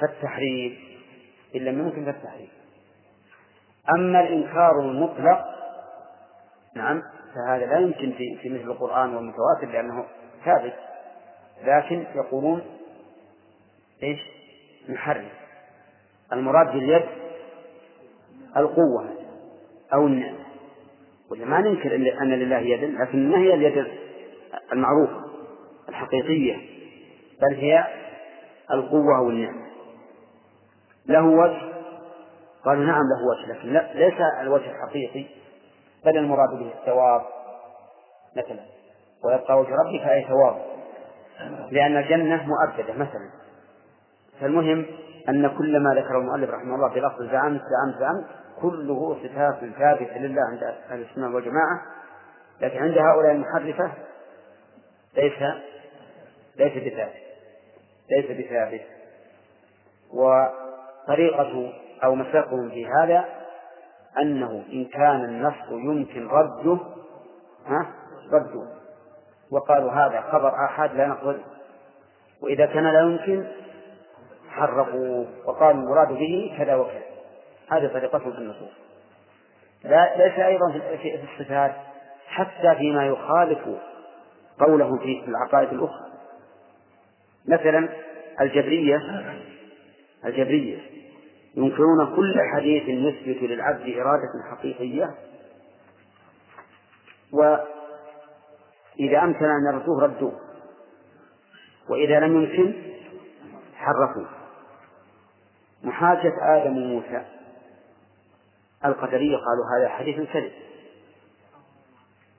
فالتحريف 0.00 0.78
إن 1.56 1.60
لم 1.60 1.78
يمكن 1.78 2.04
فالتحريف 2.04 2.50
أما 3.96 4.20
الإنكار 4.20 4.80
المطلق 4.80 5.44
نعم 6.76 7.02
فهذا 7.34 7.66
لا 7.66 7.78
يمكن 7.78 8.12
في, 8.12 8.36
في 8.42 8.48
مثل 8.48 8.70
القرآن 8.70 9.14
والمتواتر 9.14 9.66
لأنه 9.72 10.04
ثابت 10.44 10.74
لكن 11.64 12.04
يقولون 12.14 12.62
إيش؟ 14.02 14.20
نحرف 14.88 15.32
المراد 16.32 16.72
باليد 16.72 17.06
القوة 18.56 19.14
أو 19.94 20.06
النعمة 20.06 20.44
ولا 21.30 21.44
ما 21.44 21.60
ننكر 21.60 21.94
أن 21.94 22.28
لله 22.28 22.58
يد 22.58 22.84
لكن 22.84 23.30
ما 23.30 23.38
هي 23.38 23.54
اليد 23.54 23.86
المعروفة 24.72 25.24
الحقيقية؟ 25.88 26.56
بل 27.42 27.56
هي 27.56 27.84
القوة 28.72 29.18
أو 29.18 29.30
النعمة 29.30 29.69
له 31.06 31.24
وجه. 31.24 31.60
قالوا 32.64 32.84
نعم 32.84 33.02
له 33.02 33.26
وجه 33.30 33.52
لكن 33.52 33.72
لا 33.72 33.92
ليس 33.94 34.20
الوجه 34.40 34.70
الحقيقي 34.70 35.26
بل 36.04 36.16
المراد 36.16 36.48
به 36.58 36.72
الثواب 36.80 37.22
مثلا. 38.36 38.60
ويبقى 39.24 39.60
وجه 39.60 39.70
ربك 39.70 40.08
أي 40.08 40.24
ثواب. 40.24 40.62
لأن 41.70 41.96
الجنة 41.96 42.46
مؤكدة 42.46 42.94
مثلا. 42.94 43.30
فالمهم 44.40 44.86
أن 45.28 45.48
كل 45.58 45.80
ما 45.80 45.94
ذكره 45.94 46.18
المؤلف 46.18 46.50
رحمه 46.50 46.74
الله 46.74 46.88
بلفظ 46.88 47.22
زعمت 47.22 47.60
زعمت 47.60 47.98
زعمت 48.00 48.26
كله 48.60 49.16
صفات 49.22 49.58
ثابتة 49.78 50.18
لله 50.18 50.42
عند 50.42 50.62
أهل 50.90 51.00
السنة 51.02 51.34
والجماعة. 51.34 51.80
لكن 52.60 52.78
عند 52.78 52.98
هؤلاء 52.98 53.32
المحرفة 53.32 53.92
ليس 55.16 55.42
ليس 56.56 56.72
بثابت 56.72 57.14
ليس 58.10 58.46
بثابت. 58.46 58.80
وطريقة 61.04 61.72
أو 62.04 62.14
مسلكهم 62.14 62.70
في 62.70 62.86
هذا 62.86 63.24
أنه 64.22 64.64
إن 64.72 64.84
كان 64.84 65.24
النص 65.24 65.70
يمكن 65.70 66.28
رده 66.28 66.78
ها؟ 67.66 67.86
رده. 68.32 68.66
وقالوا 69.50 69.90
هذا 69.92 70.20
خبر 70.20 70.64
آحاد 70.64 70.94
لا 70.94 71.06
نقبله 71.06 71.44
وإذا 72.42 72.66
كان 72.66 72.84
لا 72.84 73.00
يمكن 73.00 73.46
حرقوا 74.50 75.24
وقالوا 75.46 75.82
المراد 75.82 76.08
به 76.08 76.54
كذا 76.58 76.74
وكذا. 76.74 77.02
هذه 77.70 77.86
طريقتهم 77.86 78.32
في 78.32 78.38
النصوص. 78.38 78.72
لا 79.84 80.16
ليس 80.16 80.38
أيضا 80.38 80.72
في 81.02 81.20
الصفات 81.22 81.72
حتى 82.26 82.74
فيما 82.74 83.06
يخالف 83.06 83.58
قولهم 84.60 84.98
في 84.98 85.24
العقائد 85.28 85.72
الأخرى. 85.72 86.10
مثلا 87.48 87.88
الجبرية 88.40 89.00
الجبرية 90.24 90.78
ينكرون 91.54 92.16
كل 92.16 92.34
حديث 92.54 92.82
يثبت 92.88 93.42
للعبد 93.42 93.94
إرادة 93.96 94.50
حقيقية. 94.50 95.14
وإذا 97.32 99.22
أمكن 99.22 99.44
أن 99.44 99.74
يردوه 99.74 100.02
ردوه 100.02 100.40
وإذا 101.88 102.20
لم 102.20 102.42
يمكن 102.42 102.74
حرفوه. 103.74 104.28
محاجة 105.82 106.32
آدم 106.40 106.76
وموسى 106.76 107.26
القدرية 108.84 109.36
قالوا 109.36 109.64
هذا 109.78 109.88
حديث 109.88 110.30
كذب 110.32 110.52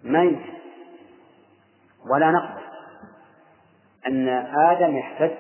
ما 0.04 0.24
يمكن. 0.24 0.54
ولا 2.12 2.32
نقبل 2.32 2.62
أن 4.08 4.28
آدم 4.72 4.98
يحتج 4.98 5.32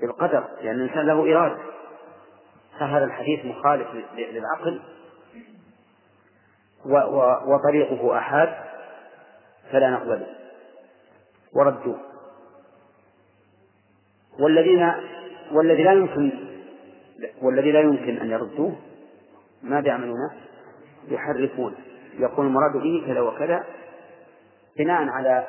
بالقدر 0.00 0.48
لأن 0.62 0.74
الإنسان 0.74 1.06
له 1.06 1.36
إرادة. 1.36 1.58
فهذا 2.80 3.04
الحديث 3.04 3.44
مخالف 3.44 3.86
للعقل. 4.16 4.80
وطريقه 7.46 8.18
أحاد 8.18 8.54
فلا 9.72 9.90
نقبله 9.90 10.26
وردوه 11.52 11.98
والذين 14.38 14.92
والذي 15.52 15.82
لا 15.82 15.92
يمكن 15.92 16.32
والذي 17.42 17.72
لا 17.72 17.80
يمكن 17.80 18.16
أن 18.16 18.30
يردوه 18.30 18.76
ماذا 19.62 19.88
يعملون؟ 19.88 20.30
يحرفون. 21.08 21.74
يقول 22.18 22.46
المراد 22.46 22.72
به 22.72 23.04
كذا 23.06 23.20
وكذا 23.20 23.64
بناء 24.78 25.08
على 25.08 25.46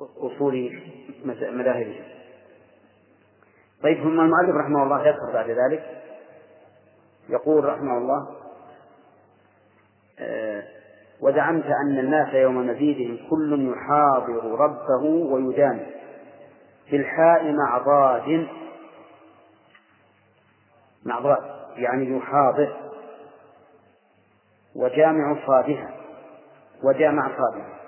أصول 0.00 0.82
مذاهبهم. 1.24 2.04
طيب 3.84 4.02
ثم 4.02 4.20
المؤلف 4.20 4.56
رحمه 4.56 4.82
الله 4.82 5.06
يذكر 5.06 5.32
بعد 5.32 5.50
ذلك. 5.50 6.02
يقول 7.28 7.64
رحمه 7.64 7.98
الله 7.98 8.28
آه 10.18 10.64
وزعمت 11.20 11.64
أن 11.64 11.98
الناس 11.98 12.34
يوم 12.34 12.66
مزيدهم 12.66 13.28
كل 13.30 13.72
يحاضر 13.72 14.60
ربه 14.60 15.04
ويدان 15.04 15.86
في 16.90 16.96
الحاء 16.96 17.52
مع 17.52 17.78
ضاد. 17.78 18.48
مع 21.04 21.20
ضاد 21.20 21.38
يعني 21.76 22.16
يحاضر. 22.16 22.76
وجامع 24.76 25.46
صادها. 25.46 25.94
وجامع 26.82 27.28
صادها. 27.28 27.78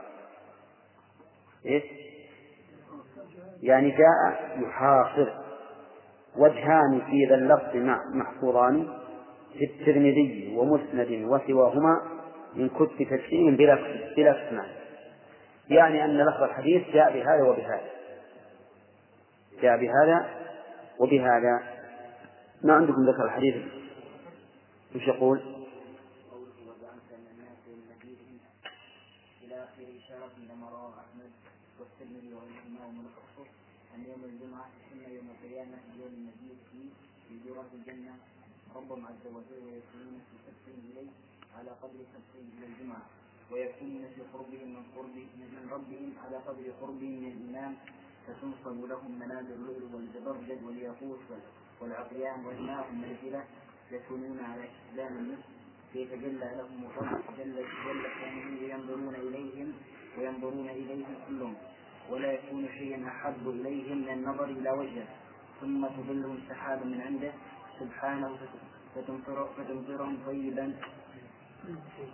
إيش؟ 1.66 1.84
يعني 3.62 3.90
جاء 3.90 4.58
يحاصر 4.60 5.45
وجهان 6.38 7.02
في 7.10 7.26
ذا 7.28 7.34
اللفظ 7.34 7.76
محصوران 8.14 8.88
في 9.58 9.64
الترمذي 9.64 10.56
ومسند 10.56 11.24
وسواهما 11.28 12.00
من 12.54 12.68
كتب 12.68 12.96
تفسير 13.10 13.56
بلا 13.56 13.78
بلا 14.16 14.66
يعني 15.70 16.04
أن 16.04 16.18
لفظ 16.18 16.42
الحديث 16.42 16.82
جاء 16.92 17.12
بهذا 17.12 17.42
وبهذا. 17.42 17.90
جاء 19.62 19.76
بهذا 19.76 20.26
وبهذا. 20.98 21.62
ما 22.64 22.74
عندكم 22.74 23.08
ذكر 23.08 23.24
الحديث؟ 23.24 23.56
وش 24.96 25.08
يقول؟ 25.08 25.40
إشارة 30.06 30.32
لما 30.38 30.66
أحمد 31.00 31.30
أن 33.94 34.04
يوم 34.04 34.24
الجمعة 34.24 34.85
يوم 35.16 35.28
القيامة 35.34 35.78
يوم 36.00 36.12
المزيد 36.18 36.58
فيه 36.72 36.88
في 37.28 37.32
جرة 37.48 37.70
الجنة. 37.74 38.14
ربهم 38.76 39.06
عز 39.06 39.24
وجل 39.26 39.60
ويكونون 39.66 40.16
في 40.28 40.34
سبحهم 40.46 40.78
إليه 40.90 41.10
على 41.56 41.70
قدر 41.82 42.00
سبحهم 42.14 42.46
إلى 42.58 42.66
الجمعة. 42.66 43.02
ويكونون 43.50 44.04
في 44.14 44.22
قربهم 44.32 44.68
من 44.76 44.84
قرب 44.96 45.16
من 45.40 45.68
ربهم 45.70 46.12
على 46.24 46.36
قدر 46.36 46.64
قربهم 46.80 47.14
من 47.22 47.32
الإمام 47.32 47.72
فتنصب 48.26 48.84
لهم 48.84 49.18
منازل 49.18 49.52
اللؤلؤ 49.52 49.94
والزبرجد 49.94 50.62
والياقوت 50.64 51.20
والعقيان 51.80 52.44
والماء 52.46 52.92
منزلة 52.92 53.44
يكونون 53.92 54.38
على 54.40 54.62
استسلام 54.68 55.18
النصف 55.18 55.48
فيتجلى 55.92 56.48
لهم 56.58 56.84
الرب 56.86 57.22
جل 57.38 57.54
جل 57.86 58.02
كونه 58.18 58.60
ينظرون 58.72 59.14
إليهم 59.14 59.72
وينظرون 60.18 60.68
إليهم 60.68 61.14
كلهم. 61.28 61.54
ولا 62.10 62.32
يكون 62.32 62.68
شيء 62.78 63.08
أحب 63.08 63.48
إليهم 63.48 63.98
من 63.98 64.08
النظر 64.08 64.44
إلى 64.44 64.70
وجهه 64.70 65.06
ثم 65.60 65.86
تظلهم 65.86 66.38
سحاب 66.48 66.86
من 66.86 67.00
عنده. 67.00 67.32
سبحانه 67.80 68.36
فتمطر 68.94 69.48
فتمطرهم 69.56 70.18
طيبا. 70.26 70.74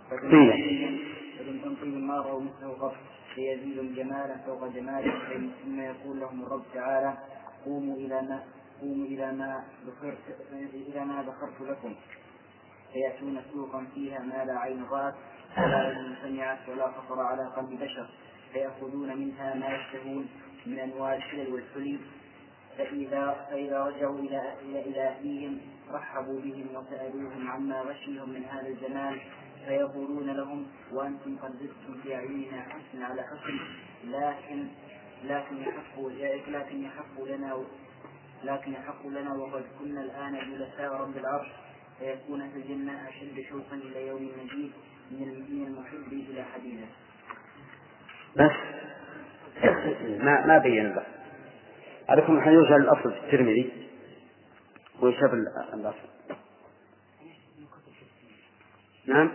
فتمطرهم 0.09 1.75
طيبا 1.81 1.97
ما 1.97 2.17
رأوا 2.17 2.41
مثله 2.41 2.73
قط 2.73 2.95
فيزيدهم 3.35 3.95
جمالا 3.95 4.37
فوق 4.45 4.67
جماله 4.67 5.13
ثم 5.63 5.79
يقول 5.79 6.19
لهم 6.19 6.43
الرب 6.43 6.63
تعالى 6.73 7.17
قوموا 7.65 7.97
إلى 7.97 8.21
ما 8.21 8.43
قوموا 8.81 9.05
إلى 9.05 9.31
ما 9.31 9.63
ذكرت 9.85 10.23
إلى 10.73 11.05
ما 11.05 11.23
ذكرت 11.23 11.61
لكم. 11.69 11.95
فيأتون 12.93 13.41
سوقا 13.53 13.87
فيها 13.93 14.19
ما 14.19 14.45
لا 14.45 14.59
عين 14.59 14.83
رأت 14.83 15.15
ولا 15.57 15.91
أذن 15.91 16.15
سمعت 16.23 16.69
ولا 16.69 16.91
خطر 16.91 17.19
على 17.19 17.43
قلب 17.55 17.79
بشر. 17.79 18.09
فيأخذون 18.53 19.17
منها 19.17 19.55
ما 19.55 19.67
يشتهون 19.75 20.27
من 20.65 20.79
أنواع 20.79 21.15
الحلل 21.15 21.53
والحلي 21.53 21.99
فإذا 22.77 23.47
فإذا 23.49 23.83
رجعوا 23.83 24.19
إلى 24.19 24.53
إلى 24.61 25.07
أهليهم 25.07 25.59
رحبوا 25.91 26.41
بهم 26.41 26.67
وسألوهم 26.75 27.47
عما 27.47 27.81
غشيهم 27.81 28.29
من 28.29 28.45
هذا 28.45 28.67
الزمان 28.67 29.17
فيقولون 29.65 30.29
لهم 30.29 30.65
وأنتم 30.91 31.37
قد 31.37 31.51
زدتم 31.51 32.01
في 32.03 32.15
أعيننا 32.15 32.61
حسن 32.61 33.01
على 33.03 33.23
حسن 33.23 33.59
لكن 34.03 34.67
لكن 35.23 35.57
يحق 35.61 35.99
لكن 36.47 36.83
يحق 36.83 37.23
لنا 37.23 37.63
لكن 38.43 38.73
يحق 38.73 39.07
لنا 39.07 39.33
وقد 39.33 39.63
كنا 39.79 40.01
الآن 40.01 40.33
جلساء 40.51 40.93
رب 40.93 41.17
العرش 41.17 41.47
فيكون 41.99 42.49
في 42.49 42.55
الجنة 42.57 43.09
أشد 43.09 43.45
شوقا 43.49 43.75
إلى 43.75 44.07
يوم 44.07 44.17
المجيد 44.17 44.71
من 45.11 45.67
المحب 45.67 46.13
إلى 46.13 46.43
حديثه. 46.43 46.87
بس. 48.35 48.51
ما 50.19 50.45
ما 50.45 50.57
بين 50.57 50.93
بقى 50.95 51.05
عليكم 52.09 52.37
الحين 52.37 52.53
يرجع 52.53 52.75
الأصل 52.75 53.13
في 53.13 53.19
الترمذي. 53.25 53.73
ويشاف 55.01 55.33
الأصل. 55.73 56.07
نعم. 59.07 59.31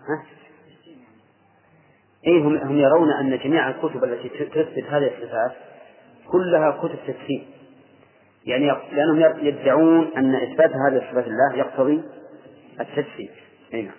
ها؟ 0.00 0.26
إيه 2.26 2.42
هم, 2.42 2.56
هم 2.56 2.78
يرون 2.78 3.10
أن 3.12 3.38
جميع 3.38 3.70
الكتب 3.70 4.04
التي 4.04 4.28
تثبت 4.28 4.84
هذه 4.84 5.06
الصفات 5.06 5.52
كلها 6.26 6.70
كتب 6.70 6.98
تفسير 7.06 7.46
يعني 8.44 8.66
لأنهم 8.92 9.46
يدعون 9.46 10.10
أن 10.16 10.34
إثبات 10.34 10.70
هذه 10.70 10.96
الصفات 10.96 11.26
الله 11.26 11.56
يقتضي 11.56 12.02
التجسيد 12.80 13.30
أي 13.74 13.82
نعم. 13.82 13.94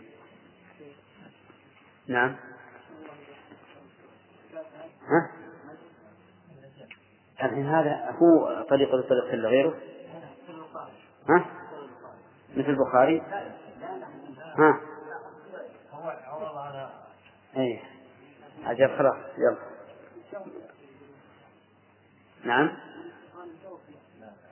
نعم. 2.07 2.35
ها؟ 5.11 5.31
الحين 7.43 7.67
هذا 7.67 8.15
هو 8.21 8.65
طريقة 8.69 9.01
طريق 9.01 9.33
إلا 9.33 9.49
غيره؟ 9.49 9.73
ها؟ 11.29 11.45
مثل 12.55 12.69
البخاري؟ 12.69 13.21
ها؟ 14.57 14.79
اي 17.57 17.79
عجب 18.63 18.97
خلاص 18.97 19.15
يلا. 19.37 19.57
نعم؟ 22.43 22.71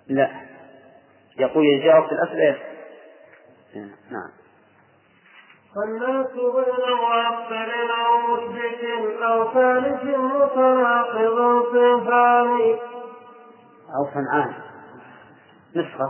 لا. 0.07 0.45
يقول 1.39 1.65
يجاوب 1.65 2.07
في 2.07 2.11
الأسئلة 2.11 2.59
نعم. 4.09 4.29
فالناس 5.75 6.27
بين 6.33 6.95
معطل 7.01 7.71
أو 8.05 8.35
مثبت 8.35 9.21
أو 9.23 9.53
ثالث 9.53 10.03
متناقض 10.03 11.63
صنفان 11.71 12.77
أو 13.95 14.07
صنعان 14.13 14.53
نسخة. 15.75 16.09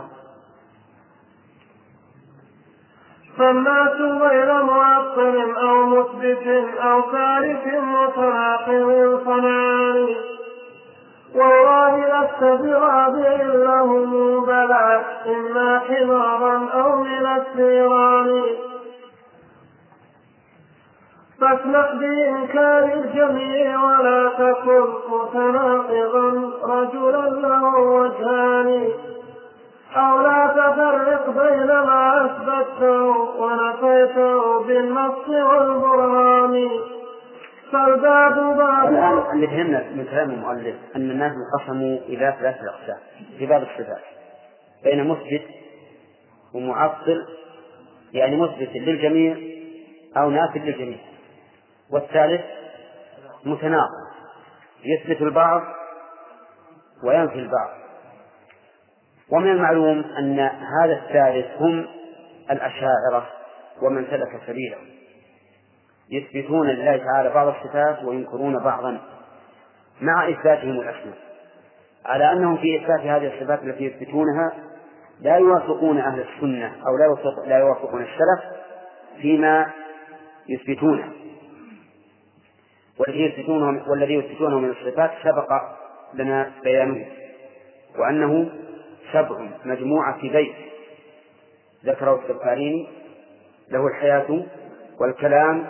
فالناس 3.38 4.00
غير 4.00 4.62
معطل 4.62 5.54
أو 5.56 5.86
مثبت 5.86 6.46
أو 6.78 7.02
ثالث 7.12 7.66
متناقض 7.66 9.24
صنعان 9.24 10.08
والله 11.34 11.96
لست 11.98 12.62
برابع 12.62 13.42
لهم 13.42 14.44
بلى 14.44 15.04
إما 15.26 15.78
حمارا 15.78 16.68
أو 16.74 16.96
من 17.02 17.26
الثيران 17.26 18.42
فاسمح 21.40 21.94
بإنكار 21.94 22.84
الجميع 22.84 23.84
ولا 23.84 24.28
تكن 24.38 24.84
متناقضا 25.10 26.50
رجلا 26.62 27.48
له 27.48 27.78
وجهان. 27.78 28.88
أو 29.96 30.20
لا 30.20 30.46
تفرق 30.46 31.30
بين 31.30 31.66
ما 31.66 32.24
أثبته 32.24 33.06
ونفيته 33.40 34.64
بالنص 34.64 35.28
والبرهان. 35.28 36.70
فالباب 37.72 38.56
باب. 38.56 38.88
الآن 38.88 39.22
اللي 39.34 39.46
فهمنا 39.46 39.84
من 39.94 40.04
كلام 40.10 40.30
المؤلف 40.30 40.74
أن 40.96 41.10
الناس 41.10 41.32
انقسموا 41.32 41.98
إلى 41.98 42.34
ثلاثة 42.40 42.68
أقسام. 42.68 42.98
في 43.38 43.46
باب 43.46 43.62
الصفات. 43.62 44.02
بين 44.84 45.08
مثبت 45.08 45.42
ومعطل 46.54 47.26
يعني 48.12 48.36
مثبت 48.36 48.70
للجميع 48.74 49.36
أو 50.16 50.30
نافذ 50.30 50.60
للجميع. 50.60 51.09
والثالث 51.92 52.40
متناقض 53.44 54.10
يثبت 54.84 55.22
البعض 55.22 55.62
وينفي 57.04 57.34
البعض. 57.38 57.68
ومن 59.32 59.50
المعلوم 59.50 60.04
أن 60.18 60.38
هذا 60.82 60.92
الثالث 60.92 61.46
هم 61.62 61.86
الأشاعرة 62.50 63.26
ومن 63.82 64.06
سلك 64.10 64.40
سبيله. 64.46 64.76
يثبتون 66.10 66.68
لله 66.68 66.96
تعالى 66.96 67.30
بعض 67.30 67.46
الصفات 67.46 68.04
وينكرون 68.04 68.58
بعضا 68.64 69.00
مع 70.00 70.28
إثباتهم 70.28 70.80
الأسماء. 70.80 71.18
على 72.06 72.32
أنهم 72.32 72.56
في 72.56 72.76
إثبات 72.76 73.00
هذه 73.00 73.34
الصفات 73.34 73.62
التي 73.62 73.84
يثبتونها 73.84 74.52
لا 75.20 75.36
يوافقون 75.36 75.98
أهل 75.98 76.20
السنة 76.20 76.72
أو 76.86 76.96
لا 77.46 77.58
يوافقون 77.58 78.02
السلف 78.02 78.60
فيما 79.20 79.70
يثبتونه. 80.48 81.19
والذي 82.98 83.24
يثبتونه 83.24 83.90
والذي 83.90 84.14
يثبتونه 84.14 84.58
من 84.58 84.70
الصفات 84.70 85.10
سبق 85.24 85.52
لنا 86.14 86.52
بيانه 86.62 87.06
وأنه 87.98 88.50
سبع 89.12 89.48
مجموعة 89.64 90.20
في 90.20 90.28
بيت 90.28 90.54
ذكره 91.84 92.20
السفاريني 92.24 92.88
له 93.70 93.86
الحياة 93.86 94.44
والكلام 95.00 95.68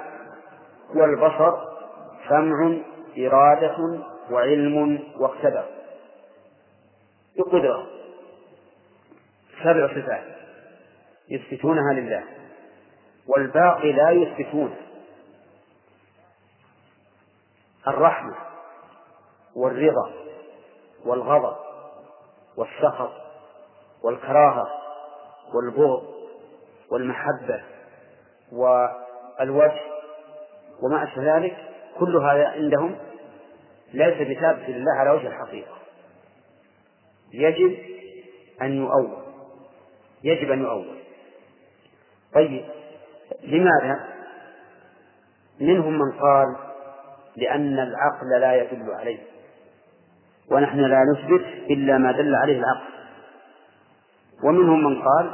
والبصر 0.94 1.52
سمع 2.28 2.76
إرادة 3.18 4.00
وعلم 4.30 5.00
واقتدر 5.18 5.64
بقدرة 7.38 7.86
سبع 9.64 9.88
صفات 9.88 10.24
يثبتونها 11.28 11.92
لله 11.92 12.24
والباقي 13.26 13.92
لا 13.92 14.10
يثبتون 14.10 14.74
الرحمة 17.88 18.34
والرضا 19.56 20.12
والغضب 21.04 21.56
والسخط 22.56 23.12
والكراهة 24.02 24.66
والبغض 25.54 26.02
والمحبة 26.90 27.62
والوجه 28.52 29.80
وما 30.82 31.04
أشبه 31.04 31.36
ذلك 31.36 31.56
كل 31.98 32.16
هذا 32.16 32.48
عندهم 32.48 32.98
ليس 33.92 34.28
بثابت 34.28 34.68
لله 34.68 34.92
على 34.98 35.10
وجه 35.10 35.26
الحقيقة. 35.26 35.76
يجب 37.32 37.78
أن 38.62 38.72
يؤول. 38.72 39.16
يجب 40.24 40.50
أن 40.50 40.62
يؤول. 40.62 40.98
طيب 42.34 42.64
لماذا؟ 43.42 44.08
منهم 45.60 45.98
من 45.98 46.12
قال 46.12 46.69
لأن 47.36 47.78
العقل 47.78 48.40
لا 48.40 48.54
يدل 48.54 48.90
عليه. 48.90 49.18
ونحن 50.50 50.78
لا 50.80 51.00
نثبت 51.12 51.44
إلا 51.70 51.98
ما 51.98 52.12
دل 52.12 52.34
عليه 52.34 52.58
العقل. 52.58 52.90
ومنهم 54.44 54.84
من 54.84 55.02
قال 55.02 55.30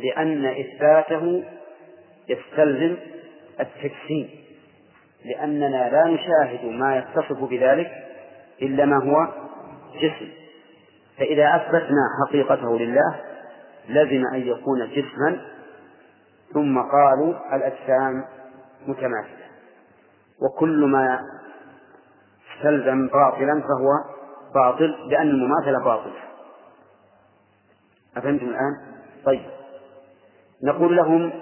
لأن 0.00 0.44
إثباته 0.44 1.44
يستلزم 2.28 2.96
التجسيم. 3.60 4.30
لأننا 5.24 5.90
لا 5.90 6.04
نشاهد 6.04 6.64
ما 6.64 6.96
يتصف 6.96 7.44
بذلك 7.44 7.92
إلا 8.62 8.84
ما 8.84 8.96
هو 9.04 9.28
جسم. 10.00 10.28
فإذا 11.18 11.56
أثبتنا 11.56 12.08
حقيقته 12.26 12.78
لله 12.78 13.20
لزم 13.88 14.22
أن 14.34 14.40
يكون 14.46 14.88
جسما 14.88 15.40
ثم 16.54 16.78
قالوا 16.78 17.56
الأجسام 17.56 18.24
متماثلة. 18.86 19.45
وكل 20.42 20.84
ما 20.84 21.20
استلزم 22.56 23.06
باطلا 23.06 23.62
فهو 23.62 24.16
باطل 24.54 25.08
لأن 25.08 25.28
المماثلة 25.28 25.78
باطلة. 25.84 26.20
أفهمتم 28.16 28.46
الآن؟ 28.46 28.96
طيب. 29.24 29.42
نقول 30.62 30.96
لهم 30.96 31.32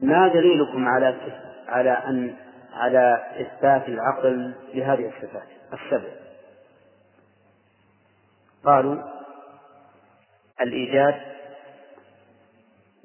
ما 0.00 0.28
دليلكم 0.28 0.88
على 0.88 1.16
على 1.68 1.90
أن 1.90 2.34
على 2.72 3.24
إثبات 3.40 3.88
العقل 3.88 4.54
لهذه 4.74 5.08
الصفات؟ 5.08 5.48
السبع 5.72 6.08
قالوا 8.64 8.96
الإيجاد 10.60 11.20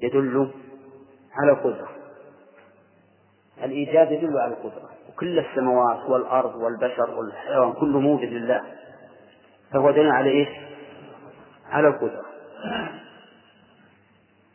يدل 0.00 0.50
على 1.32 1.52
القدرة. 1.52 1.99
الإيجاد 3.62 4.12
يدل 4.12 4.38
على 4.38 4.52
القدرة 4.52 4.90
وكل 5.08 5.38
السماوات 5.38 6.10
والأرض 6.10 6.54
والبشر 6.54 7.10
والحيوان 7.10 7.72
كله 7.72 8.00
موجود 8.00 8.28
لله 8.28 8.62
فهو 9.72 9.90
دليل 9.90 10.10
على 10.10 10.30
إيش؟ 10.30 10.48
على 11.70 11.88
القدرة 11.88 12.24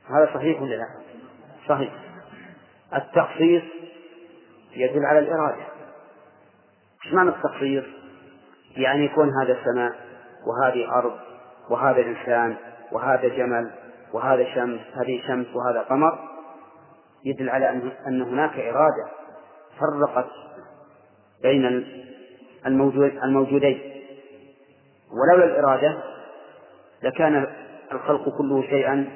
هذا 0.10 0.30
صحيح 0.34 0.62
ولا 0.62 0.76
لا؟ 0.76 0.88
صحيح 1.70 1.94
التخصيص 2.96 3.64
يدل 4.76 5.06
على 5.06 5.20
الإرادة 5.20 5.64
إيش 7.06 7.14
معنى 7.14 7.30
التخصيص؟ 7.30 7.84
يعني 8.78 9.06
يكون 9.06 9.30
هذا 9.42 9.58
سماء 9.66 9.92
وهذه 10.48 10.92
أرض 10.98 11.20
وهذا 11.70 12.02
إنسان 12.02 12.56
وهذا 12.92 13.28
جمل 13.28 13.72
وهذا 14.14 14.56
شمس 14.56 14.80
هذه 14.96 15.22
شمس 15.28 15.48
وهذا 15.56 15.82
قمر 15.82 16.35
يدل 17.26 17.50
على 17.50 17.70
أن 18.08 18.22
هناك 18.22 18.60
إرادة 18.60 19.12
فرقت 19.80 20.30
بين 21.42 21.86
الموجود 22.66 23.18
الموجودين. 23.24 23.80
ولولا 25.12 25.46
الإرادة 25.46 26.04
لكان 27.04 27.48
الخلق 27.92 28.38
كله 28.38 28.62
شيئا 28.62 29.08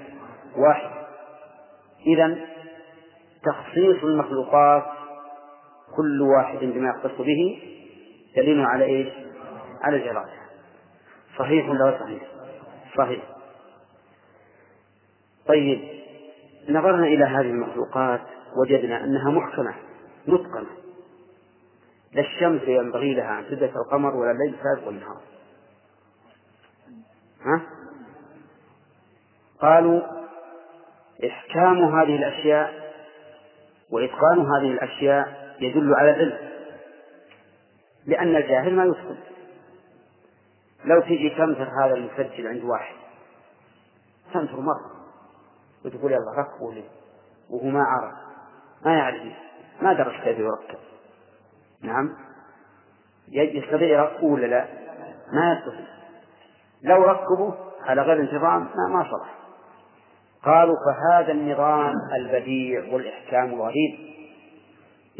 واحد 0.57 0.89
إذا 2.07 2.37
تخصيص 3.43 4.03
المخلوقات 4.03 4.85
كل 5.97 6.21
واحد 6.21 6.57
بما 6.59 6.89
يختص 6.89 7.21
به 7.21 7.61
دليل 8.35 8.61
على 8.61 8.85
إيش؟ 8.85 9.07
على 9.81 9.97
الإرادة. 9.97 10.39
صحيح 11.39 11.69
ولا 11.69 11.99
صحيح؟ 11.99 12.21
صحيح. 12.97 13.21
طيب. 15.47 15.98
نظرنا 16.69 17.07
إلى 17.07 17.25
هذه 17.25 17.49
المخلوقات 17.49 18.21
وجدنا 18.55 19.03
أنها 19.03 19.31
محكمة 19.31 19.73
متقنة. 20.27 20.69
لا 22.13 22.21
الشمس 22.21 22.61
ينبغي 22.67 23.13
لها 23.13 23.39
أن 23.39 23.45
تدرك 23.45 23.73
القمر 23.75 24.15
ولا 24.15 24.31
الليل 24.31 24.55
سابق 24.63 24.87
النهار 24.87 25.21
ها؟ 27.45 27.61
قالوا 29.61 30.01
إحكام 31.25 31.83
هذه 31.83 32.15
الأشياء 32.15 32.93
وإتقان 33.91 34.39
هذه 34.39 34.71
الأشياء 34.71 35.55
يدل 35.59 35.93
على 35.93 36.11
العلم 36.11 36.49
لأن 38.05 38.35
الجاهل 38.35 38.75
ما 38.75 38.85
يتقن. 38.85 39.17
لو 40.85 41.01
تجي 41.01 41.29
تنثر 41.29 41.69
هذا 41.83 41.93
المسجل 41.93 42.47
عند 42.47 42.63
واحد 42.63 42.95
تنثر 44.33 44.59
مرة. 44.59 44.98
وتقول 45.85 46.11
يلا 46.11 46.33
ركبوا 46.37 46.73
لي. 46.73 46.83
وهو 47.49 47.67
ما 47.67 47.83
عرف. 47.83 48.13
ما 48.85 48.97
يعرف. 48.97 49.21
ما 49.81 49.93
درس 49.93 50.23
كيف 50.23 50.39
يركب. 50.39 50.79
نعم. 51.81 52.15
يستطيع 53.31 53.87
يركبه 53.87 54.25
ولا 54.25 54.45
لا؟ 54.45 54.67
ما 55.33 55.53
يستطيع 55.53 55.85
لو 56.83 57.03
ركبوا 57.03 57.51
على 57.81 58.01
غير 58.01 58.19
انتظام 58.19 58.61
ما 58.61 58.87
ما 58.93 59.03
صلح. 59.03 59.35
قالوا 60.45 60.75
فهذا 60.85 61.31
النظام 61.31 61.93
البديع 62.15 62.93
والإحكام 62.93 63.53
الغريب 63.53 63.99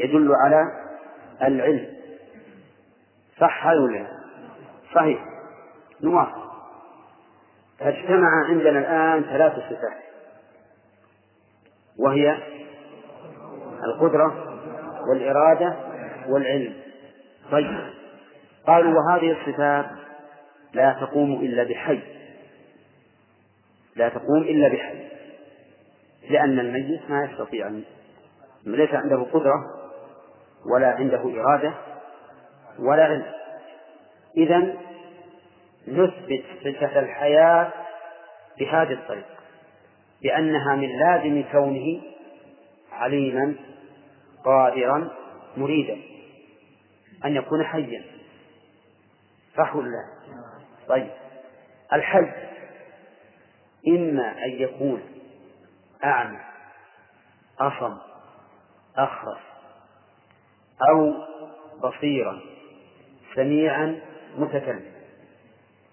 يدل 0.00 0.32
على 0.34 0.62
العلم. 1.42 1.96
صح 3.40 3.66
هذا 3.66 3.80
ولا 3.80 4.06
صحيح. 4.94 5.24
نوافق 6.02 6.50
فاجتمع 7.78 8.44
عندنا 8.48 8.78
الآن 8.78 9.22
ثلاث 9.22 9.52
صفات. 9.52 10.09
وهي 12.04 12.38
القدرة 13.84 14.58
والإرادة 15.10 15.76
والعلم. 16.28 16.74
طيب. 17.52 17.90
قالوا 18.66 18.94
وهذه 19.00 19.36
الصفات 19.40 19.86
لا 20.72 20.96
تقوم 21.00 21.32
إلا 21.32 21.64
بحي. 21.64 22.00
لا 23.96 24.08
تقوم 24.08 24.42
إلا 24.42 24.68
بحي. 24.68 25.08
لأن 26.30 26.58
الميت 26.58 27.10
ما 27.10 27.24
يستطيع 27.24 27.70
ليس 28.66 28.94
عنده 28.94 29.26
قدرة 29.32 29.64
ولا 30.74 30.88
عنده 30.88 31.22
إرادة 31.40 31.74
ولا 32.78 33.04
علم. 33.04 33.26
إذا 34.36 34.58
نثبت 35.88 36.44
صفة 36.64 37.00
الحياة 37.00 37.72
بهذه 38.58 38.92
الطريقة. 38.92 39.39
بأنها 40.22 40.74
من 40.74 40.88
لازم 40.98 41.44
كونه 41.52 42.02
عليما 42.92 43.54
قادرا 44.44 45.10
مريدا. 45.56 45.96
أن 47.24 47.36
يكون 47.36 47.64
حيا. 47.64 48.04
صح 49.56 49.76
ولا 49.76 49.88
لا؟ 49.88 50.04
طيب. 50.88 51.10
الحي 51.92 52.30
إما 53.88 54.44
أن 54.44 54.50
يكون 54.50 55.02
أعمى 56.04 56.40
أصم 57.60 57.98
أخرس 58.96 59.40
أو 60.90 61.14
بصيرا 61.82 62.40
سميعا 63.34 64.00
متكلم 64.38 64.92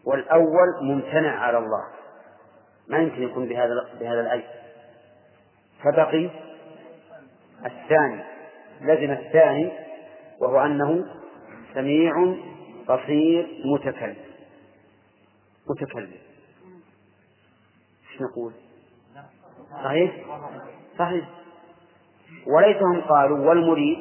والأول 0.05 0.67
ممتنع 0.81 1.39
على 1.39 1.57
الله. 1.57 1.83
ما 2.89 2.97
يمكن 2.97 3.23
يكون 3.23 3.47
بهذا 3.47 3.73
بهذا 3.99 4.21
العيب 4.21 4.43
فبقي 5.83 6.29
الثاني 7.65 8.23
لزم 8.81 9.11
الثاني 9.11 9.71
وهو 10.39 10.59
أنه 10.59 11.05
سميع 11.73 12.13
بصير 12.89 13.47
متكلم 13.65 14.15
متكلم 15.69 16.11
إيش 18.11 18.21
نقول؟ 18.21 18.53
صحيح؟ 19.83 20.11
صحيح 20.99 21.29
وليتهم 22.47 23.01
قالوا 23.01 23.49
والمريد 23.49 23.97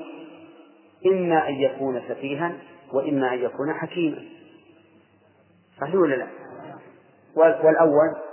إما 1.07 1.49
أن 1.49 1.55
يكون 1.55 2.03
سفيها 2.09 2.53
وإما 2.93 3.35
أن 3.35 3.39
يكون 3.39 3.75
حكيما 3.75 4.25
صحيح 5.81 5.95
ولا 5.95 6.15
لا؟ 6.15 6.29
والأول 7.37 8.26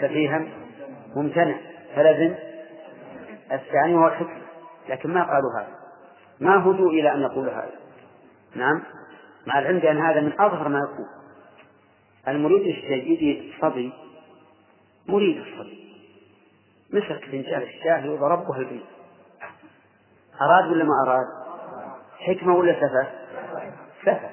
سفيها 0.00 0.46
ممتنع 1.16 1.56
فلازم 1.94 2.34
الثاني 3.52 3.94
هو 3.94 4.08
الحكم 4.08 4.42
لكن 4.88 5.14
ما 5.14 5.22
قالوا 5.22 5.50
هذا. 5.58 5.74
ما 6.40 6.62
هدوا 6.62 6.90
إلى 6.90 7.12
أن 7.12 7.20
يقولوا 7.20 7.52
هذا. 7.52 7.74
نعم؟ 8.54 8.82
مع 9.46 9.58
العلم 9.58 9.78
بأن 9.78 9.98
هذا 9.98 10.20
من 10.20 10.32
أظهر 10.40 10.68
ما 10.68 10.78
يكون 10.78 11.06
المريد 12.28 12.60
الجيد 12.60 13.52
الصبي 13.54 13.92
مريد 15.08 15.36
الصبي. 15.36 15.84
مسك 16.90 17.24
فنجان 17.24 17.62
الشاي 17.62 18.08
وضربه 18.08 18.56
البيت. 18.56 18.84
أراد 20.40 20.72
ولا 20.72 20.84
ما 20.84 20.92
أراد؟ 21.06 21.26
حكمة 22.18 22.56
ولا 22.56 22.72
سفة؟ 22.72 23.08
سفة. 24.02 24.30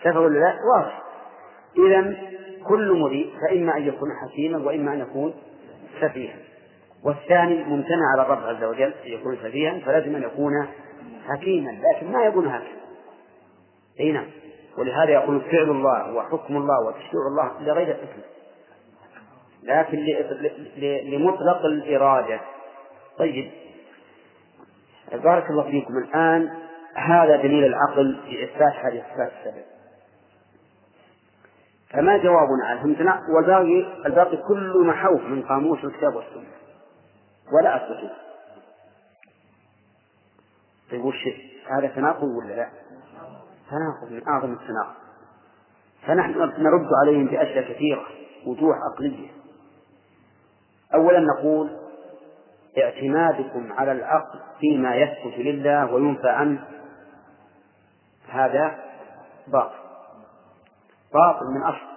سفة 0.00 0.20
ولا 0.20 0.38
لا؟ 0.38 0.54
واضح. 0.74 1.02
إذا 1.78 2.33
كل 2.68 2.92
مريد 2.92 3.30
فإما 3.48 3.76
أن 3.76 3.88
يكون 3.88 4.08
حكيما 4.22 4.58
وإما 4.58 4.92
أن 4.92 5.00
يكون 5.00 5.34
سفيها. 6.00 6.36
والثاني 7.04 7.64
ممتنع 7.64 8.12
على 8.12 8.22
الرب 8.22 8.44
عز 8.44 8.64
وجل 8.64 8.92
أن 9.06 9.12
يكون 9.12 9.36
سفيها 9.36 9.78
فلازم 9.78 10.16
أن 10.16 10.22
يكون 10.22 10.52
حكيما 11.28 11.70
لكن 11.70 12.12
ما 12.12 12.24
يكون 12.24 12.46
هكذا 12.46 12.68
أي 14.00 14.12
نعم. 14.12 14.26
ولهذا 14.78 15.10
يقول 15.10 15.40
فعل 15.40 15.70
الله 15.70 16.14
وحكم 16.14 16.56
الله 16.56 16.86
وتشريع 16.86 17.26
الله 17.26 17.62
لغير 17.62 17.88
الحكم 17.88 18.20
لكن 19.62 19.98
لمطلق 21.10 21.64
الإرادة. 21.64 22.40
طيب. 23.18 23.50
بارك 25.12 25.50
الله 25.50 25.62
فيكم. 25.62 25.98
الآن 25.98 26.50
هذا 26.94 27.36
دليل 27.36 27.64
العقل 27.64 28.20
في 28.24 28.44
إثبات 28.44 28.72
هذه 28.72 29.02
الصفات 29.06 29.32
السبع 29.40 29.73
فما 31.94 32.16
جوابنا 32.16 32.66
على 32.66 32.80
فهمتنا 32.80 33.20
والباقي 33.36 34.06
الباقي 34.06 34.36
كله 34.36 34.84
محوف 34.84 35.20
من 35.20 35.42
قاموس 35.42 35.84
الكتاب 35.84 36.14
والسنة. 36.14 36.46
ولا 37.52 37.76
أستطيع 37.76 38.10
طيب 40.90 41.04
وش 41.04 41.28
هذا 41.70 41.86
تناقض 41.86 42.28
ولا 42.28 42.54
لا؟ 42.54 42.68
تناقض 43.70 44.12
من 44.12 44.28
أعظم 44.28 44.52
التناقض. 44.52 44.94
فنحن 46.06 46.38
نرد 46.38 46.88
عليهم 47.02 47.26
بأشياء 47.26 47.72
كثيرة 47.72 48.06
وجوه 48.46 48.74
عقلية. 48.74 49.28
أولا 50.94 51.20
نقول 51.20 51.70
اعتمادكم 52.78 53.72
على 53.72 53.92
العقل 53.92 54.38
فيما 54.60 54.96
يثبت 54.96 55.38
لله 55.38 55.94
وينفى 55.94 56.28
عنه. 56.28 56.64
هذا 58.28 58.78
باطل. 59.48 59.83
باطل 61.14 61.46
من 61.46 61.62
أصل. 61.62 61.94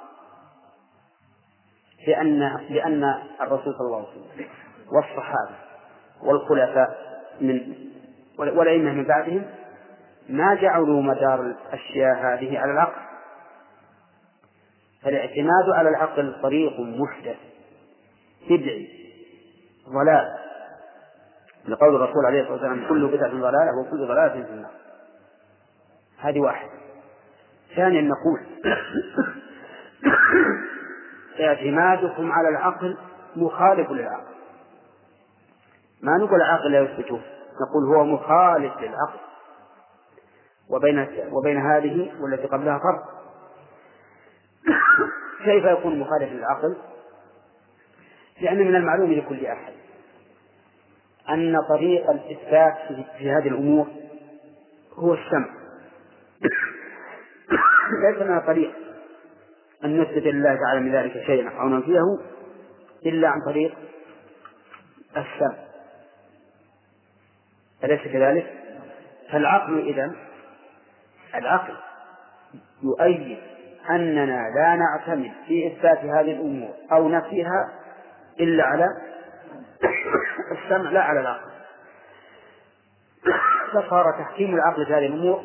لأن 2.08 2.40
لأن 2.70 3.04
الرسول 3.42 3.74
صلى 3.74 3.88
الله 3.88 3.98
عليه 3.98 4.08
وسلم 4.08 4.48
والصحابة 4.92 5.56
والخلفاء 6.22 6.98
من 7.42 7.76
والأئمة 8.40 8.92
من 8.92 9.04
بعدهم 9.04 9.46
ما 10.30 10.56
جعلوا 10.56 11.02
مدار 11.02 11.42
الأشياء 11.42 12.16
هذه 12.16 12.60
على 12.60 12.72
العقل. 12.72 13.02
فالاعتماد 15.04 15.70
على 15.76 15.90
العقل 15.90 16.42
طريق 16.42 16.80
محدث 16.80 17.38
بدعي 18.50 18.90
ضلال. 19.90 20.38
لقول 21.68 21.96
الرسول 21.96 22.26
عليه 22.26 22.42
الصلاة 22.42 22.54
والسلام 22.54 22.90
كل 22.90 23.08
بدعة 23.08 23.30
ضلالة 23.30 23.80
وكل 23.82 24.08
ضلالة 24.08 24.44
في 24.44 24.52
النار. 24.52 24.72
هذه 26.20 26.40
واحدة. 26.40 26.87
ثانيا 27.76 28.02
نقول 28.02 28.40
اعتمادكم 31.40 32.32
على 32.32 32.50
العقل 32.50 32.98
مخالف 33.36 33.92
للعقل. 33.92 34.34
ما 36.02 36.18
نقول 36.18 36.42
العقل 36.42 36.72
لا 36.72 36.80
يثبته 36.80 37.22
نقول 37.62 37.96
هو 37.96 38.04
مخالف 38.04 38.74
للعقل. 38.78 39.20
وبين 40.70 41.08
وبين 41.32 41.58
هذه 41.58 42.12
والتي 42.22 42.48
قبلها 42.48 42.80
فرق. 42.80 43.04
كيف 45.46 45.66
يكون 45.66 46.00
مخالف 46.00 46.32
للعقل؟ 46.32 46.76
لأن 48.42 48.58
من 48.58 48.76
المعلوم 48.76 49.12
لكل 49.12 49.46
أحد 49.46 49.74
أن 51.30 51.58
طريق 51.70 52.10
الإثبات 52.10 52.78
في 53.18 53.32
هذه 53.32 53.48
الأمور 53.48 53.88
هو 54.96 55.14
السمع. 55.14 55.67
ليس 58.02 58.22
لنا 58.22 58.40
طريق 58.40 58.74
أن 59.86 60.02
نثبت 60.02 60.24
لله 60.24 60.56
تعالى 60.56 60.80
من 60.80 60.96
ذلك 60.96 61.24
شيئا 61.26 61.50
أو 61.60 61.70
ننفيه 61.70 62.02
إلا 63.06 63.30
عن 63.30 63.42
طريق 63.46 63.76
السمع 65.18 65.58
أليس 67.84 68.02
كذلك؟ 68.02 68.54
فالعقل 69.32 69.80
إذا 69.80 70.16
العقل 71.36 71.74
يؤيد 72.84 73.38
أننا 73.90 74.50
لا 74.56 74.76
نعتمد 74.76 75.32
في 75.48 75.68
إثبات 75.68 75.98
هذه 75.98 76.32
الأمور 76.32 76.74
أو 76.92 77.10
نفيها 77.10 77.70
إلا 78.40 78.64
على 78.64 78.86
السمع 80.52 80.90
لا 80.92 81.02
على 81.02 81.20
العقل. 81.20 81.52
فصار 83.74 84.12
تحكيم 84.20 84.56
العقل 84.56 84.86
في 84.86 84.94
هذه 84.94 85.06
الأمور 85.06 85.44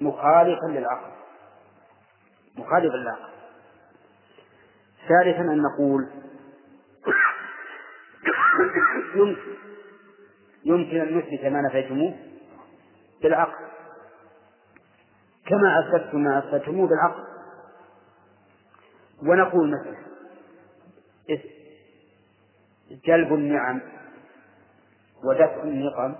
مخالفا 0.00 0.66
للعقل. 0.66 1.17
مخالفا 2.58 2.96
للعقل 2.96 3.28
ثالثا 5.08 5.40
أن 5.40 5.62
نقول 5.62 6.08
يمكن 9.14 9.58
يمكن 10.64 11.00
أن 11.00 11.18
نثبت 11.18 11.44
ما 11.44 11.60
نفيتموه 11.60 12.14
بالعقل. 13.22 13.68
كما 15.46 15.78
أثبتم 15.80 16.18
ما 16.18 16.38
أثبتموه 16.38 16.88
بالعقل. 16.88 17.24
ونقول 19.22 19.70
مثلا 19.70 19.96
جلب 23.04 23.32
النعم 23.32 23.80
ودفع 25.24 25.62
النقم 25.62 26.16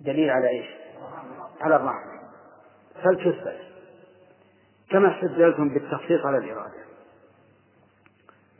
دليل 0.00 0.30
على 0.30 0.48
إيش؟ 0.48 0.66
على 1.60 1.76
الرحمة. 1.76 2.20
فلتثبت 3.04 3.75
كما 4.90 5.16
استدللتم 5.16 5.68
بالتخصيص 5.68 6.26
على 6.26 6.38
الإرادة. 6.38 6.86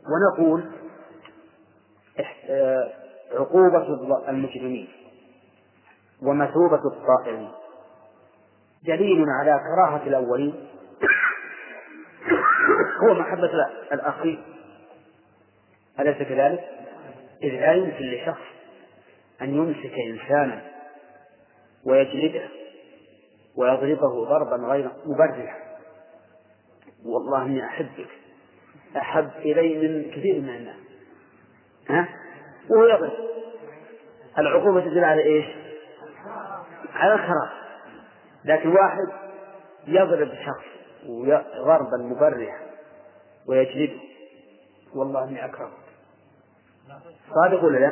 ونقول 0.07 0.71
آه، 2.49 2.93
عقوبة 3.31 3.83
المجرمين 4.29 4.87
ومثوبة 6.21 6.81
الطائعين 6.85 7.49
دليل 8.83 9.25
على 9.29 9.59
كراهة 9.59 10.07
الأولين 10.07 10.67
هو 13.03 13.13
محبة 13.13 13.49
الآخرين 13.91 14.43
أليس 15.99 16.17
كذلك؟ 16.17 16.69
إذ 17.43 17.49
لا 17.49 17.73
يمكن 17.73 18.05
لشخص 18.05 18.43
أن 19.41 19.53
يمسك 19.53 19.93
إنسانا 20.07 20.61
ويجلده 21.85 22.49
ويضربه 23.55 24.25
ضربا 24.25 24.55
غير 24.55 24.91
مبرح 25.05 25.66
والله 27.07 27.45
إني 27.45 27.65
أحبك. 27.65 28.07
أحب 28.97 29.29
إلي 29.37 29.87
من 29.87 30.11
كثير 30.11 30.41
من 30.41 30.49
الناس. 30.49 30.75
ها؟ 31.89 32.07
وهو 32.69 32.85
يضرب 32.85 33.13
العقوبة 34.37 34.81
تدل 34.81 35.03
على 35.03 35.23
إيش؟ 35.23 35.45
على 36.93 37.13
الكراهة 37.13 37.51
لكن 38.45 38.69
واحد 38.69 39.07
يضرب 39.87 40.29
شخص 40.45 40.65
ضربا 41.65 41.97
مبرحا 41.97 42.67
ويجلده 43.47 43.99
والله 44.95 45.23
إني 45.23 45.45
أكرهه 45.45 45.71
صادق 47.35 47.63
ولا 47.63 47.77
لا؟ 47.77 47.91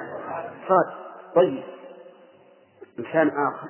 صادق. 0.67 1.05
طيب. 1.35 1.63
إنسان 2.99 3.27
آخر 3.27 3.67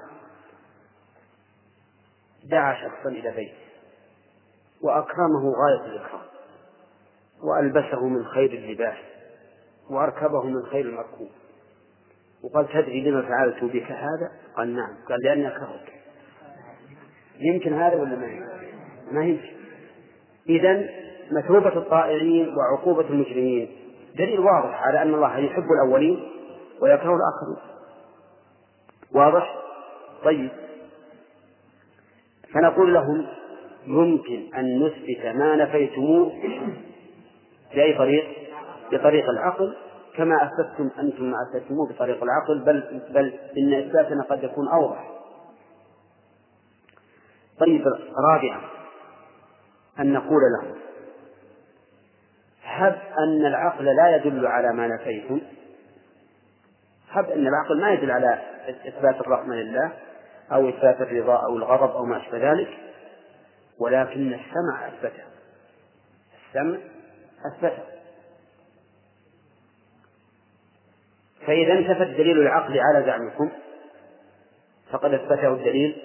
دعا 2.43 2.73
شخصا 2.73 3.09
إلى 3.09 3.31
بيته. 3.31 3.64
وأكرمه 4.85 5.53
غاية 5.53 5.85
الإكرام 5.85 6.21
وألبسه 7.43 8.07
من 8.07 8.25
خير 8.25 8.53
اللباس 8.53 8.97
وأركبه 9.89 10.43
من 10.43 10.65
خير 10.65 10.85
المركوب. 10.85 11.29
وقال 12.43 12.67
تدري 12.67 13.01
لما 13.01 13.21
فعلت 13.21 13.63
بك 13.63 13.91
هذا؟ 13.91 14.31
قال 14.57 14.75
نعم. 14.75 14.95
قال 15.09 15.19
لأني 15.23 15.47
أكرهك 15.47 15.93
يمكن 17.39 17.73
هذا 17.73 17.95
ولا 17.95 18.15
ما 18.15 18.27
يمكن؟ 18.27 18.45
ما 19.11 19.25
يمكن. 19.25 19.55
إذا 20.49 20.89
مثوبة 21.31 21.77
الطائعين 21.77 22.55
وعقوبة 22.57 23.09
المجرمين. 23.09 23.77
دليل 24.15 24.39
واضح 24.39 24.81
على 24.83 25.01
أن 25.01 25.13
الله 25.13 25.37
يحب 25.37 25.67
الأولين 25.71 26.31
ويكره 26.81 27.15
الآخرين 27.15 27.75
واضح؟ 29.11 29.55
طيب. 30.23 30.51
فنقول 32.53 32.93
لهم 32.93 33.27
يمكن 33.87 34.55
أن 34.55 34.83
نثبت 34.83 35.25
ما 35.25 35.55
نفيتموه 35.55 36.31
بأي 37.75 37.97
طريق؟ 37.97 38.25
بطريق 38.91 39.29
العقل 39.29 39.75
كما 40.17 40.35
أثبتم 40.35 40.89
أنتم 40.99 41.23
ما 41.23 41.37
أثبتموه 41.41 41.89
بطريق 41.89 42.23
العقل 42.23 42.63
بل 42.65 43.01
بل 43.09 43.33
إن 43.57 43.73
إثباتنا 43.73 44.23
قد 44.23 44.43
يكون 44.43 44.67
أوضح. 44.67 45.11
طيب 47.59 47.83
رابعا 48.31 48.61
أن 49.99 50.13
نقول 50.13 50.41
لهم 50.59 50.75
هب 52.63 52.99
أن 53.19 53.45
العقل 53.45 53.85
لا 53.85 54.15
يدل 54.15 54.47
على 54.47 54.73
ما 54.73 54.87
نفيتم 54.87 55.41
هب 57.09 57.29
أن 57.29 57.47
العقل 57.47 57.81
ما 57.81 57.93
يدل 57.93 58.11
على 58.11 58.41
إثبات 58.87 59.21
الرحمة 59.21 59.55
لله 59.55 59.91
أو 60.51 60.69
إثبات 60.69 61.01
الرضا 61.01 61.35
أو 61.45 61.57
الغضب 61.57 61.95
أو 61.95 62.05
ما 62.05 62.17
أشبه 62.17 62.51
ذلك 62.51 62.67
ولكن 63.79 64.33
السمع 64.33 64.87
أثبته. 64.87 65.23
السمع 66.47 66.77
أثبته. 67.45 67.83
فإذا 71.47 71.73
انتفى 71.73 72.03
الدليل 72.03 72.41
العقلي 72.41 72.79
على 72.81 73.05
زعمكم 73.05 73.51
فقد 74.91 75.13
أثبته 75.13 75.53
الدليل 75.53 75.95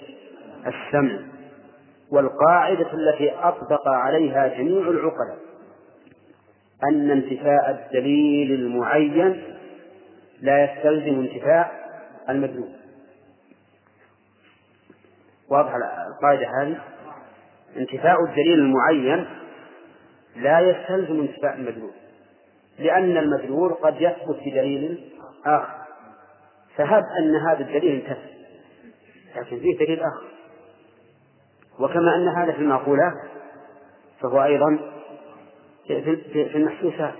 السمع 0.66 1.18
والقاعدة 2.10 2.92
التي 2.92 3.30
أطبق 3.30 3.88
عليها 3.88 4.48
جميع 4.48 4.90
العقلاء 4.90 5.38
أن 6.90 7.10
انتفاء 7.10 7.70
الدليل 7.70 8.52
المعين 8.52 9.42
لا 10.40 10.64
يستلزم 10.64 11.20
انتفاء 11.20 11.90
المدلول. 12.28 12.70
واضح 15.48 15.72
القاعدة 16.08 16.46
هذه؟ 16.62 16.80
انتفاء 17.76 18.24
الدليل 18.24 18.58
المعين 18.58 19.26
لا 20.36 20.60
يستلزم 20.60 21.20
انتفاء 21.20 21.54
المدلول 21.54 21.92
لأن 22.78 23.16
المدلول 23.16 23.74
قد 23.74 24.00
يثبت 24.00 24.36
بدليل 24.46 25.12
آخر. 25.46 25.80
فهب 26.76 27.02
أن 27.18 27.36
هذا 27.36 27.60
الدليل 27.60 28.00
انتفى 28.00 28.30
لكن 29.36 29.60
فيه 29.60 29.78
دليل 29.78 30.00
آخر. 30.00 30.26
وكما 31.78 32.14
أن 32.16 32.28
هذا 32.28 32.52
في 32.52 32.58
المعقولات 32.58 33.14
فهو 34.20 34.44
أيضا 34.44 34.78
في, 35.86 36.56
المحسوسات. 36.56 37.14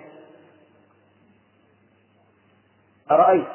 أرأيت 3.11 3.49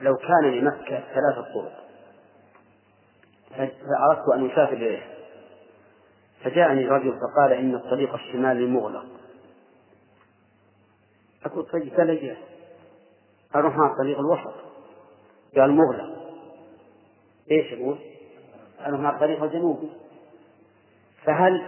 لو 0.00 0.16
كان 0.16 0.50
لمكة 0.52 1.02
ثلاثة 1.14 1.42
طرق 1.54 1.84
فأردت 3.56 4.28
أن 4.34 4.50
أسافر 4.50 4.72
إليه 4.72 5.17
فجاءني 6.44 6.88
رجل 6.88 7.12
فقال 7.20 7.52
إن 7.52 7.74
الطريق 7.74 8.14
الشمالي 8.14 8.66
مغلق. 8.66 9.06
أقول 11.44 11.66
طيب 11.66 11.96
بلجة 11.96 12.36
أروح 13.54 13.76
مع 13.76 13.92
الطريق 13.92 14.18
الوسط. 14.18 14.54
قال 15.56 15.70
مغلق. 15.70 16.18
إيش 17.50 17.72
يقول؟ 17.72 17.98
أنا 18.86 18.96
هناك 18.96 19.14
الطريق 19.14 19.42
الجنوبي 19.42 19.90
فهل 21.24 21.62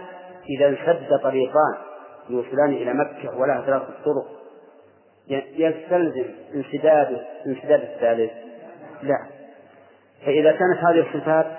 إذا 0.49 0.67
انسد 0.67 1.19
طريقان 1.23 1.75
يوصلان 2.29 2.69
إلى 2.73 2.93
مكة 2.93 3.37
ولها 3.37 3.61
ثلاثة 3.61 3.93
طرق 4.05 4.41
يستلزم 5.57 6.25
انسداد 6.55 7.25
انسداد 7.47 7.81
الثالث؟ 7.81 8.31
لا. 9.03 9.27
فإذا 10.25 10.51
كانت 10.51 10.77
هذه 10.77 11.07
الصفات 11.09 11.57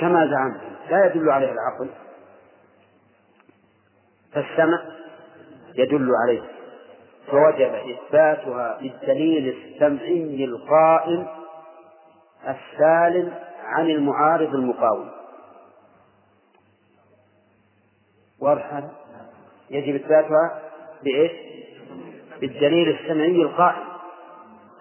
كما 0.00 0.26
زعمت 0.26 0.60
لا 0.90 1.06
يدل 1.06 1.30
عليها 1.30 1.52
العقل. 1.52 1.90
فالسمع 4.32 4.82
يدل 5.74 6.10
عليه. 6.22 6.42
فوجب 7.26 7.74
إثباتها 7.74 8.78
بالدليل 8.80 9.48
السمعي 9.48 10.44
القائم 10.44 11.26
السالم 12.48 13.34
عن 13.64 13.90
المعارض 13.90 14.54
المقاوم. 14.54 15.10
هذا 18.42 18.90
يجب 19.70 19.94
إثباتها 19.94 20.62
بإيش؟ 21.02 21.32
بالدليل 22.40 22.88
السمعي 22.88 23.42
القائم 23.42 23.84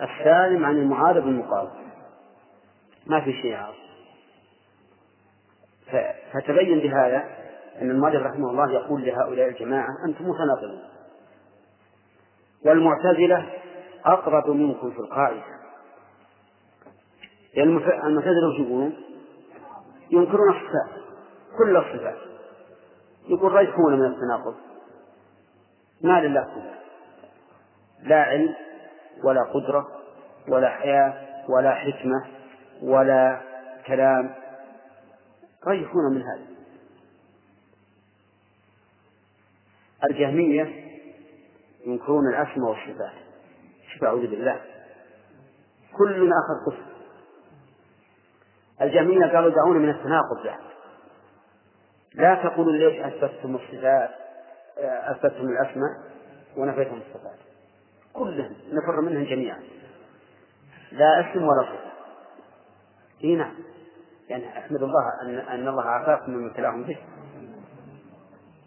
السالم 0.02 0.66
عن 0.66 0.76
المعارض 0.76 1.28
المقاوم. 1.28 1.70
ما 3.08 3.22
في 3.22 3.34
شيء 3.34 3.56
عارض 3.56 3.76
فتبين 6.34 6.80
بهذا 6.80 7.39
أن 7.82 7.92
المؤلف 7.92 8.24
رحمه 8.24 8.50
الله 8.50 8.72
يقول 8.72 9.06
لهؤلاء 9.06 9.48
الجماعة 9.48 9.90
أنتم 10.06 10.30
متناقضون. 10.30 10.84
والمعتزلة 12.66 13.50
أقرب 14.06 14.50
منكم 14.50 14.92
في 14.92 15.00
القاعدة. 15.00 15.44
لأن 17.56 17.68
المعتزلة 18.08 18.48
وش 18.54 18.60
يقولون؟ 18.60 18.94
ينكرون 20.12 20.50
الصفات 20.50 21.02
كل 21.58 21.78
الصفات. 21.78 22.18
يقول 23.28 23.52
ريحون 23.52 24.00
من 24.00 24.06
التناقض؟ 24.06 24.56
ما 26.02 26.22
لله 26.22 26.44
صفات 26.44 26.80
لا 28.04 28.24
علم 28.24 28.56
ولا 29.24 29.44
قدرة 29.44 29.88
ولا 30.48 30.70
حياة 30.70 31.14
ولا 31.50 31.72
حكمة 31.72 32.26
ولا 32.84 33.42
كلام. 33.88 34.36
ريحون 35.68 36.14
من 36.14 36.22
هذا 36.22 36.59
الجهمية 40.04 40.90
ينكرون 41.86 42.28
الأسماء 42.28 42.70
والصفات. 42.70 43.14
شوف 43.94 44.04
أعوذ 44.04 44.22
بالله. 44.22 44.62
كل 45.98 46.32
آخر 46.32 46.72
كفر 46.72 46.84
الجهمية 48.82 49.26
قالوا 49.26 49.50
دعونا 49.50 49.80
من 49.80 49.90
التناقض 49.90 50.44
بعد 50.46 50.60
لا 52.14 52.36
تقولوا 52.36 52.74
ليش 52.74 53.00
أثبتتم 53.06 53.56
الصفات 53.56 54.10
أثبتتم 54.78 55.50
الأسماء 55.50 55.92
ونفيتم 56.58 56.96
الصفات. 56.96 57.40
كلهم 58.14 58.56
نفر 58.72 59.02
منهم 59.02 59.24
جميعا. 59.24 59.60
لا 60.92 61.20
اسم 61.20 61.44
ولا 61.44 61.62
صفة. 61.62 61.92
إي 63.24 63.36
نعم. 63.36 63.56
يعني 64.30 64.58
أحمد 64.58 64.84
الله 64.84 65.22
أن 65.22 65.30
أن 65.30 65.68
الله 65.68 65.84
عافاكم 65.84 66.32
مما 66.32 66.52
ابتلاهم 66.52 66.84
به. 66.84 66.98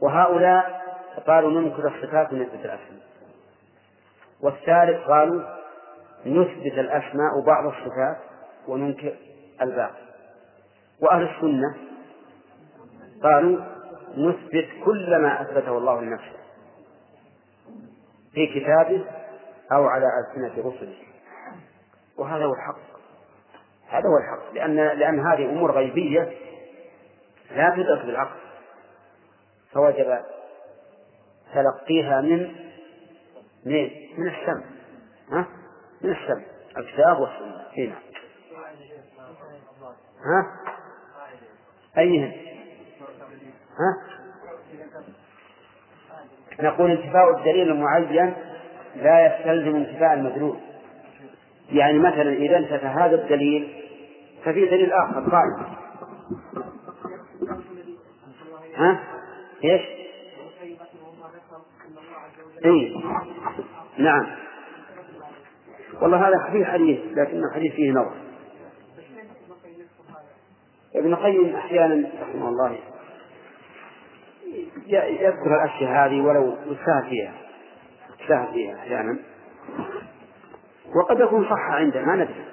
وهؤلاء 0.03 0.82
قالوا 1.27 1.61
ننكر 1.61 1.89
الصفات 1.89 2.33
ونثبت 2.33 2.55
الأسماء. 2.55 3.03
والثالث 4.41 5.07
قالوا 5.07 5.43
نثبت 6.27 6.79
الأسماء 6.79 7.39
وبعض 7.39 7.67
الصفات 7.67 8.17
وننكر 8.69 9.15
الباقي 9.63 10.03
وأهل 11.01 11.23
السنة 11.23 11.77
قالوا 13.23 13.61
نثبت 14.17 14.69
كل 14.85 15.17
ما 15.23 15.43
أثبته 15.43 15.79
الله 15.79 16.01
لنفسه 16.01 16.43
في 18.35 18.47
كتابه 18.47 19.05
أو 19.73 19.87
على 19.87 20.07
ألسنة 20.21 20.69
رسله. 20.69 20.97
وهذا 22.19 22.45
هو 22.45 22.55
الحق. 22.55 22.79
هذا 23.89 24.09
هو 24.09 24.19
الحق. 24.19 24.55
لأن 24.55 24.77
لأن 24.77 25.27
هذه 25.27 25.45
أمور 25.45 25.73
غيبية 25.73 26.33
لا 27.51 27.71
تدرك 27.77 28.05
بالعقل. 28.07 28.41
فوجب 29.73 30.19
تلقيها 31.55 32.21
من 32.21 32.39
من 33.67 33.91
من 34.19 34.29
السمع 34.29 34.65
ها؟ 35.33 35.47
من 36.03 36.11
السمع 36.11 36.43
الكتاب 36.77 37.21
والسنة. 37.21 37.63
هنا 37.77 37.87
نعم. 37.87 37.97
ها؟ 40.25 40.47
أيهن 41.99 42.33
ها؟ 43.79 43.97
نقول 46.61 46.91
انتفاء 46.91 47.39
الدليل 47.39 47.71
المعين 47.71 48.35
لا 48.97 49.27
يستلزم 49.27 49.77
انتفاء 49.77 50.15
المدلول. 50.15 50.59
يعني 51.73 51.99
مثلا 51.99 52.33
إذا 52.33 52.57
انتفى 52.57 52.87
هذا 52.87 53.23
الدليل 53.23 53.85
ففي 54.45 54.67
دليل 54.67 54.93
آخر 54.93 55.31
قائم. 55.31 55.77
ها؟ 58.77 59.01
إيش؟ 59.65 60.02
اي 62.65 63.03
نعم. 63.99 64.27
والله 66.01 66.29
هذا 66.29 66.53
فيه 66.53 66.65
حديث 66.65 67.01
لكن 67.19 67.45
الحديث 67.45 67.73
فيه 67.73 67.91
نظر. 67.91 68.15
ابن 70.95 71.13
القيم 71.13 71.57
أحيانا 71.57 72.11
رحمه 72.23 72.49
الله 72.49 72.79
يذكر 74.97 75.55
الأشياء 75.55 76.07
هذه 76.07 76.21
ولو 76.21 76.57
يساهل 76.67 77.11
فيها 77.11 77.35
يساهل 78.25 78.53
فيها 78.53 78.77
أحيانا. 78.77 79.19
وقد 80.95 81.21
يكون 81.21 81.45
صح 81.45 81.71
عنده 81.71 82.03
ما 82.05 82.17
ندري. 82.17 82.45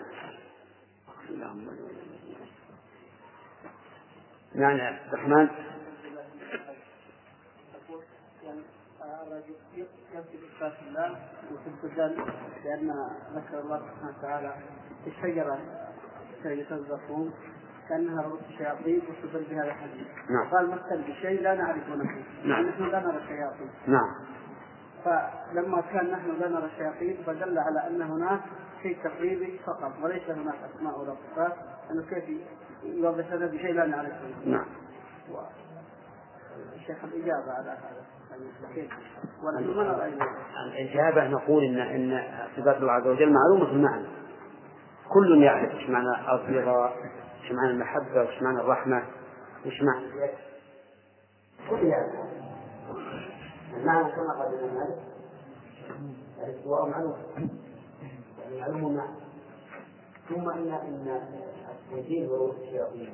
نعم 4.56 4.78
يا 4.78 4.84
عبد 4.84 5.14
الرحمن. 5.14 5.48
يمسك 10.14 10.40
صفات 10.58 10.74
الله 10.88 11.20
وتبتدل 11.52 12.26
لأن 12.66 12.94
ذكر 13.36 13.60
الله 13.60 13.80
سبحانه 13.80 14.18
وتعالى 14.18 14.54
في 15.04 15.10
الشجرة 15.10 15.60
يتوظفون 16.46 17.34
كأنها 17.90 18.22
رؤوس 18.22 18.40
الشياطين 18.50 19.02
واستدل 19.10 19.46
بهذا 19.50 19.68
الحديث. 19.68 20.08
نعم. 20.30 20.50
قال 20.52 20.70
مثل 20.70 21.02
بشيء 21.02 21.42
لا 21.42 21.56
نعرفه 21.56 21.96
نحن. 21.96 22.24
نعم. 22.44 22.66
نحن 22.66 22.84
لا 22.84 23.00
نرى 23.00 23.18
الشياطين. 23.18 23.70
نعم. 23.88 24.16
فلما 25.06 25.82
كان 25.82 26.12
نحن 26.12 26.32
لا 26.40 26.50
نرى 26.50 26.66
الشياطين 26.66 27.24
فدل 27.26 27.60
على 27.60 27.88
أن 27.88 28.02
هناك 28.02 28.42
شيء 28.82 29.04
تقريبي 29.04 29.60
فقط 29.66 29.94
وليس 30.04 30.30
هناك 30.30 30.56
أسماء 30.76 31.00
ولا 31.00 31.16
صفات 31.16 31.54
أنه 31.92 32.06
كيف 32.10 32.24
يوضح 32.84 33.34
لنا 33.34 33.46
بشيء 33.46 33.74
لا 33.74 33.86
نعرفه. 33.86 34.46
نعم. 34.46 34.66
الشيخ 36.76 37.04
الإجابة 37.04 37.52
على 37.52 37.70
هذا 37.70 38.06
الإجابة 40.68 41.28
نقول 41.28 41.64
إن 41.64 41.80
إن 41.80 42.24
صفات 42.58 42.78
الله 42.78 42.92
عز 42.92 43.08
وجل 43.08 43.34
معلومة 43.34 43.72
المعنى. 43.72 44.08
كل 45.10 45.44
يعرف 45.44 45.72
إيش 45.72 45.90
معنى 45.90 46.32
الرضا 46.34 46.94
إيش 47.44 47.52
معنى 47.52 47.72
المحبة؟ 47.72 48.22
وايش 48.22 48.42
معنى 48.42 48.60
الرحمة؟ 48.60 49.04
وايش 49.66 49.82
معنى 49.84 50.06
كل 51.70 51.86
يعرف 51.88 52.12
المعنى 53.78 54.12
كما 54.12 54.34
قال 54.34 54.54
الإمام 54.54 54.76
مالك 54.76 55.00
الاستواء 56.50 56.90
معلوم. 56.90 57.16
يعني 58.42 58.62
معلوم 58.62 58.92
المعنى 58.92 59.16
ثم 60.30 60.50
إن 60.50 60.72
إن 60.72 61.22
التنزيل 61.70 62.30
ورود 62.30 62.56
الشياطين. 62.62 63.14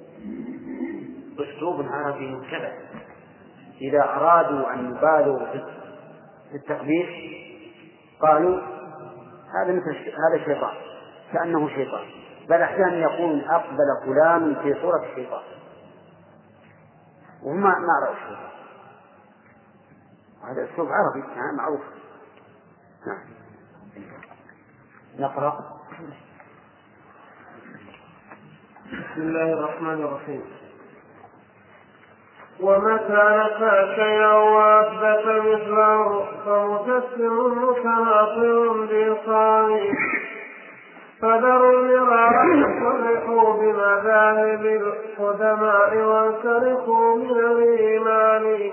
أسلوب 1.39 1.85
عربي 1.89 2.35
متبع 2.35 2.73
إذا 3.81 4.03
أرادوا 4.03 4.73
أن 4.73 4.95
يبالغوا 4.95 5.45
في 6.49 6.55
التقبيح 6.55 7.09
قالوا 8.21 8.61
هذا 9.55 9.73
مثل 9.73 9.95
هذا 9.97 10.45
شيطان 10.45 10.75
كأنه 11.33 11.69
شيطان. 11.69 12.05
بل 12.49 12.61
أحيانا 12.61 12.95
يقولون 12.95 13.41
أقبل 13.41 13.87
فلان 14.05 14.55
في 14.55 14.81
صورة 14.81 15.05
الشيطان. 15.11 15.43
وهم 17.43 17.61
ما 17.61 17.69
رأوا 18.05 18.15
الشيطان. 18.15 18.49
هذا 20.43 20.73
أسلوب 20.73 20.87
عربي 20.91 21.27
معروف. 21.57 21.81
نعم. 23.07 23.23
نقرأ. 25.19 25.75
بسم 28.85 29.21
الله 29.21 29.53
الرحمن 29.53 30.03
الرحيم. 30.03 30.64
ومتى 32.61 33.23
نفى 33.37 33.95
شيئا 33.95 34.33
واثبت 34.33 35.25
مثله 35.25 36.25
فمفسر 36.45 37.47
متناقض 37.47 38.87
بإلقائه 38.89 39.91
فذروا 41.21 41.71
المراء 41.71 42.45
صرحوا 42.79 43.53
بمذاهب 43.53 44.65
القدماء 44.65 45.97
وانسلخوا 45.97 47.15
من 47.15 47.31
الإيمان. 47.31 48.71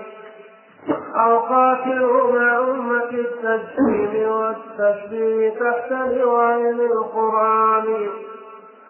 أو 1.15 1.39
قاتلوا 1.39 2.31
مع 2.33 2.57
أمة 2.57 3.09
التجسيم 3.11 4.29
والتشبيه 4.31 5.49
تحت 5.49 5.91
لواء 5.91 6.59
القرآن. 6.69 8.09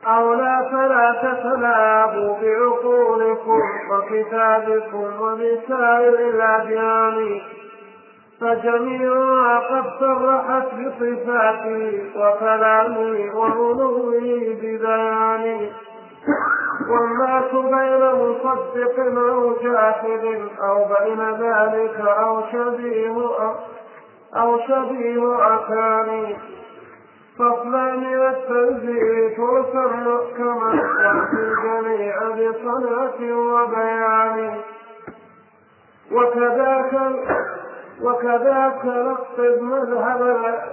أو 0.08 0.34
لا 0.34 0.70
فلا 0.72 1.16
تتلاعبوا 1.24 2.36
بعقولكم 2.42 3.62
وكتابكم 3.92 5.22
وبسائر 5.22 6.14
الأديان. 6.30 7.42
فجميعها 8.42 9.60
قد 9.60 9.84
صرحت 10.00 10.68
بصفاتي 10.74 12.12
وكلامي 12.16 13.30
وغلوي 13.30 14.54
ببياني 14.54 15.72
والناس 16.90 17.52
بين 17.52 18.04
مصدق 18.22 19.00
أو 19.30 19.54
جاحد 19.64 20.26
أو 20.64 20.86
بين 20.86 21.20
ذلك 21.32 22.00
أو 22.00 22.42
شبيه 22.52 23.16
أو 24.36 24.60
شبيه 24.68 25.56
أكاني 25.56 26.38
فصلا 27.40 27.96
من 27.96 28.22
التنزيل 28.28 29.36
فرسا 29.38 29.86
محكما 29.86 30.74
يأتي 31.04 31.38
الجميع 31.38 32.16
بصلاة 32.30 33.20
وبيان. 33.38 34.58
وكذاك 36.12 36.94
وكذاك 38.04 38.86
نقصد 38.86 39.62
مذهب 39.62 40.22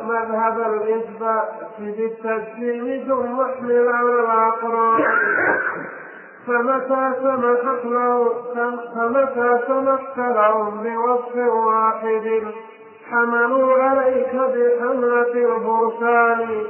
مذهب 0.03 0.61
الإثبات 0.61 1.49
بالتجسيم 1.79 3.05
ثم 3.09 3.41
احمل 3.41 3.89
على 3.89 4.13
الأقران. 4.21 5.03
فمتى 6.47 7.13
سمحت 7.23 7.85
له 7.85 8.33
فمتى 8.95 9.59
سمحت 9.67 10.19
لهم 10.19 10.83
بوصف 10.83 11.37
واحد؟ 11.37 12.43
حملوا 13.11 13.83
عليك 13.83 14.35
بحملة 14.35 15.33
البرسان. 15.33 16.65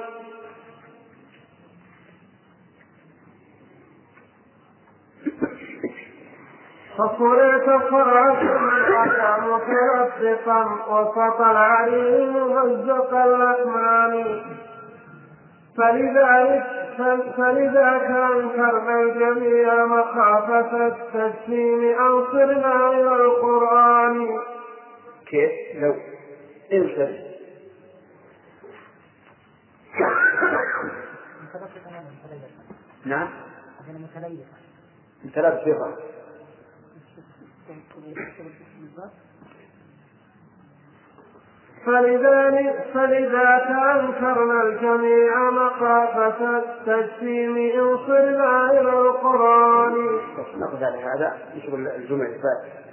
فصرت 6.98 7.66
فرعت 7.90 8.42
الأتى 8.42 9.32
مترفقا 9.46 10.62
وسط 10.88 11.40
العليم 11.40 12.32
ممزق 12.36 13.14
الأكمان 13.14 14.42
فلذلك 15.76 16.66
فلذاك 17.36 18.10
أنكرنا 18.10 19.00
الجميع 19.00 19.86
مخافة 19.86 20.86
التجسيم 20.86 21.94
أو 21.98 22.24
صرنا 22.32 22.90
إلى 22.90 23.16
القرآن. 23.16 24.38
كيف؟ 25.30 25.82
لو 25.82 25.94
انسى 26.72 27.36
نعم 33.04 33.28
ثلاث 35.34 35.60
صفات 35.64 35.98
فلذلك 41.86 42.90
فلذاك 42.94 43.66
أنكرنا 43.66 44.62
الجميع 44.62 45.50
مخافة 45.50 46.58
التجسيم 46.58 47.56
إن 47.56 47.96
صرنا 47.96 48.70
إلى 48.70 48.80
القرآن. 48.80 50.20
نقف 50.56 50.82
هذا 50.82 51.38
يشغل 51.54 51.88
الجمع 51.88 52.26
الفاتحة. 52.26 52.89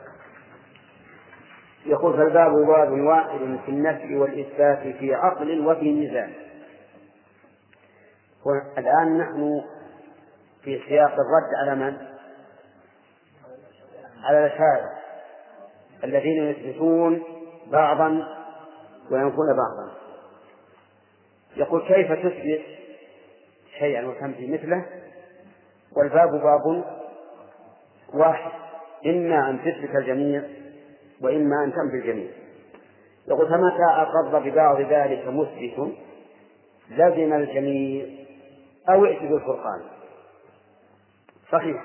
يقول 1.85 2.17
فالباب 2.17 2.51
باب 2.51 2.91
واحد 2.91 3.59
في 3.65 3.71
النفي 3.71 4.15
والإثبات 4.15 4.95
في 4.97 5.13
عقل 5.15 5.67
وفي 5.67 5.93
ميزان. 5.93 6.33
الآن 8.77 9.17
نحن 9.17 9.61
في 10.63 10.81
سياق 10.87 11.11
الرد 11.11 11.53
على 11.61 11.75
من؟ 11.75 11.97
على 14.23 14.45
الأشاعرة 14.45 14.91
الذين 16.03 16.43
يثبتون 16.43 17.23
بعضا 17.71 18.27
وينفون 19.11 19.47
بعضا 19.47 19.91
يقول 21.55 21.87
كيف 21.87 22.11
تثبت 22.11 22.61
شيئا 23.79 24.07
وتنفي 24.07 24.51
مثله 24.51 24.85
والباب 25.97 26.29
باب 26.31 26.83
واحد 28.13 28.51
إما 29.05 29.49
أن 29.49 29.59
تثبت 29.59 29.95
الجميع 29.95 30.43
وإما 31.21 31.63
أن 31.63 31.73
تنفي 31.73 31.95
الجميع. 31.95 32.29
يقول 33.27 33.47
فمتى 33.47 33.83
أقر 33.89 34.39
ببعض 34.39 34.81
ذلك 34.81 35.27
مثبت 35.27 35.93
لزم 36.89 37.33
الجميع 37.33 38.05
أو 38.89 39.05
ائت 39.05 39.21
بالفرقان 39.21 39.81
صحيح. 41.51 41.83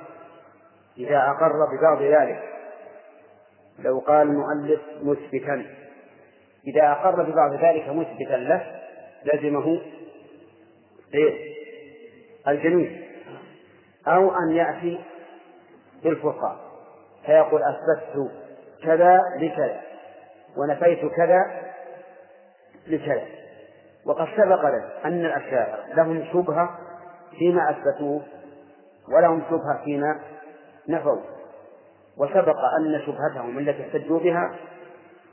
إذا 0.98 1.18
أقر 1.18 1.76
ببعض 1.76 2.02
ذلك 2.02 2.42
لو 3.78 3.98
قال 3.98 4.28
المؤلف 4.28 4.80
مثبتا 5.02 5.66
إذا 6.66 6.92
أقر 6.92 7.22
ببعض 7.22 7.54
ذلك 7.54 7.88
مثبتا 7.88 8.36
له 8.36 8.80
لزمه 9.24 9.80
إيه؟ 11.14 11.52
الجميع. 12.48 13.02
أو 14.06 14.30
أن 14.36 14.56
يأتي 14.56 15.00
بالفرقان. 16.04 16.56
فيقول 17.26 17.60
أثبت 17.62 18.30
كذا 18.84 19.18
لكذا 19.38 19.80
ونفيت 20.56 21.12
كذا 21.16 21.40
لكذا 22.86 23.22
وقد 24.06 24.28
سبق 24.36 24.60
لنا 24.60 24.90
أن 25.04 25.24
الأشاعرة 25.24 25.94
لهم 25.94 26.24
شبهة 26.32 26.78
فيما 27.38 27.70
أثبتوه 27.70 28.22
ولهم 29.08 29.42
شبهة 29.50 29.84
فيما 29.84 30.20
نفوا. 30.88 31.20
وسبق 32.16 32.56
أن 32.80 33.02
شبهتهم 33.06 33.58
التي 33.58 33.82
احتجوا 33.82 34.18
بها 34.20 34.54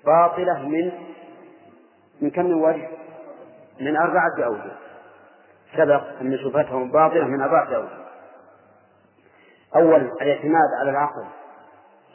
باطلة 0.05 0.59
من 0.67 0.91
من 2.21 2.29
كم 2.29 2.45
من 2.45 2.53
وجه؟ 2.53 2.89
من 3.79 3.97
أربعة 3.97 4.45
أوجه. 4.45 4.71
سبق 5.77 6.03
أن 6.21 6.37
شبهتهم 6.37 6.91
باطلة 6.91 7.25
من 7.25 7.41
أربعة 7.41 7.75
أوجه. 7.75 8.05
أول 9.75 10.11
الاعتماد 10.21 10.69
على 10.79 10.89
العقل. 10.89 11.25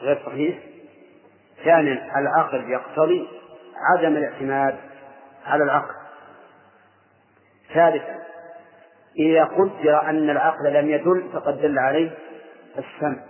غير 0.01 0.23
صحيح. 0.27 0.74
ثانيا 1.65 2.19
العقل 2.19 2.71
يقتضي 2.71 3.29
عدم 3.77 4.17
الاعتماد 4.17 4.77
على 5.47 5.65
العقل. 5.65 5.95
ثالثا 7.75 8.25
إذا 9.19 9.45
قدر 9.45 10.03
أن 10.03 10.31
العقل 10.31 10.73
لم 10.73 10.91
يدل 10.91 11.29
فقد 11.33 11.61
دل 11.61 11.79
عليه 11.79 12.11
السمع 12.79 13.23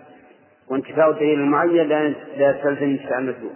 وانتفاء 0.71 1.11
الدليل 1.11 1.41
المعين 1.41 1.89
لا 1.89 2.15
يستلزم 2.51 2.85
انتفاء 2.85 3.19
المدلول 3.19 3.55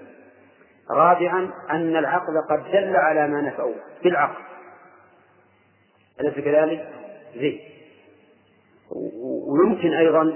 رابعا 0.91 1.51
أن 1.71 1.97
العقل 1.97 2.43
قد 2.51 2.73
دل 2.73 2.97
على 2.97 3.29
ما 3.29 3.41
نفعه 3.41 3.75
بالعقل. 4.05 4.43
أليس 6.21 6.35
كذلك؟ 6.35 6.89
زين. 7.37 7.61
ويمكن 9.49 9.93
أيضا 9.93 10.35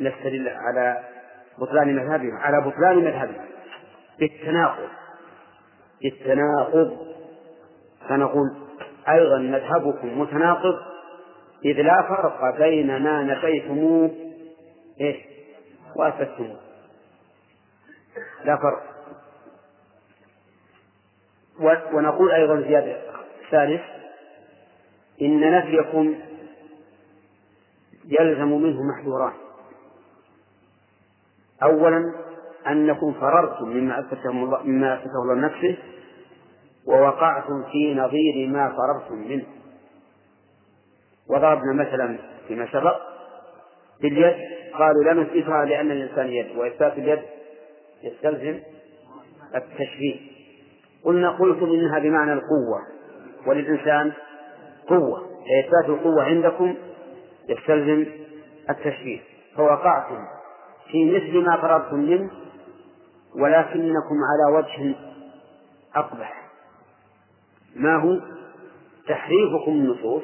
نستدل 0.00 0.48
على 0.48 1.04
بطلان 1.60 1.96
مذهبهم 1.96 2.36
على 2.36 2.60
بطلان 2.60 2.96
مذهبهم. 2.96 3.46
بالتناقض. 4.18 4.88
بالتناقض. 6.02 7.06
فنقول 8.08 8.56
أيضا 9.08 9.38
مذهبكم 9.38 10.20
متناقض 10.20 10.78
إذ 11.64 11.82
لا 11.82 12.02
فرق 12.02 12.58
بين 12.58 13.02
ما 13.02 13.22
نفيتموه 13.22 14.10
إيش 15.00 15.16
وأثبتموه 15.96 16.60
لا 18.44 18.56
فرق. 18.56 18.82
ونقول 21.94 22.32
أيضا 22.32 22.60
زيادة. 22.60 22.96
ثالث 23.50 23.80
إن 25.22 25.58
نفيكم 25.58 26.14
يلزم 28.04 28.48
منه 28.48 28.82
محذوران. 28.82 29.32
أولا 31.62 32.12
أنكم 32.66 33.12
فررتم 33.12 33.68
مما 33.68 34.00
أثبته 34.00 34.32
مما 34.64 34.94
أثبته 34.94 35.22
الله 35.22 35.34
نفسه 35.34 35.76
ووقعتم 36.86 37.64
في 37.72 37.94
نظير 37.94 38.48
ما 38.48 38.68
فررتم 38.68 39.28
منه. 39.28 39.44
وضربنا 41.28 41.72
مثلا 41.72 42.18
فيما 42.48 42.66
سبق 42.72 42.96
باليد 44.02 44.34
قالوا 44.78 45.04
لا 45.04 45.12
نثبتها 45.12 45.64
لأن 45.64 45.90
الإنسان 45.90 46.26
يد 46.28 46.56
وإثبات 46.56 46.92
اليد 46.92 47.22
يستلزم 48.02 48.58
التشبيه 49.54 50.16
قلنا 51.04 51.30
قلتم 51.30 51.66
إنها 51.66 51.98
بمعنى 51.98 52.32
القوة 52.32 52.80
وللإنسان 53.46 54.12
قوة 54.88 55.18
إثبات 55.60 55.88
القوة 55.98 56.22
عندكم 56.24 56.74
يستلزم 57.48 58.06
التشبيه 58.70 59.20
فوقعتم 59.56 60.24
في 60.92 61.04
مثل 61.04 61.46
ما 61.46 61.56
فرضتم 61.56 61.96
منه 61.98 62.30
ولكنكم 63.34 64.16
على 64.30 64.56
وجه 64.56 64.94
أقبح. 65.94 66.50
ما 67.76 67.96
هو؟ 67.96 68.20
تحريفكم 69.08 69.70
النصوص 69.72 70.22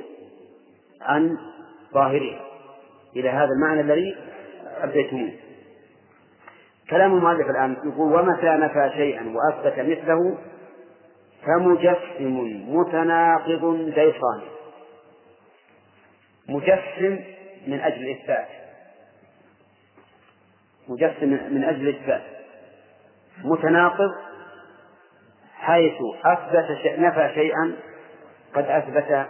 عن 1.00 1.36
ظاهرها. 1.94 2.40
إلى 3.16 3.28
هذا 3.28 3.50
المعنى 3.56 3.80
الذي 3.80 4.16
أبديتموه. 4.80 5.32
كلام 6.90 7.14
المؤلف 7.14 7.50
الآن 7.50 7.76
يقول 7.84 8.12
ومتى 8.12 8.46
نفى 8.46 8.90
شيئا 8.96 9.34
وأثبت 9.36 9.78
مثله 9.78 10.38
فمجسم 11.46 12.62
متناقض 12.68 13.92
ديصان 13.94 14.40
مجسم 16.48 17.18
من 17.66 17.80
أجل 17.80 18.02
الإثبات. 18.02 18.65
مجسم 20.88 21.54
من 21.54 21.64
أجل 21.64 21.88
الإثبات. 21.88 22.22
متناقض 23.44 24.10
حيث 25.54 25.94
أثبت 26.24 26.98
نفى 26.98 27.30
شيئا 27.34 27.76
قد 28.54 28.64
أثبت 28.64 29.26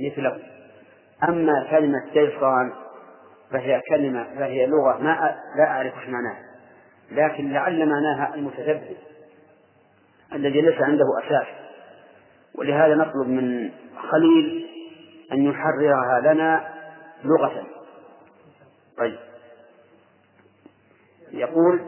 مثله. 0.00 0.38
أما 1.28 1.66
كلمة 1.70 2.04
ديصان 2.12 2.72
فهي 3.50 3.82
كلمة 3.88 4.24
فهي 4.38 4.66
لغة 4.66 4.98
ما 5.02 5.36
لا 5.58 5.64
أعرف 5.64 5.94
معناها. 6.08 6.42
لكن 7.12 7.52
لعل 7.52 7.88
معناها 7.88 8.34
المتثبت 8.34 8.96
الذي 10.32 10.60
ليس 10.60 10.82
عنده 10.82 11.04
أساس. 11.24 11.46
ولهذا 12.54 12.94
نطلب 12.94 13.28
من 13.28 13.70
خليل 14.10 14.66
أن 15.32 15.42
يحررها 15.42 16.20
لنا 16.20 16.68
لغة. 17.24 17.66
طيب. 18.98 19.25
يقول 21.32 21.80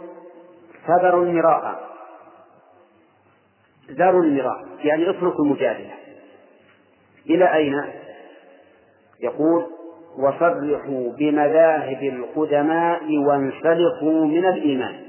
فذروا 0.86 1.24
المراء. 1.24 1.88
ذروا 3.90 4.22
المراء 4.22 4.66
يعني 4.84 5.10
اتركوا 5.10 5.44
المجادلة. 5.44 5.94
إلى 7.26 7.54
أين؟ 7.54 7.74
يقول 9.20 9.66
وصرحوا 10.18 11.12
بمذاهب 11.12 12.02
القدماء 12.02 13.18
وانسلخوا 13.18 14.26
من 14.26 14.46
الإيمان. 14.46 15.04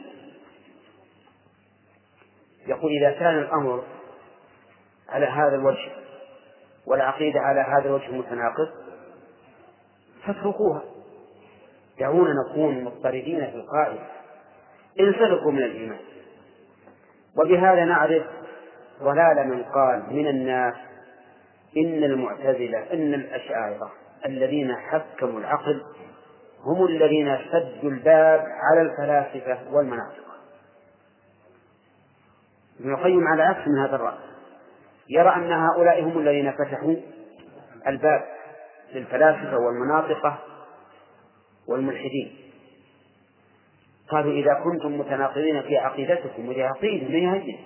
يقول 2.68 2.92
إذا 2.92 3.12
كان 3.12 3.40
الأمر 3.40 3.84
على 5.10 5.26
هذا 5.26 5.56
الوجه 5.56 5.92
والعقيدة 6.88 7.40
على 7.40 7.60
هذا 7.60 7.90
الوجه 7.90 8.06
المتناقض 8.06 8.70
فاتركوها. 10.26 10.84
دعونا 12.00 12.34
نكون 12.34 12.84
مضطردين 12.84 13.46
في 13.46 13.56
القاعدة. 13.56 14.19
انسلخوا 15.00 15.52
من 15.52 15.64
الإيمان. 15.64 16.00
وبهذا 17.38 17.86
نعرف 17.86 18.24
ضلال 19.02 19.48
من 19.48 19.64
قال 19.64 20.04
من 20.10 20.28
الناس 20.28 20.74
إن 21.78 22.04
المعتزلة 22.04 22.94
إن 22.94 23.14
الأشاعرة 23.14 23.92
الذين 24.26 24.76
حكموا 24.76 25.40
العقل 25.40 25.84
هم 26.64 26.86
الذين 26.86 27.38
سدوا 27.52 27.90
الباب 27.92 28.40
على 28.40 28.82
الفلاسفة 28.82 29.58
والمناطق. 29.72 30.30
ابن 32.80 32.94
القيم 32.94 33.28
على 33.28 33.44
عكس 33.44 33.68
من 33.68 33.80
هذا 33.80 33.96
الرأي. 33.96 34.18
يرى 35.10 35.36
أن 35.36 35.52
هؤلاء 35.52 36.04
هم 36.04 36.20
الذين 36.20 36.52
فتحوا 36.52 36.96
الباب 37.88 38.22
للفلاسفة 38.94 39.58
والمناطقة 39.58 40.40
والملحدين. 41.68 42.49
قالوا 44.12 44.34
إذا 44.34 44.54
كنتم 44.64 45.00
متناقضين 45.00 45.62
في 45.62 45.78
عقيدتكم 45.78 46.48
وهي 46.48 46.64
عقيدة 46.64 47.08
ما 47.10 47.34
هي 47.34 47.60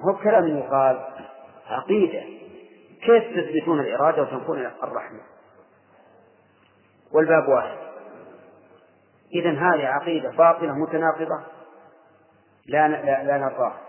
هو 0.00 0.16
كلام 0.16 0.58
يقال 0.58 1.04
عقيدة. 1.66 2.22
كيف 3.02 3.24
تثبتون 3.24 3.80
الإرادة 3.80 4.22
وتنفون 4.22 4.58
الرحمة؟ 4.58 5.20
والباب 7.12 7.48
واحد. 7.48 7.78
إذا 9.34 9.50
هذه 9.50 9.86
عقيدة 9.86 10.30
باطلة 10.30 10.72
متناقضة. 10.72 11.42
لا 12.66 12.88
لا, 12.88 13.24
لا 13.24 13.38
نرضاها 13.38 13.80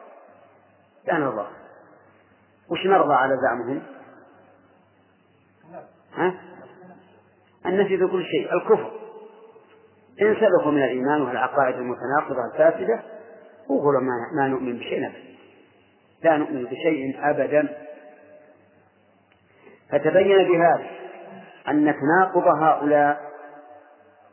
لا 1.08 1.18
نرضى. 1.18 1.48
وش 2.70 2.86
نرضى 2.86 3.14
على 3.14 3.34
زعمهم؟ 3.42 3.82
ها؟ 6.14 6.34
النفي 7.66 7.98
في 7.98 8.08
كل 8.08 8.24
شيء. 8.26 8.54
الكفر. 8.54 8.92
إن 10.22 10.36
سلكوا 10.36 10.72
من 10.72 10.84
الإيمان 10.84 11.22
والعقائد 11.22 11.76
المتناقضة 11.76 12.46
الفاسدة 12.54 13.02
وقولوا 13.70 14.02
ما, 14.02 14.42
ما 14.42 14.48
نؤمن 14.48 14.78
بشيء. 14.78 15.12
أبدا 15.12 15.14
لا 16.24 16.38
نؤمن 16.38 16.64
بشيء 16.66 17.20
أبدا. 17.30 17.68
فتبين 19.90 20.38
بهذا 20.38 20.88
أن 21.68 21.96
تناقض 22.02 22.48
هؤلاء 22.48 23.30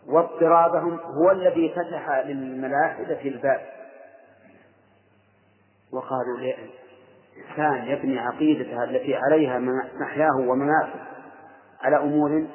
واضطرابهم 0.09 0.99
هو 1.01 1.31
الذي 1.31 1.75
فتح 1.77 2.11
للملاحدة 2.27 3.21
الباب. 3.21 3.61
وقالوا 5.93 6.39
الإنسان 6.39 7.89
يبني 7.89 8.19
عقيدته 8.19 8.85
التي 8.85 9.17
عليها 9.17 9.59
محياه 10.01 10.37
ومماته 10.39 11.01
على 11.83 11.97
أمور 11.97 12.47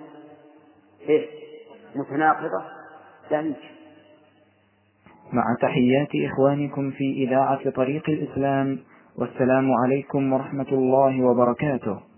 إيه؟ 1.01 1.29
متناقضة؟ 1.95 2.80
لا 3.31 3.53
مع 5.33 5.43
تحيات 5.61 6.09
إخوانكم 6.31 6.91
في 6.91 7.23
إذاعة 7.23 7.69
طريق 7.69 8.09
الإسلام 8.09 8.79
والسلام 9.17 9.71
عليكم 9.83 10.33
ورحمة 10.33 10.69
الله 10.71 11.23
وبركاته. 11.23 12.10